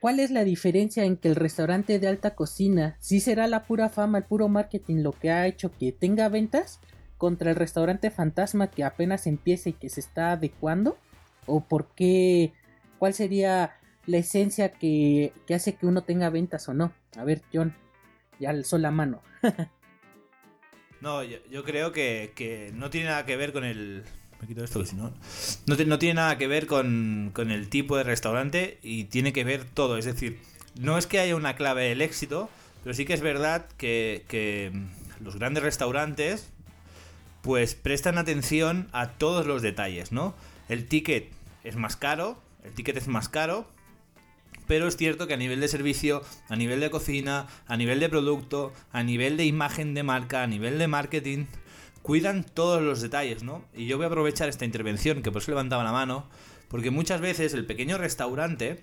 ¿Cuál 0.00 0.18
es 0.18 0.32
la 0.32 0.42
diferencia 0.42 1.04
en 1.04 1.16
que 1.16 1.28
el 1.28 1.36
restaurante 1.36 2.00
de 2.00 2.08
alta 2.08 2.34
cocina 2.34 2.96
sí 2.98 3.20
será 3.20 3.46
la 3.46 3.62
pura 3.62 3.88
fama, 3.88 4.18
el 4.18 4.24
puro 4.24 4.48
marketing 4.48 4.96
lo 4.96 5.12
que 5.12 5.30
ha 5.30 5.46
hecho 5.46 5.70
que 5.70 5.92
tenga 5.92 6.28
ventas 6.28 6.80
contra 7.18 7.50
el 7.50 7.56
restaurante 7.56 8.10
fantasma 8.10 8.66
que 8.66 8.82
apenas 8.82 9.28
empieza 9.28 9.68
y 9.68 9.74
que 9.74 9.88
se 9.88 10.00
está 10.00 10.32
adecuando? 10.32 10.98
¿O 11.46 11.60
por 11.60 11.94
qué? 11.94 12.52
¿Cuál 12.98 13.14
sería 13.14 13.76
la 14.06 14.16
esencia 14.16 14.70
que, 14.72 15.32
que 15.46 15.54
hace 15.54 15.76
que 15.76 15.86
uno 15.86 16.02
tenga 16.02 16.30
ventas 16.30 16.68
o 16.68 16.74
no. 16.74 16.92
A 17.16 17.22
ver, 17.22 17.42
John, 17.52 17.76
ya 18.40 18.50
alzó 18.50 18.76
la 18.76 18.90
mano. 18.90 19.22
No, 21.04 21.22
yo, 21.22 21.36
yo 21.50 21.62
creo 21.64 21.92
que, 21.92 22.32
que 22.34 22.70
no 22.74 22.88
tiene 22.90 23.08
nada 23.08 23.26
que 23.26 23.36
ver 23.36 23.52
con 23.52 23.62
el. 23.64 24.02
Me 24.40 24.48
quito 24.48 24.64
esto 24.64 24.80
que 24.80 24.86
si 24.86 24.96
no. 24.96 25.12
No, 25.66 25.76
te- 25.76 25.84
no 25.84 25.98
tiene 25.98 26.14
nada 26.14 26.38
que 26.38 26.46
ver 26.46 26.66
con, 26.66 27.30
con 27.34 27.50
el 27.50 27.68
tipo 27.68 27.96
de 27.96 28.04
restaurante 28.04 28.78
y 28.82 29.04
tiene 29.04 29.32
que 29.34 29.44
ver 29.44 29.64
todo. 29.64 29.98
Es 29.98 30.06
decir, 30.06 30.40
no 30.80 30.96
es 30.98 31.06
que 31.06 31.18
haya 31.20 31.36
una 31.36 31.56
clave 31.56 31.84
del 31.90 32.00
éxito, 32.00 32.48
pero 32.82 32.94
sí 32.94 33.04
que 33.04 33.12
es 33.12 33.20
verdad 33.20 33.66
que, 33.76 34.24
que 34.28 34.72
los 35.20 35.36
grandes 35.38 35.62
restaurantes 35.62 36.48
pues 37.42 37.74
prestan 37.74 38.16
atención 38.16 38.88
a 38.92 39.10
todos 39.10 39.46
los 39.46 39.60
detalles, 39.60 40.10
¿no? 40.10 40.34
El 40.70 40.86
ticket 40.86 41.30
es 41.62 41.76
más 41.76 41.96
caro, 41.96 42.40
el 42.64 42.72
ticket 42.72 42.96
es 42.96 43.08
más 43.08 43.28
caro, 43.28 43.68
pero 44.66 44.88
es 44.88 44.96
cierto 44.96 45.26
que 45.26 45.34
a 45.34 45.38
nivel 45.38 45.60
de 45.60 45.68
servicio, 45.68 46.22
a 46.48 46.56
nivel 46.56 46.80
de 46.80 46.90
cocina, 46.90 47.46
a 47.66 47.76
nivel 47.76 48.00
de 48.00 48.08
producto, 48.08 48.72
a 48.92 49.02
nivel 49.02 49.36
de 49.36 49.44
imagen 49.44 49.94
de 49.94 50.02
marca, 50.02 50.42
a 50.42 50.46
nivel 50.46 50.78
de 50.78 50.88
marketing, 50.88 51.46
cuidan 52.02 52.44
todos 52.44 52.82
los 52.82 53.00
detalles, 53.00 53.42
¿no? 53.42 53.64
Y 53.74 53.86
yo 53.86 53.96
voy 53.96 54.04
a 54.04 54.08
aprovechar 54.08 54.48
esta 54.48 54.64
intervención, 54.64 55.22
que 55.22 55.32
por 55.32 55.42
eso 55.42 55.50
levantaba 55.50 55.84
la 55.84 55.92
mano, 55.92 56.28
porque 56.68 56.90
muchas 56.90 57.20
veces 57.20 57.54
el 57.54 57.66
pequeño 57.66 57.98
restaurante 57.98 58.82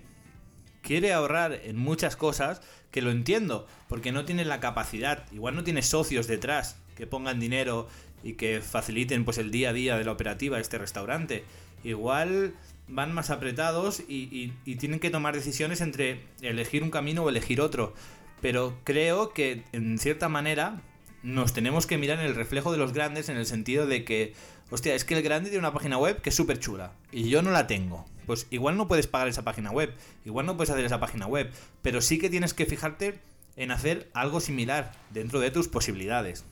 quiere 0.82 1.12
ahorrar 1.12 1.60
en 1.64 1.76
muchas 1.76 2.16
cosas, 2.16 2.60
que 2.90 3.02
lo 3.02 3.10
entiendo, 3.10 3.66
porque 3.88 4.12
no 4.12 4.24
tiene 4.24 4.44
la 4.44 4.60
capacidad, 4.60 5.24
igual 5.32 5.54
no 5.54 5.64
tiene 5.64 5.82
socios 5.82 6.26
detrás 6.26 6.76
que 6.96 7.06
pongan 7.06 7.40
dinero 7.40 7.88
y 8.22 8.34
que 8.34 8.60
faciliten 8.60 9.24
pues 9.24 9.38
el 9.38 9.50
día 9.50 9.70
a 9.70 9.72
día 9.72 9.96
de 9.96 10.04
la 10.04 10.12
operativa 10.12 10.56
de 10.56 10.62
este 10.62 10.78
restaurante. 10.78 11.44
Igual 11.84 12.54
van 12.92 13.14
más 13.14 13.30
apretados 13.30 14.02
y, 14.06 14.52
tienen 14.78 15.00
que 15.00 15.10
tomar 15.10 15.34
decisiones 15.34 15.80
entre 15.80 16.20
elegir 16.42 16.82
un 16.82 16.90
camino 16.90 17.24
o 17.24 17.28
elegir 17.28 17.60
otro. 17.60 17.94
Pero 18.40 18.78
creo 18.84 19.32
que 19.32 19.64
en 19.72 19.98
cierta 19.98 20.28
manera 20.28 20.80
nos 21.22 21.52
tenemos 21.52 21.86
que 21.86 21.98
mirar 21.98 22.18
en 22.18 22.26
el 22.26 22.34
reflejo 22.34 22.72
de 22.72 22.78
los 22.78 22.92
grandes 22.92 23.28
en 23.28 23.36
el 23.36 23.46
sentido 23.46 23.86
de 23.86 24.04
que, 24.04 24.34
hostia, 24.70 24.94
es 24.94 25.04
que 25.04 25.16
el 25.16 25.22
grande 25.22 25.50
tiene 25.50 25.60
una 25.60 25.72
página 25.72 25.96
web 25.96 26.20
que 26.20 26.30
es 26.30 26.36
súper 26.36 26.58
chula 26.58 26.92
y 27.10 27.28
yo 27.28 27.42
no 27.42 27.50
la 27.50 27.66
tengo. 27.66 28.04
Pues 28.26 28.46
igual 28.50 28.76
no 28.76 28.88
puedes 28.88 29.06
pagar 29.06 29.28
esa 29.28 29.42
página 29.42 29.70
web, 29.70 29.94
igual 30.24 30.46
no 30.46 30.56
puedes 30.56 30.70
hacer 30.70 30.84
esa 30.84 31.00
página 31.00 31.26
web, 31.26 31.50
pero 31.80 32.00
sí 32.00 32.18
que 32.18 32.30
tienes 32.30 32.54
que 32.54 32.66
fijarte 32.66 33.18
en 33.56 33.70
hacer 33.70 34.10
algo 34.14 34.40
similar 34.40 34.92
dentro 35.10 35.40
de 35.40 35.50
tus 35.50 35.68
posibilidades. 35.68 36.44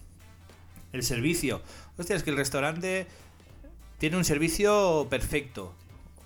El 0.93 1.03
servicio. 1.03 1.62
Hostia, 1.97 2.16
es 2.16 2.22
que 2.22 2.30
el 2.30 2.36
restaurante 2.36 3.07
tiene 3.99 4.16
un 4.16 4.24
servicio 4.24 5.07
perfecto. 5.11 5.74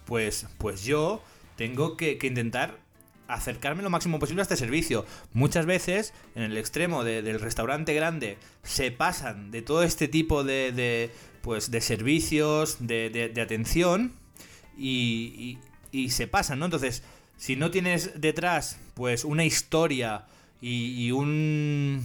Pues, 0.05 0.47
pues 0.59 0.85
yo 0.85 1.23
tengo 1.57 1.97
que, 1.97 2.19
intentar 2.23 2.79
acercarme 3.27 3.83
lo 3.83 3.89
máximo 3.91 4.19
posible 4.19 4.43
a 4.43 4.45
este 4.45 4.57
servicio. 4.57 5.07
Muchas 5.33 5.65
veces, 5.67 6.13
en 6.35 6.43
el 6.43 6.57
extremo 6.59 7.05
de- 7.05 7.23
del 7.23 7.41
restaurante 7.41 7.95
grande, 7.95 8.37
se 8.63 8.91
pasan 8.91 9.51
de 9.51 9.63
todo 9.63 9.83
este 9.83 10.09
tipo 10.09 10.45
de, 10.45 11.11
pues, 11.43 11.71
de 11.71 11.81
servicios, 11.81 12.77
de 12.81 13.41
atención, 13.43 14.13
y, 14.77 15.59
y- 15.93 15.99
y 16.05 16.11
se 16.11 16.27
pasan, 16.27 16.59
¿no? 16.59 16.65
Entonces, 16.67 17.03
si 17.37 17.57
no 17.57 17.71
tienes 17.71 18.21
detrás, 18.21 18.79
pues, 18.95 19.25
una 19.25 19.45
historia 19.45 20.27
y, 20.61 21.07
y 21.07 21.13
un... 21.13 22.03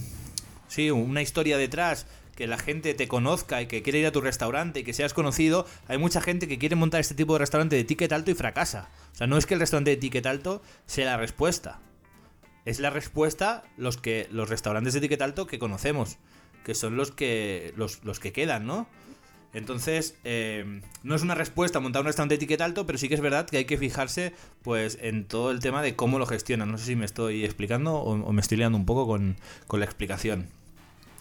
Sí, 0.68 0.90
una 0.90 1.20
historia 1.20 1.58
detrás 1.58 2.06
que 2.40 2.46
la 2.46 2.56
gente 2.56 2.94
te 2.94 3.06
conozca 3.06 3.60
y 3.60 3.66
que 3.66 3.82
quiere 3.82 3.98
ir 3.98 4.06
a 4.06 4.12
tu 4.12 4.22
restaurante 4.22 4.80
y 4.80 4.82
que 4.82 4.94
seas 4.94 5.12
conocido, 5.12 5.66
hay 5.88 5.98
mucha 5.98 6.22
gente 6.22 6.48
que 6.48 6.56
quiere 6.56 6.74
montar 6.74 6.98
este 6.98 7.14
tipo 7.14 7.34
de 7.34 7.40
restaurante 7.40 7.76
de 7.76 7.84
ticket 7.84 8.10
alto 8.12 8.30
y 8.30 8.34
fracasa. 8.34 8.88
O 9.12 9.14
sea, 9.14 9.26
no 9.26 9.36
es 9.36 9.44
que 9.44 9.52
el 9.52 9.60
restaurante 9.60 9.90
de 9.90 9.98
ticket 9.98 10.24
alto 10.24 10.62
sea 10.86 11.04
la 11.04 11.16
respuesta. 11.18 11.82
Es 12.64 12.80
la 12.80 12.88
respuesta 12.88 13.62
los 13.76 13.98
que 13.98 14.26
los 14.30 14.48
restaurantes 14.48 14.94
de 14.94 15.02
ticket 15.02 15.20
alto 15.20 15.46
que 15.46 15.58
conocemos, 15.58 16.16
que 16.64 16.74
son 16.74 16.96
los 16.96 17.10
que 17.10 17.74
los, 17.76 18.02
los 18.04 18.20
que 18.20 18.32
quedan, 18.32 18.64
¿no? 18.64 18.88
Entonces, 19.52 20.16
eh, 20.24 20.80
no 21.02 21.14
es 21.14 21.20
una 21.20 21.34
respuesta 21.34 21.78
montar 21.78 22.00
un 22.00 22.06
restaurante 22.06 22.36
de 22.36 22.38
ticket 22.38 22.62
alto, 22.62 22.86
pero 22.86 22.96
sí 22.96 23.10
que 23.10 23.16
es 23.16 23.20
verdad 23.20 23.50
que 23.50 23.58
hay 23.58 23.64
que 23.66 23.76
fijarse 23.76 24.32
pues 24.62 24.96
en 25.02 25.26
todo 25.26 25.50
el 25.50 25.60
tema 25.60 25.82
de 25.82 25.94
cómo 25.94 26.18
lo 26.18 26.24
gestionan. 26.24 26.72
No 26.72 26.78
sé 26.78 26.86
si 26.86 26.96
me 26.96 27.04
estoy 27.04 27.44
explicando 27.44 27.96
o, 27.96 28.12
o 28.14 28.32
me 28.32 28.40
estoy 28.40 28.56
liando 28.56 28.78
un 28.78 28.86
poco 28.86 29.06
con, 29.06 29.36
con 29.66 29.80
la 29.80 29.84
explicación. 29.84 30.48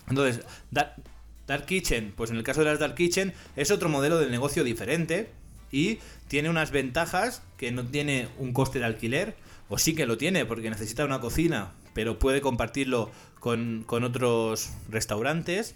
Entonces, 0.10 0.43
Dark, 0.72 1.66
Kitchen, 1.66 2.14
pues 2.16 2.32
en 2.32 2.38
el 2.38 2.43
caso 2.43 2.62
de 2.62 2.68
las 2.68 2.80
Dark 2.80 2.95
Kitchen, 2.95 3.34
es 3.55 3.72
otro 3.72 3.89
modelo 3.89 4.20
de 4.20 4.30
negocio 4.30 4.64
diferente 4.64 5.30
y 5.72 5.99
tiene 6.28 6.49
unas 6.49 6.72
ventajas 6.72 7.41
que 7.57 7.72
no 7.72 7.86
tiene 7.86 8.28
un 8.38 8.53
coste 8.53 8.80
de 8.80 8.86
alquiler, 8.86 9.36
o 9.68 9.78
sí 9.78 9.93
que 9.95 10.05
lo 10.05 10.18
tiene 10.18 10.45
porque 10.45 10.70
necesita 10.70 11.05
una 11.05 11.20
cocina, 11.20 11.72
pero 11.93 12.20
puede 12.20 12.41
compartirlo 12.41 13.12
con, 13.39 13.84
con 13.86 14.03
otros 14.03 14.72
restaurantes. 14.89 15.76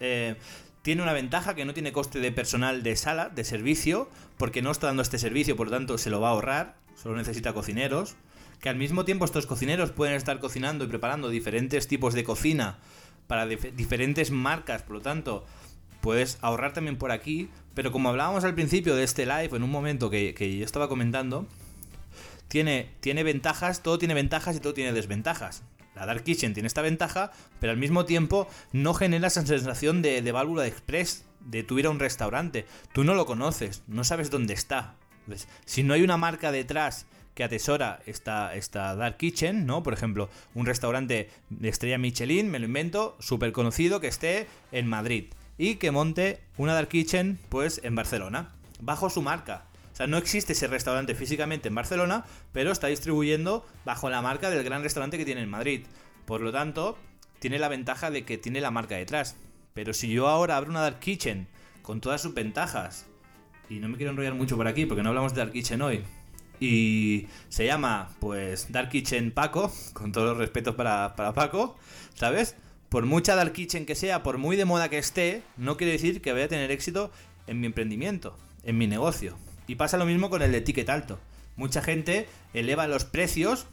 Eh, 0.00 0.36
tiene 0.82 1.02
una 1.02 1.12
ventaja 1.12 1.54
que 1.54 1.64
no 1.64 1.74
tiene 1.74 1.92
coste 1.92 2.20
de 2.20 2.32
personal 2.32 2.82
de 2.82 2.96
sala, 2.96 3.28
de 3.28 3.44
servicio, 3.44 4.08
porque 4.38 4.62
no 4.62 4.70
está 4.70 4.86
dando 4.86 5.02
este 5.02 5.18
servicio, 5.18 5.56
por 5.56 5.66
lo 5.66 5.72
tanto 5.72 5.98
se 5.98 6.10
lo 6.10 6.20
va 6.20 6.28
a 6.28 6.32
ahorrar, 6.32 6.76
solo 7.00 7.16
necesita 7.16 7.52
cocineros. 7.52 8.16
Que 8.60 8.68
al 8.68 8.76
mismo 8.76 9.06
tiempo 9.06 9.24
estos 9.24 9.46
cocineros 9.46 9.90
pueden 9.90 10.14
estar 10.14 10.38
cocinando 10.38 10.84
y 10.84 10.88
preparando 10.88 11.30
diferentes 11.30 11.88
tipos 11.88 12.12
de 12.12 12.24
cocina 12.24 12.78
para 13.30 13.46
dif- 13.46 13.72
diferentes 13.74 14.32
marcas, 14.32 14.82
por 14.82 14.96
lo 14.96 15.02
tanto 15.02 15.46
puedes 16.00 16.38
ahorrar 16.40 16.72
también 16.72 16.96
por 16.96 17.12
aquí. 17.12 17.48
Pero 17.74 17.92
como 17.92 18.08
hablábamos 18.08 18.42
al 18.42 18.56
principio 18.56 18.96
de 18.96 19.04
este 19.04 19.24
live, 19.24 19.56
en 19.56 19.62
un 19.62 19.70
momento 19.70 20.10
que, 20.10 20.34
yo 20.58 20.64
estaba 20.64 20.88
comentando, 20.88 21.46
tiene, 22.48 22.90
tiene 22.98 23.22
ventajas, 23.22 23.84
todo 23.84 23.98
tiene 23.98 24.14
ventajas 24.14 24.56
y 24.56 24.60
todo 24.60 24.74
tiene 24.74 24.92
desventajas. 24.92 25.62
La 25.94 26.06
Dark 26.06 26.24
Kitchen 26.24 26.54
tiene 26.54 26.66
esta 26.66 26.82
ventaja, 26.82 27.30
pero 27.60 27.70
al 27.70 27.78
mismo 27.78 28.04
tiempo 28.04 28.48
no 28.72 28.94
genera 28.94 29.28
esa 29.28 29.46
sensación 29.46 30.02
de, 30.02 30.32
válvula 30.32 30.62
de 30.62 30.68
express, 30.68 31.24
de 31.38 31.62
tú 31.62 31.78
ir 31.78 31.86
a 31.86 31.90
un 31.90 32.00
restaurante. 32.00 32.66
Tú 32.92 33.04
no 33.04 33.14
lo 33.14 33.26
conoces, 33.26 33.84
no 33.86 34.02
sabes 34.02 34.30
dónde 34.30 34.54
está. 34.54 34.96
Si 35.66 35.84
no 35.84 35.94
hay 35.94 36.02
una 36.02 36.16
marca 36.16 36.50
detrás 36.50 37.06
que 37.34 37.44
atesora 37.44 38.00
esta, 38.06 38.54
esta 38.54 38.94
Dark 38.96 39.16
Kitchen, 39.16 39.66
¿no? 39.66 39.82
Por 39.82 39.92
ejemplo, 39.92 40.28
un 40.54 40.66
restaurante 40.66 41.30
de 41.48 41.68
estrella 41.68 41.98
Michelin, 41.98 42.50
me 42.50 42.58
lo 42.58 42.66
invento, 42.66 43.16
súper 43.20 43.52
conocido, 43.52 44.00
que 44.00 44.08
esté 44.08 44.46
en 44.72 44.86
Madrid. 44.86 45.26
Y 45.58 45.76
que 45.76 45.90
monte 45.90 46.40
una 46.56 46.74
Dark 46.74 46.88
Kitchen, 46.88 47.38
pues, 47.48 47.80
en 47.84 47.94
Barcelona, 47.94 48.52
bajo 48.80 49.10
su 49.10 49.22
marca. 49.22 49.64
O 49.92 49.96
sea, 49.96 50.06
no 50.06 50.16
existe 50.16 50.54
ese 50.54 50.66
restaurante 50.66 51.14
físicamente 51.14 51.68
en 51.68 51.74
Barcelona, 51.74 52.24
pero 52.52 52.72
está 52.72 52.86
distribuyendo 52.86 53.66
bajo 53.84 54.08
la 54.08 54.22
marca 54.22 54.50
del 54.50 54.64
gran 54.64 54.82
restaurante 54.82 55.18
que 55.18 55.24
tiene 55.24 55.42
en 55.42 55.50
Madrid. 55.50 55.84
Por 56.24 56.40
lo 56.40 56.52
tanto, 56.52 56.96
tiene 57.38 57.58
la 57.58 57.68
ventaja 57.68 58.10
de 58.10 58.24
que 58.24 58.38
tiene 58.38 58.60
la 58.60 58.70
marca 58.70 58.96
detrás. 58.96 59.36
Pero 59.74 59.92
si 59.92 60.08
yo 60.08 60.28
ahora 60.28 60.56
abro 60.56 60.70
una 60.70 60.80
Dark 60.80 61.00
Kitchen 61.00 61.48
con 61.82 62.00
todas 62.00 62.22
sus 62.22 62.34
ventajas, 62.34 63.06
y 63.68 63.78
no 63.78 63.88
me 63.88 63.96
quiero 63.96 64.10
enrollar 64.10 64.34
mucho 64.34 64.56
por 64.56 64.66
aquí 64.66 64.86
porque 64.86 65.02
no 65.02 65.10
hablamos 65.10 65.32
de 65.32 65.38
Dark 65.38 65.52
Kitchen 65.52 65.82
hoy, 65.82 66.02
y 66.60 67.26
se 67.48 67.66
llama 67.66 68.10
pues 68.20 68.70
Dark 68.70 68.90
Kitchen 68.90 69.32
Paco, 69.32 69.72
con 69.92 70.12
todos 70.12 70.28
los 70.28 70.38
respetos 70.38 70.74
para, 70.74 71.16
para 71.16 71.32
Paco, 71.32 71.76
¿sabes? 72.14 72.54
Por 72.88 73.06
mucha 73.06 73.34
Dark 73.34 73.52
Kitchen 73.52 73.86
que 73.86 73.94
sea, 73.94 74.22
por 74.22 74.38
muy 74.38 74.56
de 74.56 74.64
moda 74.64 74.88
que 74.88 74.98
esté, 74.98 75.42
no 75.56 75.76
quiere 75.76 75.92
decir 75.92 76.20
que 76.20 76.32
vaya 76.32 76.44
a 76.44 76.48
tener 76.48 76.70
éxito 76.70 77.10
en 77.46 77.60
mi 77.60 77.66
emprendimiento, 77.66 78.36
en 78.62 78.78
mi 78.78 78.86
negocio. 78.86 79.36
Y 79.66 79.76
pasa 79.76 79.96
lo 79.96 80.06
mismo 80.06 80.30
con 80.30 80.42
el 80.42 80.52
de 80.52 80.60
ticket 80.60 80.90
alto. 80.90 81.18
Mucha 81.56 81.82
gente 81.82 82.28
eleva 82.52 82.86
los 82.86 83.04
precios 83.04 83.66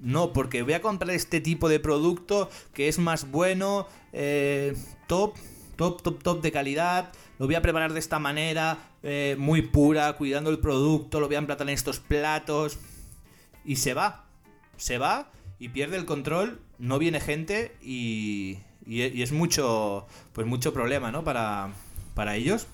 no, 0.00 0.32
porque 0.32 0.62
voy 0.62 0.74
a 0.74 0.82
comprar 0.82 1.14
este 1.14 1.40
tipo 1.40 1.68
de 1.68 1.80
producto 1.80 2.50
que 2.74 2.88
es 2.88 2.98
más 2.98 3.30
bueno, 3.30 3.86
eh, 4.12 4.76
top, 5.06 5.34
top, 5.76 6.02
top, 6.02 6.22
top 6.22 6.42
de 6.42 6.52
calidad. 6.52 7.12
Lo 7.38 7.46
voy 7.46 7.54
a 7.54 7.62
preparar 7.62 7.92
de 7.92 7.98
esta 7.98 8.18
manera, 8.18 8.78
eh, 9.06 9.36
muy 9.38 9.62
pura, 9.62 10.12
cuidando 10.14 10.50
el 10.50 10.58
producto. 10.58 11.20
Lo 11.20 11.28
voy 11.28 11.36
a 11.36 11.38
en 11.38 11.68
estos 11.68 12.00
platos. 12.00 12.78
Y 13.64 13.76
se 13.76 13.94
va. 13.94 14.26
Se 14.76 14.98
va 14.98 15.30
y 15.58 15.68
pierde 15.68 15.96
el 15.96 16.04
control. 16.04 16.60
No 16.78 16.98
viene 16.98 17.20
gente 17.20 17.76
y, 17.80 18.58
y, 18.84 19.02
y 19.04 19.22
es 19.22 19.32
mucho, 19.32 20.06
pues 20.32 20.46
mucho 20.46 20.72
problema, 20.72 21.12
¿no? 21.12 21.24
Para, 21.24 21.70
para 22.14 22.36
ellos. 22.36 22.66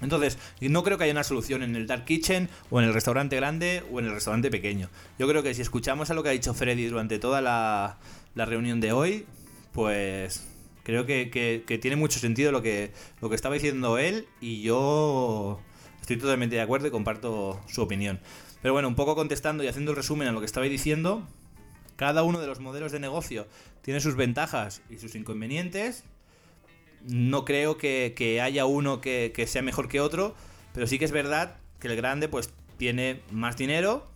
Entonces, 0.00 0.38
no 0.60 0.82
creo 0.82 0.98
que 0.98 1.04
haya 1.04 1.12
una 1.12 1.24
solución 1.24 1.62
en 1.62 1.76
el 1.76 1.86
Dark 1.86 2.04
Kitchen 2.04 2.48
o 2.68 2.80
en 2.80 2.86
el 2.88 2.92
restaurante 2.92 3.36
grande 3.36 3.84
o 3.92 4.00
en 4.00 4.06
el 4.06 4.12
restaurante 4.12 4.50
pequeño. 4.50 4.90
Yo 5.18 5.28
creo 5.28 5.42
que 5.42 5.54
si 5.54 5.62
escuchamos 5.62 6.10
a 6.10 6.14
lo 6.14 6.22
que 6.22 6.30
ha 6.30 6.32
dicho 6.32 6.52
Freddy 6.52 6.86
durante 6.86 7.18
toda 7.18 7.40
la, 7.40 7.98
la 8.34 8.44
reunión 8.44 8.80
de 8.80 8.92
hoy, 8.92 9.24
pues 9.72 10.46
creo 10.84 11.06
que, 11.06 11.30
que- 11.66 11.78
tiene 11.78 11.96
mucho 11.96 12.20
sentido 12.20 12.52
lo 12.52 12.62
que, 12.62 12.92
lo 13.20 13.28
que 13.28 13.34
estaba 13.34 13.54
diciendo 13.54 13.98
él 13.98 14.26
y 14.40 14.62
yo 14.62 15.60
estoy 16.00 16.16
totalmente 16.16 16.54
de 16.54 16.62
acuerdo 16.62 16.86
y 16.86 16.90
comparto 16.92 17.60
su 17.66 17.82
opinión. 17.82 18.20
Pero 18.62 18.72
bueno, 18.72 18.86
un 18.88 18.94
poco 18.94 19.16
contestando 19.16 19.64
y 19.64 19.66
haciendo 19.68 19.90
el 19.90 19.96
resumen 19.96 20.28
a 20.28 20.32
lo 20.32 20.40
que 20.40 20.46
estaba 20.46 20.66
diciendo, 20.66 21.26
cada 21.96 22.22
uno 22.22 22.40
de 22.40 22.46
los 22.46 22.60
modelos 22.60 22.92
de 22.92 23.00
negocio 23.00 23.46
tiene 23.82 24.00
sus 24.00 24.14
ventajas 24.14 24.80
y 24.88 24.98
sus 24.98 25.14
inconvenientes 25.16 26.04
no 27.06 27.44
creo 27.44 27.76
que, 27.76 28.14
que 28.16 28.40
haya 28.40 28.64
uno 28.64 29.00
que, 29.00 29.32
que 29.34 29.46
sea 29.46 29.60
mejor 29.62 29.88
que 29.88 30.00
otro, 30.00 30.34
pero 30.72 30.86
sí 30.86 30.98
que 30.98 31.04
es 31.04 31.12
verdad 31.12 31.56
que 31.78 31.88
el 31.88 31.96
grande 31.96 32.28
pues 32.28 32.50
tiene 32.78 33.20
más 33.30 33.56
dinero, 33.58 34.06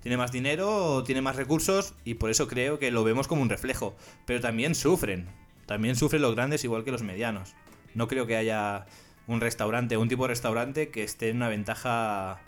tiene 0.00 0.16
más 0.16 0.30
dinero, 0.32 1.02
tiene 1.04 1.22
más 1.22 1.36
recursos 1.36 1.94
y 2.04 2.14
por 2.14 2.30
eso 2.30 2.46
creo 2.48 2.78
que 2.78 2.90
lo 2.90 3.02
vemos 3.04 3.26
como 3.28 3.42
un 3.42 3.48
reflejo. 3.48 3.94
Pero 4.26 4.40
también 4.40 4.74
sufren, 4.74 5.26
también 5.72 5.96
sufren 5.96 6.20
los 6.20 6.34
grandes 6.34 6.62
igual 6.64 6.84
que 6.84 6.90
los 6.90 7.02
medianos. 7.02 7.54
No 7.94 8.06
creo 8.06 8.26
que 8.26 8.36
haya 8.36 8.84
un 9.26 9.40
restaurante, 9.40 9.96
un 9.96 10.06
tipo 10.06 10.24
de 10.24 10.28
restaurante 10.28 10.90
que 10.90 11.02
esté 11.02 11.30
en 11.30 11.36
una 11.36 11.48
ventaja 11.48 12.40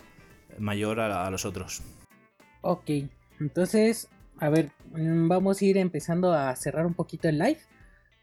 mayor 0.59 0.99
a, 0.99 1.27
los 1.31 1.43
otros. 1.43 1.81
Ok, 2.61 2.87
entonces, 3.39 4.09
a 4.37 4.49
ver, 4.49 4.69
mm, 4.91 5.27
vamos 5.27 5.59
a 5.59 5.65
ir 5.65 5.77
empezando 5.77 6.33
a 6.33 6.55
cerrar 6.55 6.85
un 6.85 6.93
poquito 6.93 7.27
el 7.27 7.39
live. 7.39 7.57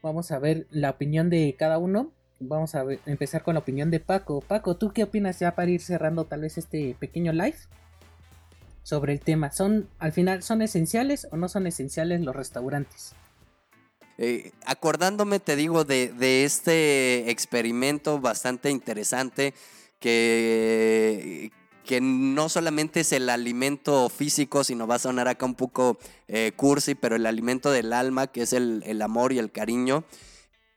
Vamos 0.01 0.31
a 0.31 0.39
ver 0.39 0.67
la 0.71 0.91
opinión 0.91 1.29
de 1.29 1.53
cada 1.59 1.79
uno. 1.79 2.13
Vamos 2.39 2.73
a 2.73 2.85
empezar 3.05 3.43
con 3.43 3.55
la 3.55 3.59
opinión 3.59 3.91
de 3.91 3.99
Paco. 3.99 4.39
Paco, 4.39 4.77
¿tú 4.77 4.93
qué 4.93 5.03
opinas 5.03 5.37
ya 5.39 5.53
para 5.53 5.69
ir 5.69 5.81
cerrando 5.81 6.23
tal 6.23 6.39
vez 6.39 6.57
este 6.57 6.95
pequeño 6.97 7.33
live? 7.33 7.57
Sobre 8.83 9.11
el 9.11 9.19
tema, 9.19 9.51
¿son 9.51 9.89
al 9.99 10.13
final 10.13 10.43
son 10.43 10.61
esenciales 10.61 11.27
o 11.29 11.35
no 11.35 11.49
son 11.49 11.67
esenciales 11.67 12.21
los 12.21 12.33
restaurantes? 12.33 13.15
Eh, 14.17 14.51
acordándome, 14.65 15.39
te 15.39 15.55
digo, 15.55 15.85
de, 15.85 16.09
de 16.09 16.45
este 16.45 17.31
experimento 17.31 18.19
bastante 18.19 18.69
interesante 18.69 19.53
que, 19.99 21.51
que 21.85 21.99
no 21.99 22.47
solamente 22.49 22.99
es 22.99 23.11
el 23.11 23.29
alimento 23.29 24.09
físico, 24.09 24.63
sino 24.63 24.85
va 24.85 24.95
a 24.95 24.99
sonar 24.99 25.27
acá 25.27 25.45
un 25.45 25.55
poco 25.55 25.97
eh, 26.27 26.51
cursi, 26.55 26.93
pero 26.93 27.15
el 27.15 27.25
alimento 27.25 27.71
del 27.71 27.91
alma, 27.91 28.27
que 28.27 28.43
es 28.43 28.53
el, 28.53 28.83
el 28.85 29.01
amor 29.01 29.33
y 29.33 29.39
el 29.39 29.51
cariño, 29.51 30.03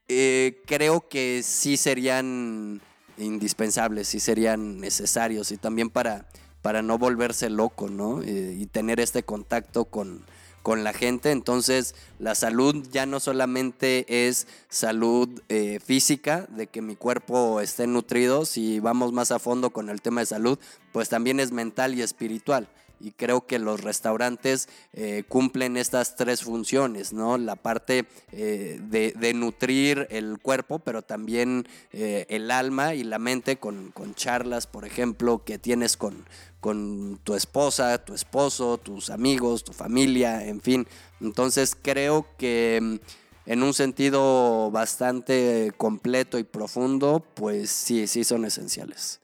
eh, 0.08 0.62
creo 0.66 1.08
que 1.08 1.42
sí 1.42 1.76
serían 1.76 2.80
indispensables, 3.18 4.08
sí 4.08 4.20
serían 4.20 4.80
necesarios 4.80 5.50
y 5.52 5.56
también 5.56 5.90
para, 5.90 6.26
para 6.62 6.82
no 6.82 6.96
volverse 6.96 7.50
loco, 7.50 7.88
¿no? 7.88 8.22
Y 8.22 8.66
tener 8.66 9.00
este 9.00 9.22
contacto 9.24 9.86
con, 9.86 10.24
con 10.66 10.82
la 10.82 10.92
gente. 10.92 11.30
Entonces, 11.30 11.94
la 12.18 12.34
salud 12.34 12.84
ya 12.90 13.06
no 13.06 13.20
solamente 13.20 14.26
es 14.26 14.48
salud 14.68 15.28
eh, 15.48 15.78
física, 15.78 16.48
de 16.48 16.66
que 16.66 16.82
mi 16.82 16.96
cuerpo 16.96 17.60
esté 17.60 17.86
nutrido, 17.86 18.44
si 18.44 18.80
vamos 18.80 19.12
más 19.12 19.30
a 19.30 19.38
fondo 19.38 19.70
con 19.70 19.90
el 19.90 20.02
tema 20.02 20.22
de 20.22 20.26
salud, 20.26 20.58
pues 20.90 21.08
también 21.08 21.38
es 21.38 21.52
mental 21.52 21.94
y 21.94 22.02
espiritual. 22.02 22.66
Y 22.98 23.12
creo 23.12 23.46
que 23.46 23.60
los 23.60 23.84
restaurantes 23.84 24.68
eh, 24.92 25.22
cumplen 25.28 25.76
estas 25.76 26.16
tres 26.16 26.42
funciones, 26.42 27.12
¿no? 27.12 27.38
La 27.38 27.54
parte 27.54 28.06
eh, 28.32 28.80
de, 28.82 29.34
nutrir 29.34 30.08
el 30.10 30.40
cuerpo, 30.40 30.80
pero 30.80 31.02
también 31.02 31.68
el 31.92 32.50
alma 32.50 32.94
y 32.94 33.04
la 33.04 33.20
mente 33.20 33.58
con, 33.58 33.92
con 33.92 34.16
charlas, 34.16 34.66
por 34.66 34.84
ejemplo, 34.84 35.44
que 35.44 35.58
tienes 35.58 35.96
con, 35.96 36.24
con 36.66 37.20
tu 37.22 37.36
esposa, 37.36 38.04
tu 38.04 38.12
esposo, 38.12 38.76
tus 38.76 39.10
amigos, 39.10 39.62
tu 39.62 39.72
familia, 39.72 40.44
en 40.44 40.60
fin. 40.60 40.84
Entonces 41.20 41.78
creo 41.80 42.26
que 42.36 42.80
mm, 42.82 42.96
en 43.48 43.62
un 43.62 43.72
sentido 43.72 44.72
bastante 44.72 45.72
completo 45.76 46.40
y 46.40 46.42
profundo, 46.42 47.24
pues 47.34 47.70
sí, 47.70 48.08
sí 48.08 48.24
son 48.24 48.44
esenciales. 48.44 49.20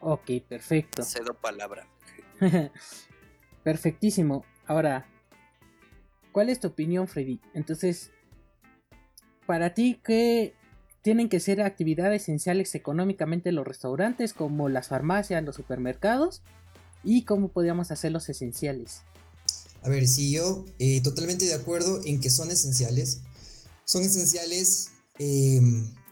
Ok, 0.00 0.28
perfecto. 0.48 1.02
Cedo 1.04 1.34
palabra. 1.34 1.86
Perfectísimo. 3.62 4.44
Ahora, 4.66 5.06
¿cuál 6.32 6.48
es 6.48 6.58
tu 6.58 6.66
opinión, 6.66 7.06
Freddy? 7.06 7.40
Entonces, 7.54 8.10
para 9.46 9.72
ti, 9.72 10.00
¿qué 10.02 10.56
tienen 11.06 11.28
que 11.28 11.38
ser 11.38 11.62
actividades 11.62 12.22
esenciales 12.22 12.74
económicamente 12.74 13.52
los 13.52 13.64
restaurantes, 13.64 14.32
como 14.32 14.68
las 14.68 14.88
farmacias, 14.88 15.44
los 15.44 15.54
supermercados? 15.54 16.42
¿Y 17.04 17.22
cómo 17.22 17.46
podríamos 17.52 17.92
hacerlos 17.92 18.28
esenciales? 18.28 19.02
A 19.82 19.88
ver, 19.88 20.08
sí, 20.08 20.32
yo 20.32 20.64
eh, 20.80 21.00
totalmente 21.02 21.44
de 21.44 21.54
acuerdo 21.54 22.00
en 22.04 22.20
que 22.20 22.28
son 22.28 22.50
esenciales. 22.50 23.20
Son 23.84 24.02
esenciales 24.02 24.88
eh, 25.20 25.60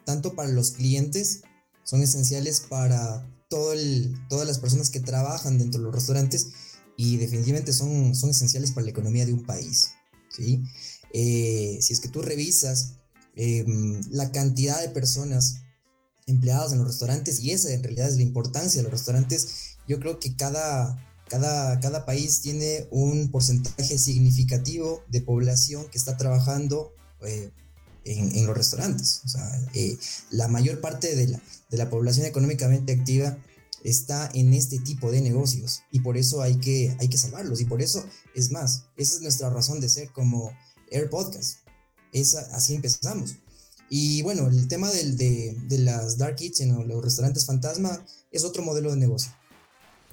tanto 0.05 0.37
para 0.37 0.49
los 0.51 0.71
clientes, 0.71 1.43
son 1.83 2.01
esenciales 2.01 2.61
para 2.61 3.29
todo 3.51 3.73
el- 3.73 4.15
todas 4.29 4.47
las 4.47 4.61
personas 4.61 4.91
que 4.91 5.01
trabajan 5.01 5.59
dentro 5.59 5.81
de 5.81 5.87
los 5.87 5.95
restaurantes 5.97 6.53
y 6.97 7.17
definitivamente 7.17 7.73
son, 7.73 8.15
son 8.15 8.31
esenciales 8.31 8.71
para 8.71 8.85
la 8.85 8.91
economía 8.93 9.27
de 9.27 9.33
un 9.33 9.45
país. 9.45 9.91
¿sí? 10.31 10.63
Eh, 11.13 11.79
si 11.81 11.93
es 11.93 11.99
que 11.99 12.09
tú 12.09 12.23
revisas 12.23 13.01
eh, 13.37 13.65
la 14.11 14.31
cantidad 14.33 14.81
de 14.81 14.89
personas 14.91 15.63
empleadas 16.27 16.73
en 16.73 16.79
los 16.79 16.89
restaurantes 16.89 17.41
y 17.41 17.51
esa 17.51 17.73
en 17.73 17.83
realidad 17.83 18.09
es 18.09 18.17
la 18.17 18.23
importancia 18.23 18.79
de 18.79 18.85
los 18.85 18.93
restaurantes, 18.93 19.77
yo 19.87 20.01
creo 20.01 20.19
que 20.19 20.37
cada, 20.37 20.99
cada, 21.29 21.81
cada 21.81 22.07
país 22.07 22.41
tiene 22.41 22.87
un 22.91 23.31
porcentaje 23.31 23.99
significativo 23.99 25.03
de 25.09 25.21
población 25.21 25.87
que 25.91 25.99
está 25.99 26.17
trabajando 26.17 26.93
eh, 27.23 27.51
en, 28.05 28.37
en 28.37 28.47
los 28.47 28.57
restaurantes. 28.57 29.23
O 29.25 29.39
eh, 29.75 29.99
la 30.31 30.49
mayor 30.49 30.81
parte 30.81 31.15
de 31.15 31.29
la, 31.29 31.43
de 31.71 31.77
la 31.77 31.91
población 31.91 32.27
económicamente 32.27 32.93
activa 32.93 33.37
está 33.83 34.31
en 34.33 34.55
este 34.55 34.79
tipo 34.79 35.11
de 35.11 35.21
negocios 35.21 35.83
y 35.91 36.01
por 36.01 36.17
eso 36.17 36.41
hay 36.41 36.57
que, 36.57 36.97
hay 37.01 37.09
que 37.09 37.19
salvarlos 37.19 37.61
y 37.61 37.67
por 37.67 37.83
eso, 37.83 38.05
es 38.35 38.51
más, 38.51 38.85
esa 38.97 39.17
es 39.17 39.21
nuestra 39.21 39.51
razón 39.51 39.79
de 39.81 39.91
ser 39.91 40.11
como 40.11 40.53
Air 40.91 41.11
Podcast. 41.11 41.64
Esa, 42.15 42.41
así 42.53 42.75
empezamos. 42.75 43.35
Y 43.91 44.23
bueno, 44.23 44.49
el 44.49 44.67
tema 44.69 44.91
del, 44.91 45.19
de, 45.19 45.55
de 45.69 45.79
las 45.79 46.17
Dark 46.17 46.37
Kitchen 46.37 46.73
o 46.73 46.85
los 46.85 47.05
restaurantes 47.05 47.45
fantasma 47.45 48.03
es 48.33 48.45
otro 48.45 48.63
modelo 48.63 48.91
de 48.91 48.97
negocio. 48.97 49.31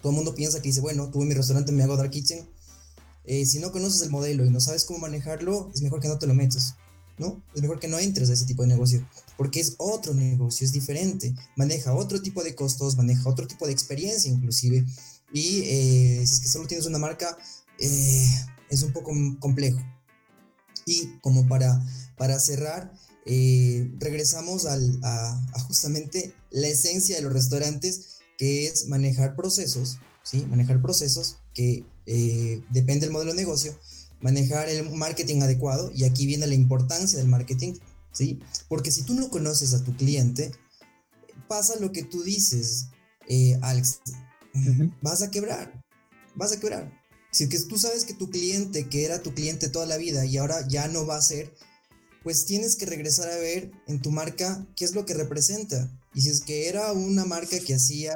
Todo 0.01 0.11
el 0.11 0.15
mundo 0.17 0.35
piensa 0.35 0.61
que 0.61 0.69
dice, 0.69 0.81
bueno, 0.81 1.09
tuve 1.09 1.25
mi 1.25 1.33
restaurante, 1.33 1.71
me 1.71 1.83
hago 1.83 1.95
Dark 1.95 2.11
Kitchen. 2.11 2.49
Eh, 3.23 3.45
si 3.45 3.59
no 3.59 3.71
conoces 3.71 4.01
el 4.01 4.09
modelo 4.09 4.45
y 4.45 4.49
no 4.49 4.59
sabes 4.59 4.83
cómo 4.83 4.99
manejarlo, 4.99 5.69
es 5.73 5.81
mejor 5.83 6.01
que 6.01 6.07
no 6.07 6.17
te 6.17 6.25
lo 6.25 6.33
metas, 6.33 6.75
¿no? 7.19 7.43
Es 7.53 7.61
mejor 7.61 7.79
que 7.79 7.87
no 7.87 7.99
entres 7.99 8.31
a 8.31 8.33
ese 8.33 8.45
tipo 8.45 8.63
de 8.63 8.69
negocio, 8.69 9.07
porque 9.37 9.59
es 9.59 9.75
otro 9.77 10.15
negocio, 10.15 10.65
es 10.65 10.73
diferente, 10.73 11.35
maneja 11.55 11.93
otro 11.93 12.19
tipo 12.19 12.43
de 12.43 12.55
costos, 12.55 12.97
maneja 12.97 13.29
otro 13.29 13.45
tipo 13.45 13.67
de 13.67 13.73
experiencia 13.73 14.31
inclusive, 14.31 14.83
y 15.31 15.61
eh, 15.65 16.23
si 16.25 16.33
es 16.33 16.39
que 16.39 16.47
solo 16.47 16.67
tienes 16.67 16.87
una 16.87 16.97
marca, 16.97 17.37
eh, 17.77 18.27
es 18.69 18.81
un 18.81 18.91
poco 18.91 19.11
complejo. 19.39 19.79
Y 20.91 21.19
como 21.21 21.47
para, 21.47 21.81
para 22.17 22.39
cerrar, 22.39 22.91
eh, 23.25 23.89
regresamos 23.99 24.65
al, 24.65 24.99
a, 25.03 25.31
a 25.53 25.59
justamente 25.61 26.33
la 26.49 26.67
esencia 26.67 27.15
de 27.15 27.21
los 27.21 27.31
restaurantes, 27.33 28.19
que 28.37 28.67
es 28.67 28.87
manejar 28.87 29.35
procesos, 29.35 29.99
¿sí? 30.23 30.45
Manejar 30.47 30.81
procesos 30.81 31.37
que 31.53 31.85
eh, 32.07 32.61
depende 32.71 33.05
del 33.05 33.13
modelo 33.13 33.31
de 33.31 33.37
negocio, 33.37 33.77
manejar 34.19 34.67
el 34.69 34.89
marketing 34.91 35.41
adecuado, 35.41 35.91
y 35.95 36.03
aquí 36.03 36.25
viene 36.25 36.47
la 36.47 36.55
importancia 36.55 37.19
del 37.19 37.27
marketing, 37.27 37.75
¿sí? 38.11 38.39
Porque 38.67 38.91
si 38.91 39.03
tú 39.03 39.13
no 39.13 39.29
conoces 39.29 39.73
a 39.73 39.83
tu 39.83 39.95
cliente, 39.95 40.51
pasa 41.47 41.79
lo 41.79 41.91
que 41.91 42.03
tú 42.03 42.23
dices, 42.23 42.87
eh, 43.29 43.57
Alex, 43.61 43.99
Ujú. 44.53 44.91
vas 45.01 45.21
a 45.21 45.31
quebrar, 45.31 45.81
vas 46.35 46.51
a 46.51 46.59
quebrar. 46.59 47.00
Si 47.31 47.45
es 47.45 47.49
que 47.49 47.59
tú 47.59 47.77
sabes 47.77 48.05
que 48.05 48.13
tu 48.13 48.29
cliente, 48.29 48.89
que 48.89 49.05
era 49.05 49.21
tu 49.21 49.33
cliente 49.33 49.69
toda 49.69 49.85
la 49.85 49.97
vida 49.97 50.25
y 50.25 50.37
ahora 50.37 50.67
ya 50.67 50.87
no 50.87 51.05
va 51.05 51.15
a 51.15 51.21
ser, 51.21 51.53
pues 52.23 52.45
tienes 52.45 52.75
que 52.75 52.85
regresar 52.85 53.29
a 53.29 53.37
ver 53.37 53.71
en 53.87 54.01
tu 54.01 54.11
marca 54.11 54.67
qué 54.75 54.85
es 54.85 54.93
lo 54.93 55.05
que 55.05 55.13
representa. 55.13 55.89
Y 56.13 56.21
si 56.21 56.29
es 56.29 56.41
que 56.41 56.67
era 56.67 56.91
una 56.91 57.25
marca 57.25 57.59
que 57.59 57.75
hacía 57.75 58.13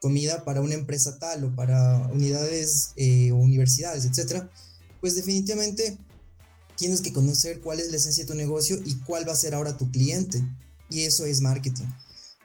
comida 0.00 0.44
para 0.44 0.60
una 0.60 0.74
empresa 0.74 1.18
tal 1.18 1.44
o 1.44 1.54
para 1.54 1.98
unidades 2.12 2.90
eh, 2.96 3.30
o 3.32 3.36
universidades, 3.36 4.04
etcétera, 4.04 4.50
pues 5.00 5.14
definitivamente 5.14 5.98
tienes 6.76 7.00
que 7.00 7.12
conocer 7.12 7.60
cuál 7.60 7.80
es 7.80 7.90
la 7.90 7.96
esencia 7.96 8.24
de 8.24 8.28
tu 8.28 8.36
negocio 8.36 8.78
y 8.84 8.96
cuál 9.00 9.28
va 9.28 9.32
a 9.32 9.36
ser 9.36 9.54
ahora 9.54 9.76
tu 9.76 9.90
cliente. 9.90 10.42
Y 10.88 11.02
eso 11.02 11.26
es 11.26 11.40
marketing. 11.40 11.86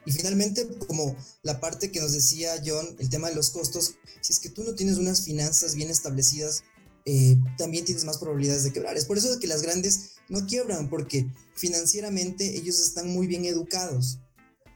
Y 0.04 0.12
finalmente, 0.12 0.66
como 0.86 1.16
la 1.42 1.60
parte 1.60 1.90
que 1.90 2.00
nos 2.00 2.12
decía 2.12 2.60
John, 2.64 2.96
el 2.98 3.08
tema 3.08 3.28
de 3.28 3.34
los 3.34 3.50
costos, 3.50 3.94
si 4.20 4.32
es 4.32 4.40
que 4.40 4.50
tú 4.50 4.64
no 4.64 4.74
tienes 4.74 4.98
unas 4.98 5.24
finanzas 5.24 5.74
bien 5.74 5.90
establecidas, 5.90 6.64
eh, 7.04 7.36
también 7.58 7.84
tienes 7.84 8.04
más 8.04 8.18
probabilidades 8.18 8.64
de 8.64 8.72
quebrar. 8.72 8.96
Es 8.96 9.04
por 9.04 9.18
eso 9.18 9.38
que 9.40 9.46
las 9.46 9.62
grandes 9.62 10.12
no 10.28 10.46
quiebran, 10.46 10.88
porque 10.88 11.26
financieramente 11.54 12.56
ellos 12.56 12.80
están 12.80 13.08
muy 13.08 13.26
bien 13.26 13.44
educados. 13.44 14.18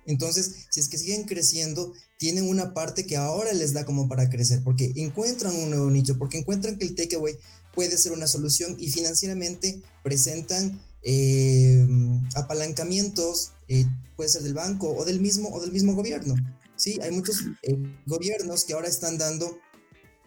Entonces, 0.07 0.67
si 0.71 0.81
es 0.81 0.89
que 0.89 0.99
siguen 0.99 1.25
creciendo, 1.25 1.93
tienen 2.19 2.49
una 2.49 2.73
parte 2.75 3.07
que 3.07 3.17
ahora 3.17 3.53
les 3.53 3.73
da 3.73 3.85
como 3.85 4.09
para 4.09 4.31
crecer, 4.31 4.63
porque 4.63 4.93
encuentran 4.97 5.55
un 5.57 5.71
nuevo 5.71 5.91
nicho, 5.91 6.17
porque 6.19 6.39
encuentran 6.39 6.79
que 6.79 6.87
el 6.87 6.95
takeaway 6.95 7.37
puede 7.75 7.99
ser 7.99 8.13
una 8.13 8.27
solución 8.27 8.77
y 8.79 8.91
financieramente 8.91 9.83
presentan 10.03 10.81
eh, 11.03 11.87
apalancamientos, 12.35 13.53
eh, 13.69 13.87
puede 14.17 14.31
ser 14.31 14.43
del 14.43 14.55
banco 14.55 14.91
o 14.91 15.05
del 15.05 15.21
mismo, 15.21 15.51
o 15.51 15.61
del 15.61 15.73
mismo 15.73 15.95
gobierno. 15.95 16.35
Sí, 16.77 16.99
hay 17.03 17.11
muchos 17.11 17.43
eh, 17.63 17.77
gobiernos 18.07 18.65
que 18.65 18.75
ahora 18.75 18.89
están 18.89 19.19
dando 19.19 19.59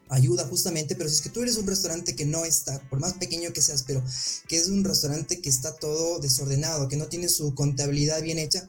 ayuda 0.10 0.46
justamente, 0.48 0.96
pero 0.96 1.10
si 1.10 1.16
es 1.16 1.22
que 1.22 1.30
tú 1.30 1.44
eres 1.44 1.58
un 1.58 1.68
restaurante 1.68 2.16
que 2.16 2.26
no 2.26 2.44
está, 2.44 2.82
por 2.90 3.00
más 3.00 3.14
pequeño 3.14 3.54
que 3.54 3.62
seas, 3.62 3.84
pero 3.84 4.04
que 4.48 4.58
es 4.58 4.68
un 4.68 4.84
restaurante 4.84 5.40
que 5.40 5.50
está 5.50 5.76
todo 5.76 6.20
desordenado, 6.20 6.88
que 6.88 6.98
no 6.98 7.08
tiene 7.08 7.30
su 7.30 7.54
contabilidad 7.54 8.22
bien 8.22 8.40
hecha, 8.40 8.68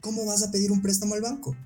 ¿cómo 0.00 0.26
vas 0.26 0.42
a 0.42 0.50
pedir 0.50 0.70
un 0.70 0.82
préstamo 0.82 1.14
al 1.14 1.22
banco? 1.22 1.56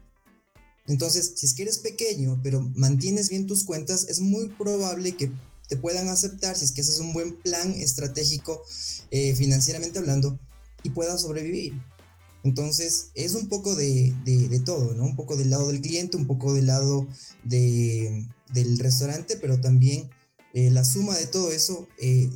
Entonces, 0.87 1.33
si 1.37 1.47
es 1.47 1.55
que 1.55 1.63
eres 1.63 1.79
pequeño, 1.79 2.41
pero 2.43 2.61
mantienes 2.75 3.29
bien 3.29 3.47
tus 3.47 3.65
cuentas, 3.65 4.07
es 4.09 4.21
muy 4.21 4.49
probable 4.49 5.17
que 5.17 5.31
te 5.69 5.77
puedan 5.77 6.09
aceptar 6.09 6.57
si 6.57 6.65
es 6.65 6.73
que 6.73 6.81
haces 6.81 7.01
un 7.01 7.13
buen 7.13 7.37
plan 7.37 7.73
estratégico 7.73 8.63
eh, 9.11 9.35
financieramente 9.35 9.99
hablando 9.99 10.39
y 10.83 10.91
puedas 10.91 11.21
sobrevivir. 11.21 11.75
Entonces, 12.45 13.11
es 13.15 13.35
un 13.35 13.49
poco 13.49 13.75
de, 13.75 14.15
todo, 14.65 14.95
¿no? 14.95 15.05
Un 15.05 15.17
poco 15.17 15.37
del 15.37 15.51
lado 15.51 15.69
del 15.69 15.81
cliente, 15.81 16.17
un 16.17 16.27
poco 16.27 16.55
del 16.55 16.67
lado 16.67 17.07
del 17.45 18.79
restaurante, 18.79 19.37
pero 19.41 19.61
también 19.61 20.09
eh, 20.55 20.71
la 20.71 20.85
suma 20.85 21.17
de 21.17 21.27
todo 21.27 21.53
eso 21.53 21.89
eh, 21.99 22.31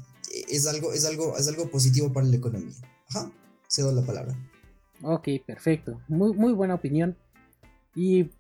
es, 0.48 0.66
algo, 0.66 0.92
es, 0.92 1.04
algo, 1.04 1.36
es 1.36 1.48
algo 1.48 1.70
positivo 1.70 2.12
para 2.12 2.26
la 2.26 2.36
economía. 2.36 2.74
Ajá, 3.08 3.30
cedo 3.68 3.92
la 3.92 4.02
palabra. 4.02 4.36
Ok, 5.02 5.28
perfecto. 5.46 6.00
Muy, 6.08 6.32
muy 6.34 6.52
buena 6.52 6.74
opinión. 6.74 7.16
Y 7.94 8.30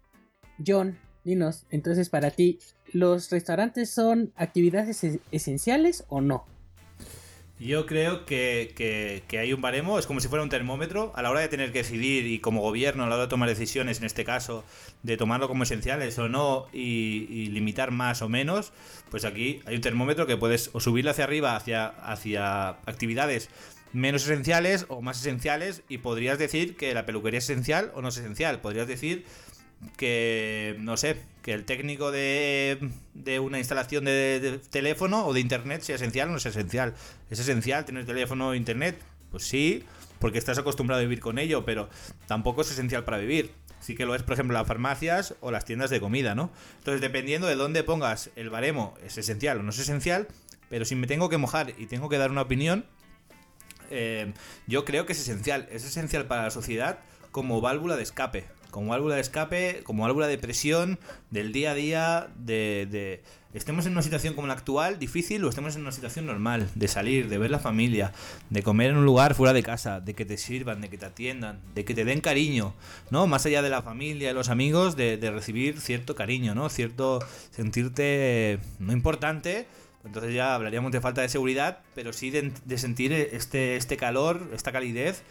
John, 0.64 0.98
dinos, 1.24 1.66
entonces 1.70 2.08
para 2.08 2.30
ti, 2.30 2.58
¿los 2.92 3.30
restaurantes 3.30 3.90
son 3.90 4.32
actividades 4.36 5.04
esenciales 5.30 6.04
o 6.08 6.20
no? 6.20 6.44
Yo 7.58 7.86
creo 7.86 8.26
que, 8.26 9.22
hay 9.30 9.52
un 9.52 9.60
baremo, 9.60 9.98
es 9.98 10.06
como 10.06 10.20
si 10.20 10.28
fuera 10.28 10.42
un 10.42 10.48
termómetro, 10.48 11.12
a 11.14 11.22
la 11.22 11.30
hora 11.30 11.40
de 11.40 11.48
tener 11.48 11.70
que 11.70 11.78
decidir 11.78 12.26
y 12.26 12.40
como 12.40 12.60
gobierno, 12.60 13.04
a 13.04 13.08
la 13.08 13.14
hora 13.14 13.24
de 13.24 13.30
tomar 13.30 13.48
decisiones, 13.48 13.98
en 13.98 14.04
este 14.04 14.24
caso, 14.24 14.64
de 15.04 15.16
tomarlo 15.16 15.46
como 15.46 15.62
esenciales 15.62 16.18
o 16.18 16.28
no 16.28 16.66
y, 16.72 17.46
limitar 17.50 17.92
más 17.92 18.20
o 18.20 18.28
menos, 18.28 18.72
pues 19.10 19.24
aquí 19.24 19.60
hay 19.66 19.76
un 19.76 19.80
termómetro 19.80 20.26
que 20.26 20.36
puedes 20.36 20.70
o 20.72 20.80
subirlo 20.80 21.12
hacia 21.12 21.24
arriba, 21.24 21.54
hacia, 21.54 21.86
hacia 21.86 22.68
actividades 22.86 23.48
menos 23.92 24.24
esenciales 24.24 24.86
o 24.88 25.02
más 25.02 25.20
esenciales 25.20 25.82
y 25.88 25.98
podrías 25.98 26.38
decir 26.38 26.76
que 26.76 26.94
la 26.94 27.06
peluquería 27.06 27.38
es 27.38 27.44
esencial 27.44 27.92
o 27.94 28.02
no 28.02 28.08
es 28.08 28.16
esencial. 28.16 28.60
Podrías 28.60 28.88
decir 28.88 29.24
que, 29.96 30.76
no 30.80 30.96
sé, 30.96 31.16
que 31.42 31.52
el 31.52 31.64
técnico 31.64 32.10
de, 32.10 32.90
de 33.14 33.40
una 33.40 33.58
instalación 33.58 34.04
de, 34.04 34.60
teléfono 34.70 35.26
o 35.26 35.32
de 35.32 35.40
internet 35.40 35.82
sea 35.82 35.96
esencial 35.96 36.28
o 36.28 36.32
no 36.32 36.38
es 36.38 36.46
esencial. 36.46 36.94
¿Es 37.30 37.38
esencial 37.40 37.84
tener 37.84 38.06
teléfono 38.06 38.48
o 38.48 38.54
internet? 38.54 38.98
Pues 39.30 39.44
sí, 39.44 39.84
porque 40.20 40.38
estás 40.38 40.58
acostumbrado 40.58 41.00
a 41.00 41.02
vivir 41.02 41.20
con 41.20 41.38
ello, 41.38 41.64
pero 41.64 41.88
tampoco 42.26 42.62
es 42.62 42.70
esencial 42.70 43.04
para 43.04 43.18
vivir. 43.18 43.50
Sí 43.80 43.96
que 43.96 44.06
lo 44.06 44.14
es, 44.14 44.22
por 44.22 44.34
ejemplo, 44.34 44.56
las 44.56 44.68
farmacias 44.68 45.34
o 45.40 45.50
las 45.50 45.64
tiendas 45.64 45.90
de 45.90 45.98
comida, 45.98 46.36
¿no? 46.36 46.52
Entonces, 46.78 47.00
dependiendo 47.00 47.48
de 47.48 47.56
dónde 47.56 47.82
pongas 47.82 48.30
el 48.36 48.48
baremo, 48.48 48.94
es 49.04 49.18
esencial 49.18 49.58
o 49.58 49.62
no 49.64 49.70
es 49.70 49.78
esencial, 49.80 50.28
pero 50.70 50.84
si 50.84 50.94
me 50.94 51.08
tengo 51.08 51.28
que 51.28 51.38
mojar 51.38 51.74
y 51.76 51.86
tengo 51.86 52.08
que 52.08 52.18
dar 52.18 52.30
una 52.30 52.42
opinión, 52.42 52.86
eh, 53.90 54.32
yo 54.68 54.84
creo 54.84 55.06
que 55.06 55.12
es 55.12 55.20
esencial. 55.20 55.68
Es 55.72 55.84
esencial 55.84 56.26
para 56.26 56.44
la 56.44 56.50
sociedad 56.50 57.00
como 57.32 57.60
válvula 57.60 57.96
de 57.96 58.04
escape 58.04 58.46
como 58.72 58.88
válvula 58.88 59.16
de 59.16 59.20
escape, 59.20 59.82
como 59.84 60.02
válvula 60.02 60.26
de 60.26 60.38
presión 60.38 60.98
del 61.30 61.52
día 61.52 61.72
a 61.72 61.74
día, 61.74 62.28
de, 62.36 63.22
estemos 63.52 63.84
en 63.84 63.92
una 63.92 64.00
situación 64.00 64.32
como 64.32 64.46
la 64.46 64.54
actual, 64.54 64.98
difícil, 64.98 65.44
o 65.44 65.50
estemos 65.50 65.76
en 65.76 65.82
una 65.82 65.92
situación 65.92 66.24
normal, 66.24 66.70
de 66.74 66.88
salir, 66.88 67.28
de 67.28 67.36
ver 67.36 67.50
la 67.50 67.58
familia, 67.58 68.12
de 68.48 68.62
comer 68.62 68.90
en 68.90 68.96
un 68.96 69.04
lugar 69.04 69.34
fuera 69.34 69.52
de 69.52 69.62
casa, 69.62 70.00
de 70.00 70.14
que 70.14 70.24
te 70.24 70.38
sirvan, 70.38 70.80
de 70.80 70.88
que 70.88 70.96
te 70.96 71.04
atiendan, 71.04 71.60
de 71.74 71.84
que 71.84 71.94
te 71.94 72.06
den 72.06 72.22
cariño, 72.22 72.72
¿no? 73.10 73.26
Más 73.26 73.44
allá 73.44 73.60
de 73.60 73.68
la 73.68 73.82
familia 73.82 74.30
y 74.30 74.34
los 74.34 74.48
amigos, 74.48 74.96
de, 74.96 75.18
recibir 75.30 75.78
cierto 75.78 76.14
cariño, 76.14 76.54
¿no? 76.54 76.70
Cierto 76.70 77.20
sentirte 77.50 78.58
no 78.78 78.94
importante. 78.94 79.66
Entonces 80.02 80.34
ya 80.34 80.54
hablaríamos 80.54 80.90
de 80.92 81.00
falta 81.00 81.20
de 81.20 81.28
seguridad, 81.28 81.80
pero 81.94 82.12
sí 82.12 82.30
de, 82.30 82.52
de 82.64 82.78
sentir 82.78 83.12
este, 83.12 83.76
este 83.76 83.96
calor, 83.98 84.50
esta 84.52 84.72
calidez 84.72 85.22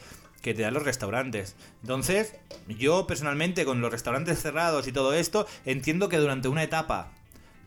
que 0.42 0.54
te 0.54 0.64
dan 0.64 0.74
los 0.74 0.84
restaurantes. 0.84 1.56
Entonces, 1.82 2.36
yo 2.68 3.08
personalmente 3.08 3.66
con 3.66 3.82
los 3.82 3.92
restaurantes 3.92 4.42
cerrados 4.42 4.88
y 4.88 4.92
todo 4.92 5.14
esto, 5.14 5.48
entiendo 5.66 6.10
que 6.10 6.18
durante 6.18 6.48
una 6.48 6.64
etapa 6.64 7.12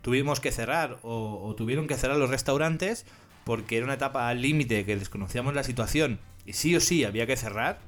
tuvimos 0.03 0.41
que 0.41 0.53
cerrar 0.53 0.99
o, 1.03 1.55
tuvieron 1.57 1.87
que 1.87 1.97
cerrar 1.97 2.17
los 2.17 2.31
restaurantes 2.31 3.07
porque 3.45 3.77
era 3.77 3.85
una 3.85 3.95
etapa 3.95 4.29
al 4.29 4.43
límite 4.43 4.85
que 4.85 4.97
desconocíamos 4.97 5.55
la 5.55 5.65
situación 5.65 6.19
y 6.47 6.55
sí 6.55 6.75
o 6.77 6.81
sí 6.81 7.05
había 7.05 7.27
que 7.27 7.37
cerrar. 7.37 7.79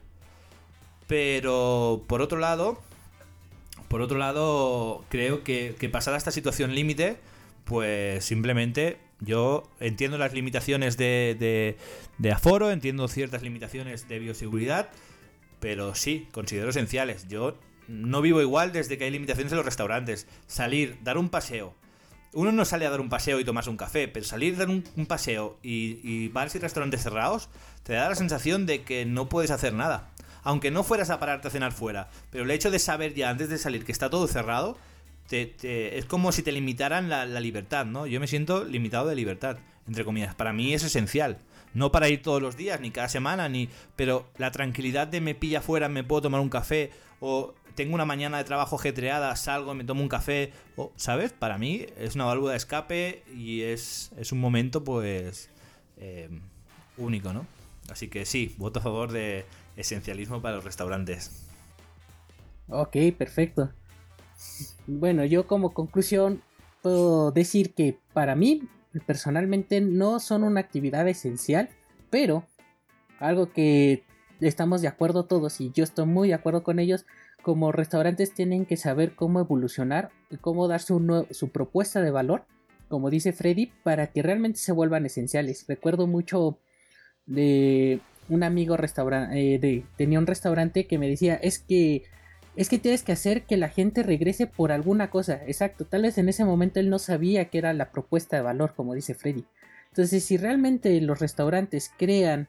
Pero 1.06 2.04
por 2.06 2.22
otro 2.22 2.38
lado, 2.38 2.80
por 3.88 4.00
otro 4.00 4.18
lado, 4.18 5.04
creo 5.08 5.44
que, 5.44 5.74
que 5.78 5.88
pasada 5.88 6.16
esta 6.16 6.30
situación 6.32 6.74
límite, 6.74 7.16
pues 7.64 8.24
simplemente 8.24 8.98
yo 9.20 9.70
entiendo 9.80 10.18
las 10.18 10.32
limitaciones 10.32 10.96
de, 10.96 11.76
de, 12.18 12.32
aforo, 12.32 12.70
entiendo 12.70 13.08
ciertas 13.08 13.42
limitaciones 13.42 14.08
de 14.08 14.18
bioseguridad, 14.18 14.90
pero 15.60 15.94
sí, 15.94 16.28
considero 16.32 16.70
esenciales. 16.70 17.26
Yo 17.28 17.58
no 17.88 18.20
vivo 18.20 18.42
igual 18.42 18.72
desde 18.72 18.98
que 18.98 19.04
hay 19.04 19.10
limitaciones 19.10 19.52
en 19.52 19.56
los 19.56 19.64
restaurantes. 19.64 20.26
Salir, 20.46 20.98
dar 21.02 21.16
un 21.16 21.30
paseo. 21.30 21.74
Uno 22.32 22.52
no 22.52 22.66
sale 22.66 22.84
a 22.84 22.90
dar 22.90 23.00
un 23.00 23.08
paseo 23.08 23.40
y 23.40 23.44
tomas 23.44 23.66
un 23.66 23.78
café, 23.78 24.08
pero 24.08 24.26
salir, 24.26 24.58
dar 24.58 24.68
un, 24.68 24.82
paseo 25.06 25.58
y, 25.62 26.00
y 26.02 26.28
bares 26.28 26.54
y 26.54 26.58
restaurantes 26.58 27.02
cerrados, 27.02 27.48
te 27.82 27.94
da 27.94 28.10
la 28.10 28.14
sensación 28.14 28.66
de 28.66 28.82
que 28.82 29.06
no 29.06 29.30
puedes 29.30 29.50
hacer 29.50 29.72
nada. 29.72 30.10
Aunque 30.42 30.70
no 30.70 30.84
fueras 30.84 31.08
a 31.08 31.18
pararte 31.18 31.48
a 31.48 31.50
cenar 31.50 31.72
fuera, 31.72 32.10
pero 32.30 32.44
el 32.44 32.50
hecho 32.50 32.70
de 32.70 32.78
saber 32.78 33.14
ya 33.14 33.30
antes 33.30 33.48
de 33.48 33.56
salir 33.56 33.84
que 33.84 33.92
está 33.92 34.10
todo 34.10 34.28
cerrado, 34.28 34.76
es 35.30 36.04
como 36.04 36.32
si 36.32 36.42
te 36.42 36.52
limitaran 36.52 37.08
la, 37.08 37.26
libertad, 37.40 37.86
¿no? 37.86 38.06
Yo 38.06 38.20
me 38.20 38.26
siento 38.26 38.64
limitado 38.64 39.08
de 39.08 39.16
libertad, 39.16 39.58
entre 39.86 40.04
comillas. 40.04 40.34
Para 40.34 40.52
mí 40.52 40.74
es 40.74 40.82
esencial. 40.82 41.38
No 41.74 41.92
para 41.92 42.08
ir 42.08 42.22
todos 42.22 42.40
los 42.40 42.56
días, 42.56 42.80
ni 42.80 42.90
cada 42.90 43.08
semana, 43.08 43.48
ni. 43.48 43.68
Pero 43.96 44.26
la 44.38 44.50
tranquilidad 44.50 45.08
de 45.08 45.20
me 45.20 45.34
pilla 45.34 45.58
afuera, 45.58 45.88
me 45.88 46.04
puedo 46.04 46.22
tomar 46.22 46.40
un 46.40 46.48
café, 46.48 46.90
o 47.20 47.54
tengo 47.74 47.94
una 47.94 48.06
mañana 48.06 48.38
de 48.38 48.44
trabajo 48.44 48.76
ajetreada, 48.76 49.34
salgo, 49.36 49.74
me 49.74 49.84
tomo 49.84 50.02
un 50.02 50.08
café, 50.08 50.52
o, 50.76 50.92
¿sabes? 50.96 51.32
Para 51.32 51.58
mí 51.58 51.86
es 51.98 52.14
una 52.14 52.24
válvula 52.24 52.52
de 52.52 52.56
escape 52.56 53.22
y 53.34 53.62
es, 53.62 54.12
es 54.18 54.32
un 54.32 54.40
momento, 54.40 54.84
pues. 54.84 55.50
Eh, 55.98 56.28
único, 56.96 57.32
¿no? 57.32 57.46
Así 57.90 58.08
que 58.08 58.24
sí, 58.24 58.54
voto 58.58 58.80
a 58.80 58.82
favor 58.82 59.12
de 59.12 59.44
esencialismo 59.76 60.40
para 60.42 60.56
los 60.56 60.64
restaurantes. 60.64 61.46
Ok, 62.68 62.96
perfecto. 63.16 63.70
Bueno, 64.86 65.24
yo 65.24 65.46
como 65.46 65.72
conclusión 65.72 66.42
puedo 66.82 67.32
decir 67.32 67.74
que 67.74 67.98
para 68.12 68.36
mí 68.36 68.62
personalmente 69.06 69.80
no 69.80 70.20
son 70.20 70.44
una 70.44 70.60
actividad 70.60 71.06
esencial, 71.08 71.68
pero 72.10 72.44
algo 73.18 73.52
que 73.52 74.04
estamos 74.40 74.82
de 74.82 74.88
acuerdo 74.88 75.24
todos 75.24 75.60
y 75.60 75.72
yo 75.72 75.84
estoy 75.84 76.06
muy 76.06 76.28
de 76.28 76.34
acuerdo 76.34 76.62
con 76.62 76.78
ellos, 76.78 77.04
como 77.42 77.72
restaurantes 77.72 78.32
tienen 78.34 78.66
que 78.66 78.76
saber 78.76 79.14
cómo 79.14 79.40
evolucionar 79.40 80.10
y 80.30 80.36
cómo 80.36 80.68
dar 80.68 80.80
su, 80.80 81.50
propuesta 81.52 82.00
de 82.00 82.10
valor, 82.10 82.44
como 82.88 83.10
dice 83.10 83.32
Freddy, 83.32 83.72
para 83.82 84.08
que 84.08 84.22
realmente 84.22 84.58
se 84.58 84.72
vuelvan 84.72 85.06
esenciales. 85.06 85.64
Recuerdo 85.68 86.06
mucho 86.06 86.58
de 87.24 88.00
un 88.28 88.42
amigo 88.42 88.76
restaurante, 88.76 89.54
eh, 89.54 89.84
tenía 89.96 90.18
un 90.18 90.26
restaurante 90.26 90.86
que 90.86 90.98
me 90.98 91.08
decía, 91.08 91.36
es 91.36 91.60
que 91.60 92.04
es 92.56 92.68
que 92.68 92.78
tienes 92.78 93.02
que 93.02 93.12
hacer 93.12 93.44
que 93.44 93.56
la 93.56 93.68
gente 93.68 94.02
regrese 94.02 94.46
por 94.46 94.72
alguna 94.72 95.10
cosa. 95.10 95.42
Exacto, 95.46 95.84
tal 95.84 96.02
vez 96.02 96.18
en 96.18 96.28
ese 96.28 96.44
momento 96.44 96.80
él 96.80 96.90
no 96.90 96.98
sabía 96.98 97.50
que 97.50 97.58
era 97.58 97.72
la 97.74 97.92
propuesta 97.92 98.36
de 98.36 98.42
valor, 98.42 98.74
como 98.74 98.94
dice 98.94 99.14
Freddy. 99.14 99.44
Entonces, 99.88 100.24
si 100.24 100.36
realmente 100.36 101.00
los 101.00 101.20
restaurantes 101.20 101.90
crean 101.96 102.48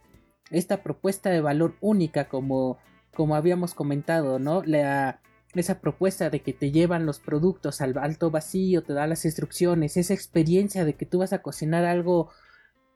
esta 0.50 0.82
propuesta 0.84 1.30
de 1.30 1.42
valor 1.42 1.76
única, 1.82 2.28
como, 2.28 2.78
como 3.14 3.36
habíamos 3.36 3.74
comentado, 3.74 4.40
¿no? 4.40 4.64
La, 4.64 5.20
esa 5.54 5.80
propuesta 5.80 6.30
de 6.30 6.42
que 6.42 6.54
te 6.54 6.72
llevan 6.72 7.06
los 7.06 7.20
productos 7.20 7.82
al 7.82 7.98
alto 7.98 8.32
vacío, 8.32 8.84
te 8.84 8.94
dan 8.94 9.10
las 9.10 9.26
instrucciones, 9.26 9.98
esa 9.98 10.14
experiencia 10.14 10.86
de 10.86 10.96
que 10.96 11.06
tú 11.06 11.20
vas 11.20 11.34
a 11.34 11.42
cocinar 11.42 11.86
algo 11.86 12.30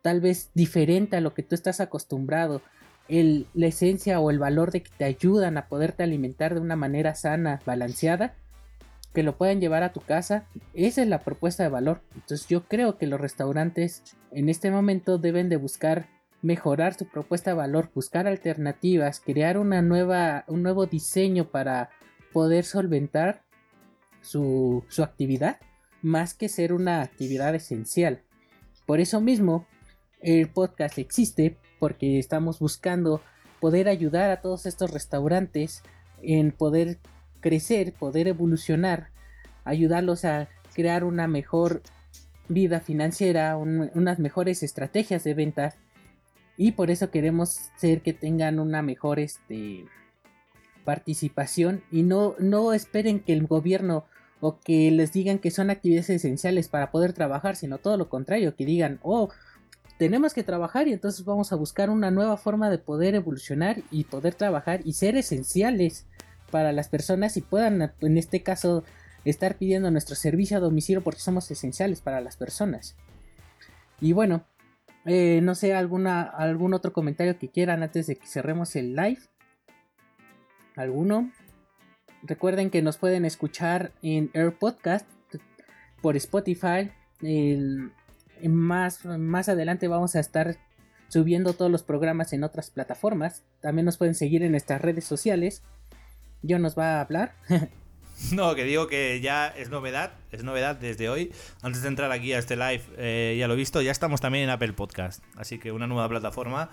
tal 0.02 0.22
vez 0.22 0.52
diferente 0.54 1.16
a 1.16 1.22
lo 1.22 1.34
que 1.34 1.44
tú 1.44 1.56
estás 1.56 1.80
acostumbrado, 1.80 2.62
la 3.12 3.68
esencia 3.68 4.20
o 4.20 4.32
el 4.32 4.40
valor 4.40 4.72
de 4.72 4.84
que 4.84 4.92
te 4.98 5.04
ayudan 5.04 5.58
a 5.58 5.68
poderte 5.68 6.04
alimentar 6.04 6.54
de 6.54 6.62
una 6.62 6.78
manera 6.78 7.14
sana, 7.14 7.60
balanceada, 7.66 8.36
que 9.14 9.24
lo 9.24 9.38
puedan 9.38 9.60
llevar 9.60 9.84
a 9.84 9.92
tu 9.92 10.00
casa, 10.00 10.46
esa 10.74 11.02
es 11.02 11.08
la 11.10 11.20
propuesta 11.20 11.64
de 11.64 11.70
valor. 11.70 12.02
Entonces 12.16 12.48
yo 12.48 12.64
creo 12.64 12.98
que 12.98 13.08
los 13.08 13.20
restaurantes 13.20 14.04
en 14.32 14.48
este 14.48 14.72
momento 14.72 15.18
deben 15.18 15.50
de 15.50 15.58
buscar 15.58 16.08
mejorar 16.42 16.94
su 16.94 17.06
propuesta 17.06 17.52
de 17.52 17.58
valor, 17.58 17.92
buscar 17.94 18.28
alternativas, 18.28 19.20
crear 19.20 19.58
una 19.58 19.82
nueva, 19.82 20.46
un 20.48 20.64
nuevo 20.64 20.86
diseño 20.86 21.50
para 21.52 21.90
poder 22.32 22.64
solventar 22.64 23.44
su, 24.22 24.86
su 24.88 25.04
actividad, 25.04 25.60
más 26.02 26.34
que 26.34 26.48
ser 26.48 26.72
una 26.72 27.02
actividad 27.02 27.54
esencial. 27.54 28.22
Por 28.86 29.02
eso 29.02 29.20
mismo, 29.20 29.68
el 30.22 30.50
podcast 30.50 30.98
existe 30.98 31.58
porque 31.82 32.20
estamos 32.20 32.60
buscando 32.60 33.22
poder 33.60 33.90
ayudar 33.90 34.30
a 34.30 34.40
todos 34.40 34.68
estos 34.68 34.92
restaurantes 34.92 35.82
en 36.22 36.52
poder 36.52 37.00
crecer, 37.40 37.94
poder 37.94 38.28
evolucionar, 38.28 39.10
ayudarlos 39.66 40.24
a 40.24 40.48
crear 40.76 41.04
una 41.04 41.28
mejor 41.28 41.82
vida 42.48 42.82
financiera, 42.82 43.58
unas 43.58 44.20
mejores 44.20 44.62
estrategias 44.62 45.24
de 45.24 45.34
ventas 45.34 45.76
y 46.56 46.74
por 46.74 46.92
eso 46.92 47.10
queremos 47.10 47.72
ser 47.78 48.04
que 48.04 48.14
tengan 48.14 48.60
una 48.60 48.84
mejor 48.84 49.18
este 49.18 49.86
participación. 50.86 51.82
Y 51.90 52.04
no, 52.04 52.36
no 52.38 52.74
esperen 52.74 53.22
que 53.22 53.34
el 53.34 53.48
gobierno 53.48 54.06
o 54.40 54.60
que 54.60 54.92
les 54.92 55.14
digan 55.14 55.40
que 55.40 55.50
son 55.50 55.72
actividades 55.72 56.12
esenciales 56.12 56.68
para 56.68 56.92
poder 56.92 57.14
trabajar, 57.14 57.56
sino 57.56 57.80
todo 57.80 57.98
lo 57.98 58.08
contrario, 58.08 58.56
que 58.56 58.66
digan, 58.66 59.00
oh, 59.02 59.30
tenemos 60.02 60.34
que 60.34 60.42
trabajar 60.42 60.88
y 60.88 60.94
entonces 60.94 61.24
vamos 61.26 61.54
a 61.54 61.56
buscar 61.56 61.92
una 61.92 62.10
nueva 62.10 62.36
forma 62.36 62.72
de 62.72 62.80
poder 62.80 63.14
evolucionar 63.14 63.84
y 63.92 64.06
poder 64.06 64.34
trabajar 64.34 64.82
y 64.84 64.94
ser 64.94 65.16
esenciales 65.16 66.08
para 66.50 66.72
las 66.72 66.90
personas 66.90 67.38
y 67.38 67.42
puedan, 67.42 67.94
en 68.00 68.18
este 68.18 68.42
caso, 68.42 68.84
estar 69.26 69.60
pidiendo 69.60 69.92
nuestro 69.92 70.16
servicio 70.16 70.58
a 70.58 70.60
domicilio 70.60 71.04
porque 71.04 71.20
somos 71.20 71.52
esenciales 71.52 72.02
para 72.02 72.20
las 72.20 72.36
personas. 72.36 72.96
Y 74.00 74.14
bueno, 74.14 74.44
eh, 75.06 75.40
no 75.44 75.54
sé, 75.54 75.76
alguna, 75.76 76.24
algún 76.24 76.74
otro 76.74 76.94
comentario 76.94 77.38
que 77.38 77.50
quieran 77.52 77.84
antes 77.84 78.08
de 78.08 78.16
que 78.16 78.26
cerremos 78.26 78.76
el 78.76 78.96
live. 78.96 79.22
¿Alguno? 80.76 81.32
Recuerden 82.24 82.72
que 82.72 82.82
nos 82.82 82.98
pueden 82.98 83.24
escuchar 83.24 83.92
en 84.02 84.32
Air 84.34 84.58
Podcast 84.58 85.08
por 86.02 86.18
Spotify. 86.18 86.90
El, 87.22 87.92
más, 88.50 89.06
más 89.06 89.50
adelante 89.50 89.88
vamos 89.88 90.16
a 90.16 90.20
estar 90.20 90.58
subiendo 91.08 91.54
todos 91.54 91.70
los 91.70 91.84
programas 91.84 92.34
en 92.34 92.44
otras 92.44 92.70
plataformas. 92.70 93.44
También 93.60 93.86
nos 93.86 93.98
pueden 93.98 94.16
seguir 94.16 94.44
en 94.44 94.52
nuestras 94.52 94.82
redes 94.82 95.06
sociales. 95.06 95.64
Yo 96.42 96.58
nos 96.58 96.78
va 96.78 96.98
a 96.98 97.02
hablar. 97.02 97.36
No, 98.32 98.56
que 98.56 98.64
digo 98.64 98.88
que 98.88 99.20
ya 99.22 99.48
es 99.48 99.70
novedad, 99.70 100.14
es 100.32 100.44
novedad 100.44 100.76
desde 100.76 101.10
hoy. 101.10 101.32
Antes 101.62 101.82
de 101.82 101.88
entrar 101.88 102.12
aquí 102.12 102.34
a 102.34 102.40
este 102.40 102.56
live, 102.56 102.84
eh, 102.98 103.36
ya 103.38 103.48
lo 103.48 103.56
he 103.56 103.58
visto, 103.58 103.82
ya 103.82 103.92
estamos 103.92 104.22
también 104.22 104.46
en 104.46 104.50
Apple 104.50 104.74
Podcast. 104.74 105.24
Así 105.36 105.60
que 105.60 105.72
una 105.72 105.88
nueva 105.88 106.08
plataforma 106.08 106.70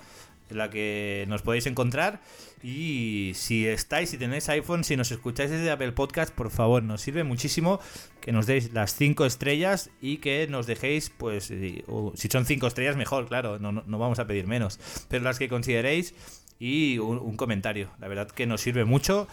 en 0.50 0.58
la 0.58 0.70
que 0.70 1.24
nos 1.28 1.42
podéis 1.42 1.66
encontrar. 1.66 2.20
Y 2.62 3.32
si 3.34 3.66
estáis, 3.66 4.10
si 4.10 4.18
tenéis 4.18 4.48
iPhone, 4.48 4.84
si 4.84 4.96
nos 4.96 5.10
escucháis 5.10 5.50
desde 5.50 5.70
Apple 5.70 5.92
Podcast, 5.92 6.34
por 6.34 6.50
favor, 6.50 6.82
nos 6.82 7.00
sirve 7.00 7.24
muchísimo 7.24 7.80
que 8.20 8.32
nos 8.32 8.46
deis 8.46 8.72
las 8.72 8.94
5 8.94 9.26
estrellas 9.26 9.90
y 10.00 10.18
que 10.18 10.46
nos 10.48 10.66
dejéis, 10.66 11.10
pues, 11.10 11.44
si 11.44 12.28
son 12.30 12.46
5 12.46 12.66
estrellas, 12.66 12.96
mejor, 12.96 13.28
claro, 13.28 13.58
no, 13.58 13.72
no, 13.72 13.98
vamos 13.98 14.18
a 14.18 14.26
pedir 14.26 14.46
menos. 14.46 14.80
Pero 15.08 15.24
las 15.24 15.38
que 15.38 15.48
consideréis 15.48 16.14
y 16.58 16.98
un, 16.98 17.36
comentario. 17.36 17.90
La 18.00 18.08
verdad 18.08 18.28
que 18.28 18.46
nos 18.46 18.60
sirve 18.60 18.84
mucho. 18.84 19.28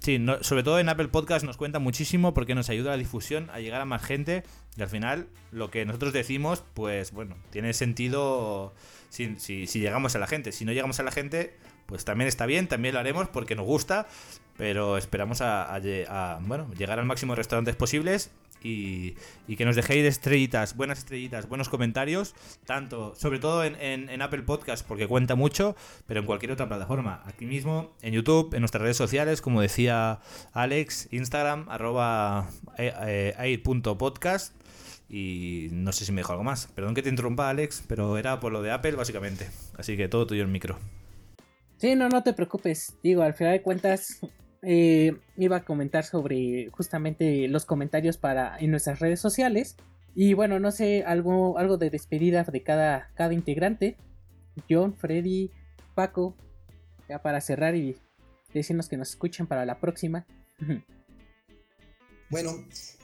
Sí, 0.00 0.18
sobre 0.40 0.62
todo 0.62 0.78
en 0.78 0.88
Apple 0.88 1.08
Podcast 1.08 1.44
nos 1.44 1.58
cuenta 1.58 1.78
muchísimo 1.78 2.32
porque 2.32 2.54
nos 2.54 2.70
ayuda 2.70 2.92
a 2.92 2.96
la 2.96 2.98
difusión, 2.98 3.50
a 3.50 3.60
llegar 3.60 3.82
a 3.82 3.84
más 3.84 4.02
gente 4.02 4.44
y 4.78 4.82
al 4.82 4.88
final 4.88 5.28
lo 5.52 5.70
que 5.70 5.84
nosotros 5.84 6.14
decimos, 6.14 6.64
pues 6.72 7.12
bueno, 7.12 7.36
tiene 7.50 7.74
sentido 7.74 8.72
si, 9.10 9.36
si, 9.36 9.66
llegamos 9.66 10.16
a 10.16 10.18
la 10.18 10.26
gente. 10.26 10.52
Si 10.52 10.64
no 10.64 10.72
llegamos 10.72 10.98
a 11.00 11.02
la 11.02 11.10
gente, 11.10 11.54
pues 11.84 12.06
también 12.06 12.28
está 12.28 12.46
bien, 12.46 12.66
también 12.66 12.94
lo 12.94 13.00
haremos 13.00 13.28
porque 13.28 13.54
nos 13.54 13.66
gusta, 13.66 14.08
pero 14.56 14.96
esperamos 14.96 15.42
a, 15.42 15.78
bueno, 16.40 16.70
llegar 16.78 16.98
al 16.98 17.04
máximo 17.04 17.34
de 17.34 17.36
restaurantes 17.36 17.76
posibles 17.76 18.30
y, 18.62 19.14
que 19.56 19.64
nos 19.64 19.76
dejéis 19.76 20.04
estrellitas, 20.04 20.76
buenas 20.76 20.98
estrellitas, 20.98 21.48
buenos 21.48 21.68
comentarios, 21.68 22.34
tanto, 22.64 23.14
sobre 23.16 23.38
todo 23.38 23.64
en, 23.64 24.22
Apple 24.22 24.42
Podcast, 24.42 24.86
porque 24.86 25.06
cuenta 25.06 25.34
mucho, 25.34 25.76
pero 26.06 26.20
en 26.20 26.26
cualquier 26.26 26.52
otra 26.52 26.68
plataforma. 26.68 27.22
Aquí 27.26 27.46
mismo, 27.46 27.92
en 28.02 28.14
YouTube, 28.14 28.54
en 28.54 28.60
nuestras 28.60 28.82
redes 28.82 28.96
sociales, 28.96 29.40
como 29.40 29.60
decía 29.60 30.20
Alex, 30.52 31.08
Instagram, 31.10 31.66
arroba 31.68 32.48
eh, 32.78 33.34
eh, 33.38 33.58
podcast 33.62 34.54
y 35.10 35.68
no 35.72 35.92
sé 35.92 36.04
si 36.04 36.12
me 36.12 36.20
dijo 36.20 36.32
algo 36.32 36.44
más. 36.44 36.68
Perdón 36.68 36.94
que 36.94 37.02
te 37.02 37.08
interrumpa, 37.08 37.50
Alex, 37.50 37.82
pero 37.88 38.16
era 38.16 38.38
por 38.38 38.52
lo 38.52 38.62
de 38.62 38.70
Apple, 38.70 38.92
básicamente. 38.92 39.48
Así 39.76 39.96
que 39.96 40.08
todo 40.08 40.26
tuyo 40.26 40.42
el 40.42 40.48
micro. 40.48 40.78
Sí, 41.78 41.96
no, 41.96 42.08
no 42.08 42.22
te 42.22 42.32
preocupes. 42.32 42.94
Digo, 43.02 43.22
al 43.22 43.34
final 43.34 43.54
de 43.54 43.62
cuentas, 43.62 44.20
eh, 44.62 45.16
iba 45.36 45.56
a 45.56 45.64
comentar 45.64 46.04
sobre 46.04 46.68
justamente 46.70 47.48
los 47.48 47.64
comentarios 47.64 48.16
para 48.16 48.58
en 48.58 48.70
nuestras 48.70 49.00
redes 49.00 49.20
sociales. 49.20 49.76
Y 50.14 50.34
bueno, 50.34 50.58
no 50.58 50.70
sé, 50.70 51.04
algo, 51.04 51.58
algo 51.58 51.76
de 51.76 51.90
despedida 51.90 52.44
de 52.44 52.62
cada, 52.62 53.10
cada 53.14 53.32
integrante. 53.32 53.96
John, 54.68 54.94
Freddy, 54.94 55.50
Paco, 55.94 56.36
ya 57.08 57.22
para 57.22 57.40
cerrar 57.40 57.76
y 57.76 57.96
decirnos 58.52 58.88
que 58.88 58.96
nos 58.96 59.10
escuchen 59.10 59.46
para 59.46 59.64
la 59.64 59.78
próxima. 59.78 60.26
Bueno, 62.28 62.50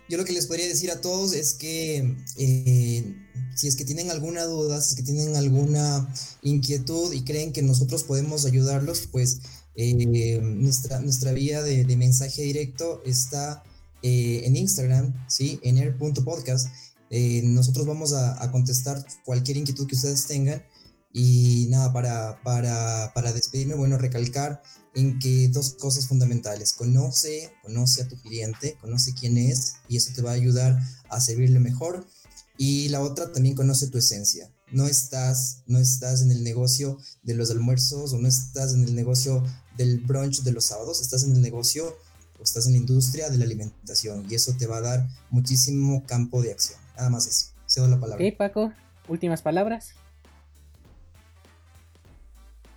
yo 0.09 0.19
lo 0.19 0.25
que 0.25 0.33
les 0.33 0.47
podría 0.47 0.67
decir 0.67 0.91
a 0.91 1.01
todos 1.01 1.33
es 1.33 1.55
que 1.55 2.17
eh, 2.37 3.15
si 3.55 3.67
es 3.67 3.77
que 3.77 3.85
tienen 3.85 4.11
alguna 4.11 4.45
duda, 4.45 4.81
si 4.81 4.91
es 4.91 4.97
que 4.97 5.03
tienen 5.03 5.35
alguna 5.37 6.13
inquietud 6.43 7.13
y 7.13 7.25
creen 7.25 7.53
que 7.53 7.63
nosotros 7.63 8.05
podemos 8.05 8.45
ayudarlos, 8.45 9.09
pues 9.11 9.41
eh, 9.75 10.41
nuestra, 10.41 11.01
nuestra 11.01 11.33
vía 11.33 11.63
de, 11.63 11.85
mensaje 11.97 12.43
directo 12.43 13.03
está 13.05 13.63
eh, 14.03 14.43
en 14.45 14.57
Instagram, 14.57 15.15
¿sí? 15.29 15.59
En 15.63 15.79
air.podcast. 15.79 16.69
nosotros 17.11 17.87
vamos 17.87 18.13
a, 18.13 18.51
contestar 18.53 19.05
cualquier 19.25 19.57
inquietud 19.57 19.87
que 19.87 19.97
ustedes 19.97 20.27
tengan. 20.27 20.63
Y 21.19 21.69
nada, 21.71 21.95
para, 21.95 22.43
para, 22.43 23.11
para 23.15 23.33
despedirme, 23.33 23.75
bueno, 23.75 23.97
recalcar 23.97 24.61
en 24.95 25.19
que 25.19 25.49
dos 25.49 25.73
cosas 25.73 26.07
fundamentales. 26.09 26.75
Conoce, 26.75 27.55
conoce 27.63 28.03
a 28.03 28.09
tu 28.09 28.21
cliente, 28.21 28.77
conoce 28.83 29.15
quién 29.15 29.39
es 29.39 29.77
y 29.89 29.97
eso 29.97 30.13
te 30.15 30.21
va 30.21 30.33
a 30.33 30.35
ayudar 30.35 30.79
a 31.09 31.19
servirle 31.23 31.59
mejor. 31.59 32.07
Y 32.59 32.91
la 32.91 33.01
otra 33.01 33.33
también 33.33 33.55
conoce 33.55 33.87
tu 33.87 33.97
esencia. 33.97 34.53
No 34.71 34.87
estás, 34.87 35.63
no 35.67 35.79
estás 35.79 36.21
en 36.21 36.33
el 36.33 36.45
negocio 36.45 36.99
de 37.23 37.33
los 37.33 37.51
almuerzos 37.51 38.13
o 38.13 38.19
no 38.19 38.29
estás 38.29 38.75
en 38.75 38.85
el 38.85 38.95
negocio 38.95 39.43
del 39.79 40.01
brunch 40.01 40.43
de 40.43 40.53
los 40.53 40.67
sábados, 40.67 41.01
estás 41.01 41.25
en 41.25 41.33
el 41.33 41.41
negocio 41.41 41.97
o 42.39 42.43
estás 42.43 42.67
en 42.67 42.73
la 42.73 42.79
industria 42.79 43.31
de 43.31 43.39
la 43.39 43.47
alimentación 43.47 44.27
y 44.29 44.35
eso 44.35 44.53
te 44.59 44.67
va 44.67 44.77
a 44.77 44.83
dar 44.83 45.09
muchísimo 45.31 46.05
campo 46.05 46.43
de 46.43 46.53
acción. 46.53 46.79
Nada 46.95 47.09
más 47.09 47.27
eso. 47.27 47.53
Cedo 47.67 47.89
la 47.89 47.99
palabra. 47.99 48.23
Ok, 48.23 48.37
Paco, 48.37 48.71
últimas 49.09 49.41
palabras. 49.41 49.95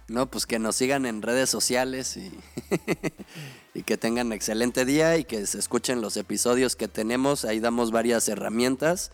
No, 0.09 0.29
pues 0.29 0.45
que 0.45 0.59
nos 0.59 0.75
sigan 0.75 1.05
en 1.05 1.21
redes 1.21 1.49
sociales 1.49 2.17
y, 3.73 3.83
que 3.83 3.97
tengan 3.97 4.31
excelente 4.33 4.85
día 4.85 5.17
y 5.17 5.23
que 5.23 5.45
se 5.45 5.59
escuchen 5.59 6.01
los 6.01 6.17
episodios 6.17 6.75
que 6.75 6.87
tenemos. 6.87 7.45
Ahí 7.45 7.59
damos 7.59 7.91
varias 7.91 8.27
herramientas. 8.29 9.11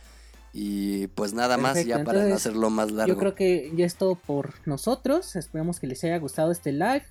Y 0.54 1.08
pues 1.08 1.34
nada 1.34 1.58
más 1.58 1.84
ya 1.86 2.06
para 2.06 2.24
no 2.24 2.36
hacerlo 2.36 2.70
más 2.70 2.92
largo. 2.92 3.14
Yo 3.14 3.20
creo 3.20 3.36
que 3.36 3.74
ya 3.76 3.86
es 3.86 3.96
todo 3.96 4.16
por 4.16 4.54
nosotros. 4.66 5.36
Esperamos 5.36 5.82
que 5.82 5.88
les 5.88 6.04
haya 6.06 6.18
gustado 6.18 6.52
este 6.52 6.72
live. 6.72 7.04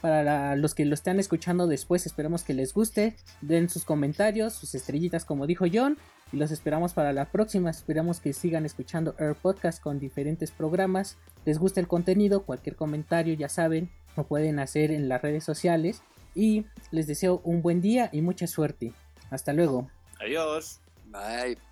Para 0.00 0.54
los 0.56 0.74
que 0.74 0.84
lo 0.84 0.94
están 0.94 1.18
escuchando 1.18 1.66
después, 1.66 2.06
esperamos 2.06 2.42
que 2.42 2.54
les 2.54 2.72
guste. 2.72 3.16
Den 3.40 3.68
sus 3.68 3.84
comentarios, 3.84 4.54
sus 4.54 4.74
estrellitas, 4.74 5.24
como 5.24 5.46
dijo 5.46 5.66
John 5.72 5.96
y 6.32 6.36
los 6.36 6.50
esperamos 6.50 6.92
para 6.92 7.12
la 7.12 7.26
próxima. 7.26 7.70
Esperamos 7.70 8.20
que 8.20 8.32
sigan 8.32 8.66
escuchando 8.66 9.14
Air 9.18 9.34
Podcast 9.34 9.82
con 9.82 9.98
diferentes 9.98 10.50
programas. 10.50 11.16
Les 11.44 11.58
gusta 11.58 11.80
el 11.80 11.88
contenido, 11.88 12.44
cualquier 12.44 12.76
comentario 12.76 13.34
ya 13.34 13.48
saben, 13.48 13.90
lo 14.16 14.26
pueden 14.26 14.58
hacer 14.58 14.90
en 14.90 15.08
las 15.08 15.22
redes 15.22 15.44
sociales. 15.44 16.02
Y 16.34 16.66
les 16.90 17.06
deseo 17.06 17.40
un 17.44 17.62
buen 17.62 17.80
día 17.80 18.10
y 18.12 18.22
mucha 18.22 18.46
suerte. 18.46 18.92
Hasta 19.30 19.52
luego. 19.52 19.90
Adiós. 20.20 20.80
Bye. 21.06 21.67